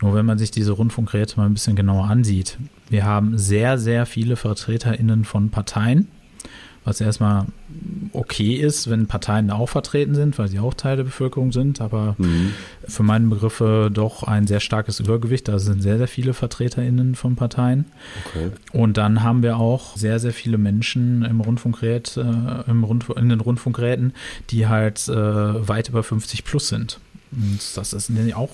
Nur 0.00 0.14
wenn 0.14 0.24
man 0.24 0.38
sich 0.38 0.50
diese 0.50 0.72
Rundfunkräte 0.72 1.36
mal 1.36 1.46
ein 1.46 1.54
bisschen 1.54 1.76
genauer 1.76 2.06
ansieht, 2.06 2.56
wir 2.88 3.04
haben 3.04 3.36
sehr, 3.36 3.78
sehr 3.78 4.06
viele 4.06 4.36
VertreterInnen 4.36 5.24
von 5.24 5.50
Parteien, 5.50 6.08
was 6.84 7.00
erstmal 7.00 7.46
okay 8.12 8.54
ist, 8.54 8.90
wenn 8.90 9.06
Parteien 9.06 9.48
da 9.48 9.54
auch 9.54 9.68
vertreten 9.68 10.14
sind, 10.14 10.38
weil 10.38 10.48
sie 10.48 10.58
auch 10.58 10.74
Teil 10.74 10.96
der 10.96 11.04
Bevölkerung 11.04 11.52
sind, 11.52 11.80
aber 11.80 12.16
mhm. 12.18 12.52
für 12.86 13.02
meine 13.02 13.28
Begriffe 13.28 13.90
doch 13.92 14.24
ein 14.24 14.46
sehr 14.46 14.60
starkes 14.60 15.00
Übergewicht. 15.00 15.48
Da 15.48 15.58
sind 15.58 15.80
sehr, 15.80 15.98
sehr 15.98 16.08
viele 16.08 16.34
VertreterInnen 16.34 17.14
von 17.14 17.36
Parteien. 17.36 17.86
Okay. 18.26 18.50
Und 18.72 18.96
dann 18.96 19.22
haben 19.22 19.42
wir 19.42 19.58
auch 19.58 19.96
sehr, 19.96 20.18
sehr 20.18 20.32
viele 20.32 20.58
Menschen 20.58 21.22
im 21.22 21.40
Rundfunkgerät, 21.40 22.16
äh, 22.16 22.70
im 22.70 22.84
Rundf 22.84 23.10
in 23.10 23.28
den 23.28 23.40
Rundfunkräten, 23.40 24.12
die 24.50 24.66
halt 24.66 25.08
äh, 25.08 25.14
weit 25.14 25.88
über 25.88 26.02
50 26.02 26.44
plus 26.44 26.68
sind. 26.68 26.98
Und 27.30 27.60
das 27.76 27.92
ist 27.92 28.10
auch 28.34 28.50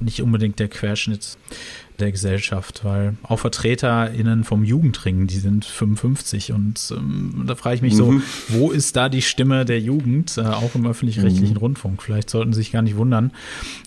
nicht 0.00 0.22
unbedingt 0.22 0.58
der 0.58 0.68
Querschnitt 0.68 1.36
der 2.00 2.12
Gesellschaft, 2.12 2.84
weil 2.84 3.14
auch 3.22 3.38
VertreterInnen 3.38 4.44
vom 4.44 4.64
Jugendring, 4.64 5.26
die 5.26 5.38
sind 5.38 5.64
55 5.64 6.52
und 6.52 6.92
ähm, 6.96 7.44
da 7.46 7.54
frage 7.54 7.76
ich 7.76 7.82
mich 7.82 7.94
mhm. 7.94 7.98
so, 7.98 8.22
wo 8.48 8.70
ist 8.70 8.96
da 8.96 9.08
die 9.08 9.22
Stimme 9.22 9.64
der 9.64 9.80
Jugend, 9.80 10.36
äh, 10.38 10.42
auch 10.42 10.74
im 10.74 10.86
öffentlich-rechtlichen 10.86 11.54
mhm. 11.54 11.60
Rundfunk? 11.60 12.02
Vielleicht 12.02 12.30
sollten 12.30 12.52
Sie 12.52 12.60
sich 12.60 12.72
gar 12.72 12.82
nicht 12.82 12.96
wundern, 12.96 13.32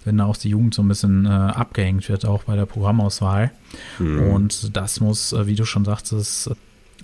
wenn 0.06 0.18
da 0.18 0.26
auch 0.26 0.38
die 0.38 0.50
Jugend 0.50 0.74
so 0.74 0.82
ein 0.82 0.88
bisschen 0.88 1.26
äh, 1.26 1.30
abgehängt 1.30 2.08
wird, 2.10 2.26
auch 2.26 2.44
bei 2.44 2.56
der 2.56 2.66
Programmauswahl. 2.66 3.52
Mhm. 4.00 4.32
Und 4.32 4.78
das 4.78 5.00
muss, 5.00 5.34
äh, 5.34 5.48
wie 5.48 5.56
du 5.56 5.66
schon 5.66 5.86
sagtest, 5.86 6.52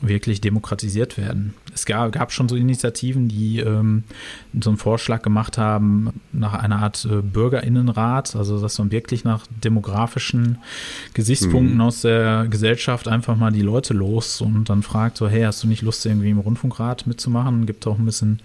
wirklich 0.02 0.42
demokratisiert 0.42 1.18
werden. 1.18 1.54
Es 1.74 1.86
gab, 1.86 2.12
gab 2.12 2.32
schon 2.32 2.48
so 2.48 2.56
Initiativen, 2.56 3.28
die 3.28 3.60
ähm, 3.60 4.04
so 4.60 4.70
einen 4.70 4.78
Vorschlag 4.78 5.22
gemacht 5.22 5.58
haben 5.58 6.10
nach 6.32 6.54
einer 6.54 6.80
Art 6.80 7.06
äh, 7.06 7.22
Bürgerinnenrat, 7.22 8.36
also 8.36 8.62
dass 8.62 8.80
man 8.80 8.92
wirklich 8.92 9.24
nach 9.24 9.46
demografischen 9.64 10.58
Gesichtspunkten 11.14 11.76
mhm. 11.76 11.82
aus 11.82 12.02
der 12.02 12.48
Gesellschaft 12.50 13.08
einfach 13.08 13.36
mal 13.36 13.52
die 13.52 13.62
Leute 13.62 13.94
los 13.94 14.42
und 14.42 14.70
dann 14.70 14.84
fragt 14.84 15.18
so, 15.18 15.28
hey, 15.28 15.44
hast 15.44 15.64
du 15.64 15.68
nicht 15.68 15.82
Lust 15.82 16.06
irgendwie 16.06 16.30
im 16.30 16.40
Rundfunkrat 16.40 17.06
mitzumachen? 17.06 17.66
Gibt 17.66 17.86
auch 17.86 17.98
ein 17.98 18.06
bisschen, 18.06 18.40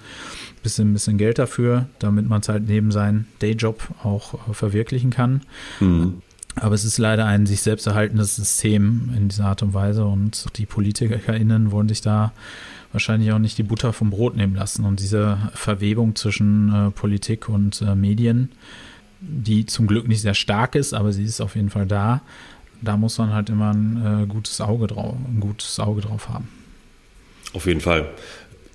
bisschen, 0.62 0.93
bisschen 0.93 1.19
Geld 1.19 1.38
dafür, 1.38 1.87
damit 1.99 2.29
man 2.29 2.40
es 2.40 2.49
halt 2.49 2.67
neben 2.67 2.90
seinem 2.90 3.27
Dayjob 3.38 3.88
auch 4.03 4.35
äh, 4.49 4.55
verwirklichen 4.55 5.11
kann. 5.11 5.43
Mhm. 5.81 6.23
Aber 6.57 6.75
es 6.75 6.85
ist 6.85 6.99
leider 6.99 7.27
ein 7.27 7.47
sich 7.47 7.62
selbst 7.62 7.87
erhaltendes 7.87 8.37
System 8.37 9.11
in 9.17 9.29
dieser 9.29 9.47
Art 9.47 9.62
und 9.62 9.75
Weise 9.75 10.05
und 10.05 10.47
die 10.57 10.67
PolitikerInnen 10.67 11.73
wollen 11.73 11.88
sich 11.88 12.01
da 12.01 12.33
wahrscheinlich 12.93 13.33
auch 13.33 13.40
nicht 13.40 13.59
die 13.59 13.64
Butter 13.64 13.93
vom 13.93 14.11
Brot 14.11 14.37
nehmen 14.37 14.55
lassen. 14.55 14.85
Und 14.85 15.01
diese 15.01 15.37
Verwebung 15.55 16.14
zwischen 16.14 16.73
äh, 16.73 16.90
Politik 16.90 17.49
und 17.49 17.83
äh, 17.83 17.97
Medien, 17.97 18.53
die 19.21 19.67
zum 19.67 19.88
Glück 19.88 20.07
nicht 20.07 20.21
sehr 20.21 20.35
stark 20.35 20.77
ist, 20.77 20.95
aber 20.95 21.12
sie 21.12 21.25
ist 21.25 21.40
auf 21.40 21.57
jeden 21.57 21.71
Fall 21.71 21.87
da, 21.87 22.23
da 22.83 22.97
muss 22.97 23.19
man 23.19 23.33
halt 23.33 23.51
immer 23.51 23.73
ein 23.73 24.23
äh, 24.23 24.27
gutes 24.27 24.61
Auge 24.61 24.87
drauf, 24.87 25.17
ein 25.27 25.40
gutes 25.40 25.81
Auge 25.81 26.03
drauf 26.03 26.29
haben. 26.29 26.49
Auf 27.53 27.67
jeden 27.67 27.81
Fall. 27.81 28.11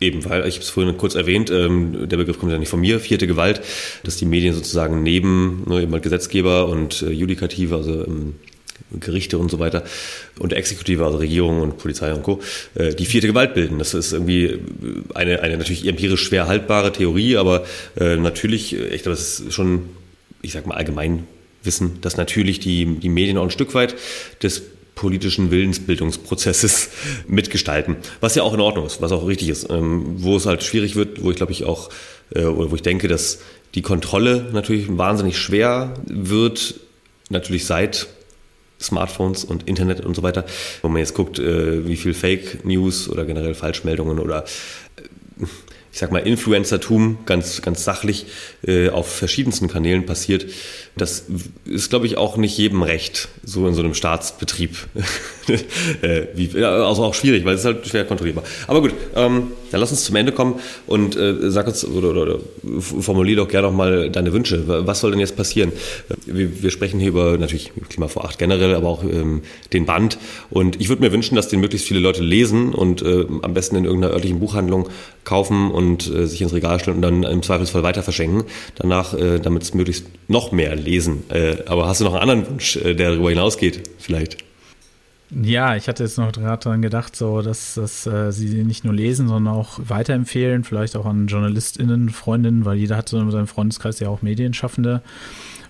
Eben, 0.01 0.23
weil, 0.23 0.47
ich 0.47 0.55
habe 0.55 0.63
es 0.63 0.69
vorhin 0.69 0.97
kurz 0.97 1.15
erwähnt, 1.15 1.51
ähm, 1.51 2.07
der 2.07 2.17
Begriff 2.17 2.39
kommt 2.39 2.51
ja 2.51 2.57
nicht 2.57 2.69
von 2.69 2.79
mir, 2.79 2.99
vierte 2.99 3.27
Gewalt, 3.27 3.62
dass 4.03 4.15
die 4.15 4.25
Medien 4.25 4.53
sozusagen 4.53 5.03
neben 5.03 5.63
ne, 5.67 5.81
eben 5.81 6.01
Gesetzgeber 6.01 6.69
und 6.69 7.01
äh, 7.01 7.09
Judikative, 7.09 7.75
also 7.75 8.05
ähm, 8.05 8.35
Gerichte 8.97 9.38
und 9.38 9.51
so 9.51 9.59
weiter 9.59 9.83
und 10.39 10.53
Exekutive, 10.53 11.05
also 11.05 11.17
Regierung 11.17 11.62
und 11.62 11.77
Polizei 11.77 12.13
und 12.13 12.23
Co., 12.23 12.39
äh, 12.75 12.95
die 12.95 13.05
vierte 13.05 13.27
Gewalt 13.27 13.53
bilden. 13.53 13.77
Das 13.77 13.93
ist 13.93 14.13
irgendwie 14.13 14.59
eine, 15.13 15.41
eine 15.41 15.57
natürlich 15.57 15.85
empirisch 15.85 16.23
schwer 16.23 16.47
haltbare 16.47 16.91
Theorie, 16.91 17.38
aber 17.38 17.65
äh, 17.99 18.15
natürlich, 18.15 18.73
äh, 18.73 18.88
ich 18.88 19.03
glaube, 19.03 19.17
das 19.17 19.41
ist 19.41 19.53
schon, 19.53 19.89
ich 20.41 20.53
sag 20.53 20.65
mal, 20.65 20.75
allgemein 20.75 21.27
Wissen, 21.62 21.99
dass 21.99 22.15
natürlich 22.15 22.59
die, 22.59 22.85
die 22.85 23.09
Medien 23.09 23.38
auch 23.38 23.43
ein 23.43 23.51
Stück 23.51 23.73
weit 23.73 23.95
des 24.41 24.63
politischen 24.99 25.49
Willensbildungsprozesses 25.49 26.89
mitgestalten. 27.25 27.95
Was 28.19 28.35
ja 28.35 28.43
auch 28.43 28.53
in 28.53 28.59
Ordnung 28.59 28.85
ist, 28.85 29.01
was 29.01 29.13
auch 29.13 29.25
richtig 29.25 29.47
ist. 29.47 29.69
Ähm, 29.69 30.15
wo 30.17 30.35
es 30.35 30.45
halt 30.45 30.62
schwierig 30.62 30.97
wird, 30.97 31.23
wo 31.23 31.31
ich 31.31 31.38
glaube 31.38 31.53
ich 31.53 31.63
auch, 31.63 31.89
äh, 32.35 32.43
oder 32.43 32.69
wo 32.69 32.75
ich 32.75 32.81
denke, 32.81 33.07
dass 33.07 33.39
die 33.75 33.81
Kontrolle 33.81 34.49
natürlich 34.51 34.97
wahnsinnig 34.97 35.38
schwer 35.38 35.93
wird, 36.05 36.75
natürlich 37.29 37.65
seit 37.65 38.07
Smartphones 38.81 39.45
und 39.45 39.69
Internet 39.69 40.05
und 40.05 40.15
so 40.17 40.23
weiter. 40.23 40.43
Wenn 40.81 40.91
man 40.91 40.99
jetzt 40.99 41.13
guckt, 41.13 41.39
äh, 41.39 41.88
wie 41.88 41.95
viel 41.95 42.13
Fake 42.13 42.65
News 42.65 43.07
oder 43.07 43.23
generell 43.23 43.53
Falschmeldungen 43.53 44.19
oder 44.19 44.43
äh, 44.97 45.45
ich 45.91 45.97
sag 45.97 46.12
mal, 46.12 46.19
Influencertum 46.19 47.19
ganz, 47.25 47.62
ganz 47.62 47.83
sachlich 47.83 48.25
äh, 48.67 48.89
auf 48.89 49.12
verschiedensten 49.12 49.69
Kanälen 49.69 50.05
passiert. 50.05 50.45
Das 50.99 51.25
ist, 51.65 51.89
glaube 51.89 52.05
ich, 52.05 52.17
auch 52.17 52.35
nicht 52.35 52.57
jedem 52.57 52.83
recht, 52.83 53.29
so 53.43 53.65
in 53.67 53.73
so 53.73 53.81
einem 53.81 53.93
Staatsbetrieb. 53.93 54.75
äh, 56.01 56.63
also 56.63 57.03
auch 57.05 57.13
schwierig, 57.13 57.45
weil 57.45 57.53
es 57.53 57.62
ist 57.62 57.65
halt 57.65 57.88
schwer 57.88 58.03
kontrollierbar. 58.03 58.43
Aber 58.67 58.81
gut, 58.81 58.93
ähm, 59.15 59.51
dann 59.71 59.79
lass 59.79 59.91
uns 59.91 60.03
zum 60.03 60.15
Ende 60.17 60.33
kommen 60.33 60.59
und 60.88 61.15
äh, 61.15 61.49
sag 61.49 61.67
uns 61.67 61.85
oder, 61.85 62.09
oder, 62.09 62.21
oder 62.23 62.39
formulier 62.79 63.38
doch 63.38 63.47
gerne 63.47 63.67
nochmal 63.67 64.09
deine 64.09 64.33
Wünsche. 64.33 64.63
Was 64.67 64.99
soll 64.99 65.12
denn 65.12 65.21
jetzt 65.21 65.38
passieren? 65.38 65.71
Wir, 66.25 66.62
wir 66.62 66.71
sprechen 66.71 66.99
hier 66.99 67.09
über 67.09 67.38
natürlich 67.38 67.71
Klima 67.88 68.09
vor 68.09 68.25
acht 68.25 68.38
generell, 68.38 68.75
aber 68.75 68.89
auch 68.89 69.03
ähm, 69.03 69.41
den 69.71 69.85
Band. 69.85 70.17
Und 70.49 70.81
ich 70.81 70.89
würde 70.89 71.01
mir 71.01 71.13
wünschen, 71.13 71.35
dass 71.35 71.47
den 71.47 71.62
möglichst 71.62 71.88
viele 71.88 72.01
Leute 72.01 72.23
lesen 72.23 72.73
und 72.73 73.01
äh, 73.01 73.25
am 73.41 73.53
besten 73.53 73.77
in 73.77 73.85
irgendeiner 73.85 74.13
örtlichen 74.13 74.39
Buchhandlung 74.39 74.89
kaufen 75.23 75.71
und 75.71 76.13
äh, 76.13 76.27
sich 76.27 76.41
ins 76.41 76.53
Regal 76.53 76.79
stellen 76.79 76.97
und 76.97 77.01
dann 77.03 77.23
im 77.23 77.41
Zweifelsfall 77.41 77.83
weiter 77.83 78.03
verschenken. 78.03 78.43
Danach, 78.75 79.13
äh, 79.13 79.39
damit 79.39 79.63
es 79.63 79.73
möglichst 79.73 80.05
noch 80.27 80.51
mehr 80.51 80.75
lesen. 80.75 80.88
Äh, 81.30 81.58
aber 81.65 81.88
hast 81.88 82.02
du 82.02 82.06
noch 82.06 82.13
einen 82.13 82.30
anderen 82.30 82.49
Wunsch, 82.52 82.75
äh, 82.78 82.93
der 82.93 83.12
darüber 83.12 83.30
hinausgeht, 83.30 83.89
vielleicht? 83.99 84.48
Ja, 85.32 85.76
ich 85.76 85.88
hatte 85.88 86.04
jetzt 86.04 86.18
noch 86.18 86.32
gerade 86.32 86.63
daran 86.63 86.82
gedacht, 86.82 87.15
so 87.15 87.44
dass, 87.44 87.76
dass 87.76 88.08
äh, 88.08 88.32
sie 88.32 88.63
nicht 88.63 88.84
nur 88.84 88.96
lesen, 88.96 89.28
sondern 89.28 89.54
auch 89.54 89.80
weiterempfehlen, 89.84 90.63
vielleicht 90.63 90.96
auch 90.96 91.06
an 91.06 91.28
JournalistInnen, 91.28 92.10
Freundinnen, 92.10 92.65
weil 92.65 92.78
jeder 92.78 92.98
hat 92.98 93.10
so 93.10 93.20
in 93.20 93.30
seinem 93.30 93.46
Freundeskreis 93.46 94.00
ja 94.00 94.10
auch 94.10 94.24
Medienschaffende 94.24 95.04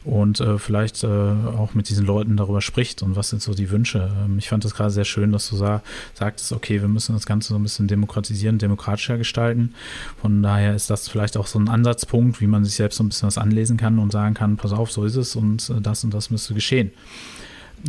und 0.05 0.39
äh, 0.39 0.57
vielleicht 0.57 1.03
äh, 1.03 1.07
auch 1.07 1.73
mit 1.73 1.89
diesen 1.89 2.05
Leuten 2.05 2.37
darüber 2.37 2.61
spricht 2.61 3.03
und 3.03 3.17
was 3.17 3.31
sind 3.31 3.41
so 3.41 3.53
die 3.53 3.69
Wünsche. 3.69 4.09
Ähm, 4.23 4.37
ich 4.37 4.47
fand 4.47 4.63
das 4.63 4.75
gerade 4.75 4.91
sehr 4.91 5.03
schön, 5.03 5.33
dass 5.33 5.49
du 5.49 5.57
sa 5.57 5.83
sagtest, 6.13 6.53
okay, 6.53 6.79
wir 6.79 6.87
müssen 6.87 7.13
das 7.13 7.25
Ganze 7.25 7.49
so 7.49 7.55
ein 7.55 7.63
bisschen 7.63 7.89
demokratisieren, 7.89 8.59
demokratischer 8.59 9.17
gestalten. 9.17 9.73
Von 10.21 10.41
daher 10.41 10.73
ist 10.73 10.89
das 10.89 11.09
vielleicht 11.09 11.35
auch 11.35 11.47
so 11.47 11.59
ein 11.59 11.67
Ansatzpunkt, 11.67 12.39
wie 12.39 12.47
man 12.47 12.63
sich 12.63 12.75
selbst 12.75 12.95
so 12.95 13.03
ein 13.03 13.09
bisschen 13.09 13.27
was 13.27 13.37
anlesen 13.37 13.75
kann 13.75 13.99
und 13.99 14.13
sagen 14.13 14.35
kann, 14.35 14.55
pass 14.55 14.71
auf, 14.71 14.89
so 14.89 15.03
ist 15.03 15.17
es 15.17 15.35
und 15.35 15.69
äh, 15.69 15.81
das 15.81 16.05
und 16.05 16.13
das 16.13 16.29
müsste 16.29 16.53
geschehen 16.53 16.91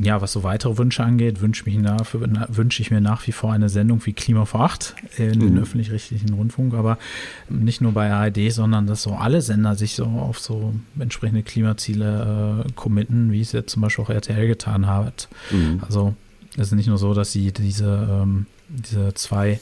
ja, 0.01 0.21
was 0.21 0.33
so 0.33 0.43
weitere 0.43 0.79
Wünsche 0.79 1.03
angeht, 1.03 1.41
wünsche, 1.41 1.65
wünsche 1.67 2.83
ich 2.83 2.91
mir 2.91 3.01
nach 3.01 3.27
wie 3.27 3.33
vor 3.33 3.53
eine 3.53 3.69
Sendung 3.69 4.05
wie 4.07 4.13
Klima 4.13 4.45
vor 4.45 4.61
Acht 4.63 4.95
in 5.17 5.31
mhm. 5.31 5.41
den 5.41 5.59
öffentlich-rechtlichen 5.59 6.33
Rundfunk, 6.33 6.75
aber 6.75 6.99
nicht 7.49 7.81
nur 7.81 7.93
bei 7.93 8.11
ARD, 8.11 8.53
sondern 8.53 8.87
dass 8.87 9.03
so 9.03 9.15
alle 9.15 9.43
Sender 9.43 9.75
sich 9.75 9.95
so 9.95 10.05
auf 10.05 10.39
so 10.39 10.75
entsprechende 10.99 11.43
Klimaziele 11.43 12.65
äh, 12.67 12.73
committen, 12.75 13.33
wie 13.33 13.41
es 13.41 13.53
jetzt 13.53 13.73
zum 13.73 13.83
Beispiel 13.83 14.05
auch 14.05 14.11
RTL 14.11 14.47
getan 14.47 14.87
hat. 14.87 15.29
Mhm. 15.51 15.81
Also 15.85 16.15
es 16.57 16.69
ist 16.69 16.73
nicht 16.73 16.89
nur 16.89 16.99
so, 16.99 17.15
dass 17.15 17.33
sie 17.33 17.53
diese, 17.53 18.09
ähm, 18.11 18.47
diese 18.69 19.15
zwei 19.15 19.61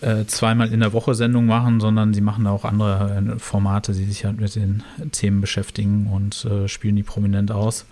äh, 0.00 0.26
zweimal 0.26 0.72
in 0.72 0.80
der 0.80 0.92
Woche 0.92 1.14
Sendung 1.14 1.46
machen, 1.46 1.80
sondern 1.80 2.14
sie 2.14 2.20
machen 2.20 2.46
auch 2.46 2.64
andere 2.64 3.34
äh, 3.34 3.38
Formate, 3.38 3.92
die 3.92 4.04
sich 4.04 4.24
halt 4.24 4.40
mit 4.40 4.54
den 4.54 4.82
Themen 5.10 5.40
beschäftigen 5.40 6.08
und 6.12 6.44
äh, 6.44 6.68
spielen 6.68 6.96
die 6.96 7.02
prominent 7.02 7.50
aus. 7.50 7.84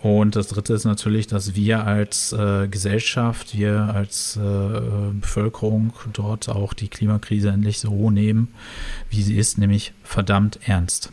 Und 0.00 0.36
das 0.36 0.48
Dritte 0.48 0.74
ist 0.74 0.84
natürlich, 0.84 1.26
dass 1.26 1.54
wir 1.54 1.84
als 1.84 2.32
äh, 2.32 2.68
Gesellschaft, 2.68 3.56
wir 3.56 3.94
als 3.94 4.36
äh, 4.36 4.40
Bevölkerung 4.40 5.92
dort 6.12 6.48
auch 6.48 6.74
die 6.74 6.88
Klimakrise 6.88 7.48
endlich 7.48 7.80
so 7.80 8.10
nehmen, 8.10 8.48
wie 9.10 9.22
sie 9.22 9.36
ist, 9.36 9.58
nämlich 9.58 9.92
verdammt 10.04 10.60
ernst. 10.66 11.10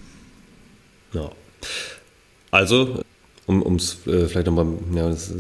Ja. 1.14 1.32
Also 2.52 3.03
um 3.46 3.76
es 3.76 3.98
äh, 4.08 4.28
vielleicht 4.28 4.48
nochmal, 4.48 4.68
ja, 4.96 5.10
das 5.10 5.34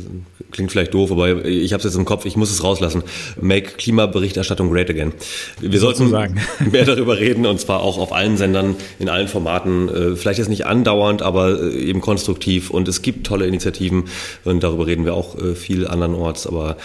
klingt 0.51 0.71
vielleicht 0.71 0.93
doof, 0.93 1.11
aber 1.11 1.45
ich 1.45 1.71
habe 1.71 1.79
es 1.79 1.85
jetzt 1.85 1.95
im 1.95 2.05
Kopf, 2.05 2.25
ich 2.25 2.35
muss 2.35 2.51
es 2.51 2.63
rauslassen. 2.63 3.03
Make 3.39 3.77
Klimaberichterstattung 3.77 4.69
great 4.69 4.89
again. 4.89 5.13
Wir 5.61 5.79
sollten 5.79 6.11
mehr 6.71 6.85
darüber 6.85 7.17
reden 7.17 7.45
und 7.45 7.59
zwar 7.59 7.81
auch 7.81 7.97
auf 7.97 8.11
allen 8.11 8.37
Sendern, 8.37 8.75
in 8.99 9.09
allen 9.09 9.27
Formaten. 9.27 9.89
Äh, 9.89 10.15
vielleicht 10.15 10.39
jetzt 10.39 10.49
nicht 10.49 10.65
andauernd, 10.65 11.21
aber 11.21 11.61
äh, 11.61 11.75
eben 11.75 12.01
konstruktiv 12.01 12.69
und 12.69 12.87
es 12.87 13.01
gibt 13.01 13.25
tolle 13.25 13.47
Initiativen 13.47 14.05
und 14.43 14.63
darüber 14.63 14.85
reden 14.85 15.05
wir 15.05 15.13
auch 15.13 15.37
äh, 15.37 15.55
viel 15.55 15.87
andernorts, 15.87 16.45
aber 16.45 16.77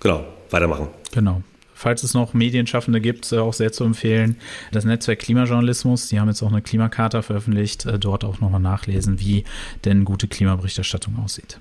genau, 0.00 0.24
weitermachen. 0.50 0.88
Genau 1.12 1.42
falls 1.80 2.02
es 2.02 2.12
noch 2.12 2.34
Medienschaffende 2.34 3.00
gibt, 3.00 3.32
äh, 3.32 3.38
auch 3.38 3.54
sehr 3.54 3.72
zu 3.72 3.84
empfehlen. 3.84 4.36
Das 4.70 4.84
Netzwerk 4.84 5.20
Klimajournalismus, 5.20 6.08
die 6.08 6.20
haben 6.20 6.28
jetzt 6.28 6.42
auch 6.42 6.52
eine 6.52 6.60
Klimakarte 6.60 7.22
veröffentlicht, 7.22 7.86
äh, 7.86 7.98
dort 7.98 8.22
auch 8.22 8.40
nochmal 8.40 8.60
nachlesen, 8.60 9.18
wie 9.18 9.44
denn 9.86 10.04
gute 10.04 10.28
Klimaberichterstattung 10.28 11.18
aussieht. 11.24 11.58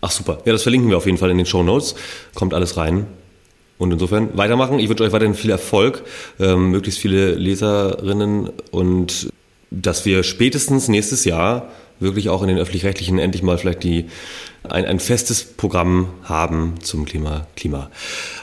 Ach 0.00 0.10
super, 0.10 0.42
ja, 0.44 0.52
das 0.52 0.64
verlinken 0.64 0.90
wir 0.90 0.96
auf 0.96 1.06
jeden 1.06 1.18
Fall 1.18 1.30
in 1.30 1.36
den 1.36 1.46
Show 1.46 1.62
Notes. 1.62 1.94
Kommt 2.34 2.54
alles 2.54 2.76
rein. 2.76 3.06
Und 3.78 3.92
insofern 3.92 4.36
weitermachen. 4.36 4.80
Ich 4.80 4.88
wünsche 4.88 5.04
euch 5.04 5.12
weiterhin 5.12 5.34
viel 5.34 5.50
Erfolg, 5.50 6.02
ähm, 6.40 6.70
möglichst 6.70 7.00
viele 7.00 7.34
Leserinnen 7.34 8.50
und 8.70 9.32
dass 9.70 10.04
wir 10.04 10.22
spätestens 10.24 10.88
nächstes 10.88 11.24
Jahr 11.24 11.68
wirklich 12.00 12.28
auch 12.28 12.42
in 12.42 12.48
den 12.48 12.58
öffentlich-rechtlichen 12.58 13.18
endlich 13.18 13.42
mal 13.42 13.58
vielleicht 13.58 13.84
die, 13.84 14.06
ein, 14.68 14.84
ein 14.84 15.00
festes 15.00 15.44
Programm 15.44 16.08
haben 16.24 16.74
zum 16.80 17.04
Klima, 17.04 17.46
Klima. 17.56 17.90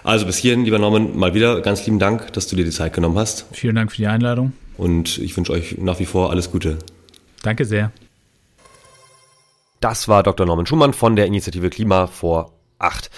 Also 0.03 0.25
bis 0.25 0.37
hierhin, 0.37 0.65
lieber 0.65 0.79
Norman, 0.79 1.17
mal 1.17 1.33
wieder 1.33 1.61
ganz 1.61 1.85
lieben 1.85 1.99
Dank, 1.99 2.33
dass 2.33 2.47
du 2.47 2.55
dir 2.55 2.65
die 2.65 2.71
Zeit 2.71 2.93
genommen 2.93 3.17
hast. 3.17 3.45
Vielen 3.51 3.75
Dank 3.75 3.91
für 3.91 3.97
die 3.97 4.07
Einladung. 4.07 4.53
Und 4.77 5.17
ich 5.17 5.35
wünsche 5.35 5.51
euch 5.51 5.77
nach 5.77 5.99
wie 5.99 6.05
vor 6.05 6.31
alles 6.31 6.51
Gute. 6.51 6.79
Danke 7.41 7.65
sehr. 7.65 7.91
Das 9.79 10.07
war 10.07 10.23
Dr. 10.23 10.45
Norman 10.45 10.65
Schumann 10.65 10.93
von 10.93 11.15
der 11.15 11.25
Initiative 11.25 11.69
Klima 11.69 12.07
vor 12.07 12.53
acht. 12.79 13.09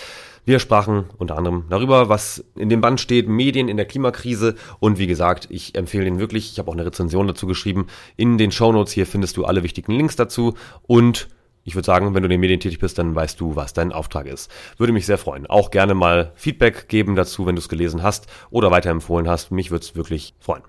Wir 0.43 0.60
sprachen 0.60 1.06
unter 1.18 1.38
anderem 1.38 1.66
darüber, 1.70 2.10
was 2.10 2.43
in 2.56 2.70
dem 2.70 2.82
Band 2.82 2.99
steht, 2.99 3.28
Medien 3.28 3.68
in 3.68 3.78
der 3.78 3.86
Klimakrise. 3.86 4.56
Und 4.80 4.97
wie 4.97 5.08
gesagt, 5.08 5.47
ich 5.52 5.76
empfehle 5.76 6.06
den 6.06 6.20
wirklich. 6.20 6.52
Ich 6.52 6.60
habe 6.60 6.70
auch 6.70 6.74
eine 6.74 6.86
Rezension 6.86 7.28
dazu 7.28 7.45
geschrieben. 7.45 7.88
In 8.18 8.38
den 8.38 8.52
Shownotes 8.52 8.93
hier 8.93 9.06
findest 9.06 9.38
du 9.38 9.45
alle 9.45 9.64
wichtigen 9.64 9.91
Links 9.91 10.16
dazu. 10.16 10.56
Und 10.84 11.28
ich 11.64 11.76
würde 11.76 11.86
sagen, 11.86 12.14
wenn 12.14 12.24
du 12.24 12.28
in 12.28 12.32
den 12.32 12.39
Medien 12.39 12.59
tätig 12.59 12.80
bist, 12.80 12.97
dann 12.97 13.16
weißt 13.16 13.39
du, 13.39 13.55
was 13.55 13.74
dein 13.74 13.91
Auftrag 13.91 14.26
ist. 14.26 14.51
Würde 14.78 14.93
mich 14.93 15.05
sehr 15.05 15.18
freuen. 15.18 15.45
Auch 15.45 15.72
gerne 15.72 15.93
mal 15.93 16.32
Feedback 16.36 16.88
geben 16.88 17.16
dazu, 17.16 17.45
wenn 17.45 17.55
du 17.55 17.62
es 17.62 17.70
gelesen 17.70 18.01
hast 18.01 18.28
oder 18.49 18.72
weiterempfohlen 18.72 19.30
hast. 19.30 19.51
Mich 19.51 19.70
würde 19.70 19.84
es 19.84 19.95
wirklich 19.95 20.34
freuen. 20.39 20.64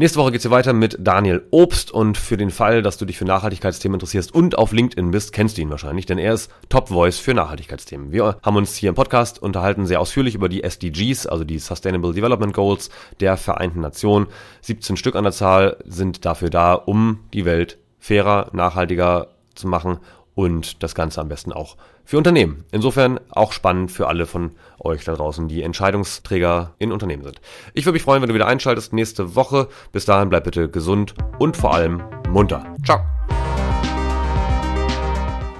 Nächste 0.00 0.18
Woche 0.18 0.32
geht's 0.32 0.44
hier 0.44 0.50
weiter 0.50 0.72
mit 0.72 0.96
Daniel 0.98 1.46
Obst 1.50 1.90
und 1.90 2.16
für 2.16 2.38
den 2.38 2.50
Fall, 2.50 2.80
dass 2.80 2.96
du 2.96 3.04
dich 3.04 3.18
für 3.18 3.26
Nachhaltigkeitsthemen 3.26 3.96
interessierst 3.96 4.34
und 4.34 4.56
auf 4.56 4.72
LinkedIn 4.72 5.10
bist, 5.10 5.34
kennst 5.34 5.58
du 5.58 5.60
ihn 5.60 5.68
wahrscheinlich, 5.68 6.06
denn 6.06 6.16
er 6.16 6.32
ist 6.32 6.50
Top 6.70 6.88
Voice 6.88 7.18
für 7.18 7.34
Nachhaltigkeitsthemen. 7.34 8.10
Wir 8.10 8.38
haben 8.42 8.56
uns 8.56 8.74
hier 8.76 8.88
im 8.88 8.94
Podcast 8.94 9.42
unterhalten 9.42 9.84
sehr 9.84 10.00
ausführlich 10.00 10.34
über 10.34 10.48
die 10.48 10.62
SDGs, 10.62 11.26
also 11.26 11.44
die 11.44 11.58
Sustainable 11.58 12.14
Development 12.14 12.54
Goals 12.54 12.88
der 13.20 13.36
Vereinten 13.36 13.80
Nationen. 13.80 14.28
17 14.62 14.96
Stück 14.96 15.16
an 15.16 15.24
der 15.24 15.34
Zahl 15.34 15.76
sind 15.84 16.24
dafür 16.24 16.48
da, 16.48 16.72
um 16.72 17.18
die 17.34 17.44
Welt 17.44 17.76
fairer, 17.98 18.48
nachhaltiger 18.54 19.28
zu 19.54 19.68
machen 19.68 19.98
und 20.40 20.82
das 20.82 20.94
Ganze 20.94 21.20
am 21.20 21.28
besten 21.28 21.52
auch 21.52 21.76
für 22.02 22.16
Unternehmen. 22.16 22.64
Insofern 22.72 23.20
auch 23.28 23.52
spannend 23.52 23.92
für 23.92 24.08
alle 24.08 24.24
von 24.24 24.52
euch 24.78 25.04
da 25.04 25.14
draußen, 25.14 25.48
die 25.48 25.62
Entscheidungsträger 25.62 26.74
in 26.78 26.92
Unternehmen 26.92 27.22
sind. 27.22 27.42
Ich 27.74 27.84
würde 27.84 27.94
mich 27.94 28.02
freuen, 28.02 28.22
wenn 28.22 28.30
du 28.30 28.34
wieder 28.34 28.46
einschaltest 28.46 28.94
nächste 28.94 29.36
Woche. 29.36 29.68
Bis 29.92 30.06
dahin 30.06 30.30
bleib 30.30 30.44
bitte 30.44 30.70
gesund 30.70 31.14
und 31.38 31.58
vor 31.58 31.74
allem 31.74 32.02
munter. 32.30 32.64
Ciao. 32.86 33.00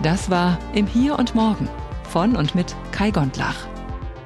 Das 0.03 0.31
war 0.31 0.59
Im 0.73 0.87
Hier 0.87 1.19
und 1.19 1.35
Morgen 1.35 1.69
von 2.09 2.35
und 2.35 2.55
mit 2.55 2.75
Kai 2.91 3.11
Gondlach. 3.11 3.67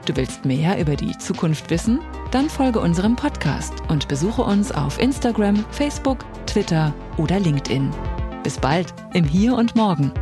Du 0.07 0.14
willst 0.16 0.44
mehr 0.44 0.78
über 0.78 0.94
die 0.94 1.18
Zukunft 1.18 1.68
wissen? 1.70 1.98
Dann 2.30 2.48
folge 2.48 2.78
unserem 2.78 3.16
Podcast 3.16 3.74
und 3.88 4.07
besuche 4.07 4.42
uns 4.42 4.70
auf 4.70 5.00
Instagram, 5.00 5.64
Facebook, 5.70 6.18
Twitter 6.46 6.94
oder 7.16 7.40
LinkedIn. 7.40 7.90
Bis 8.45 8.59
bald 8.59 8.92
im 9.14 9.24
Hier 9.24 9.55
und 9.55 9.74
Morgen. 9.74 10.12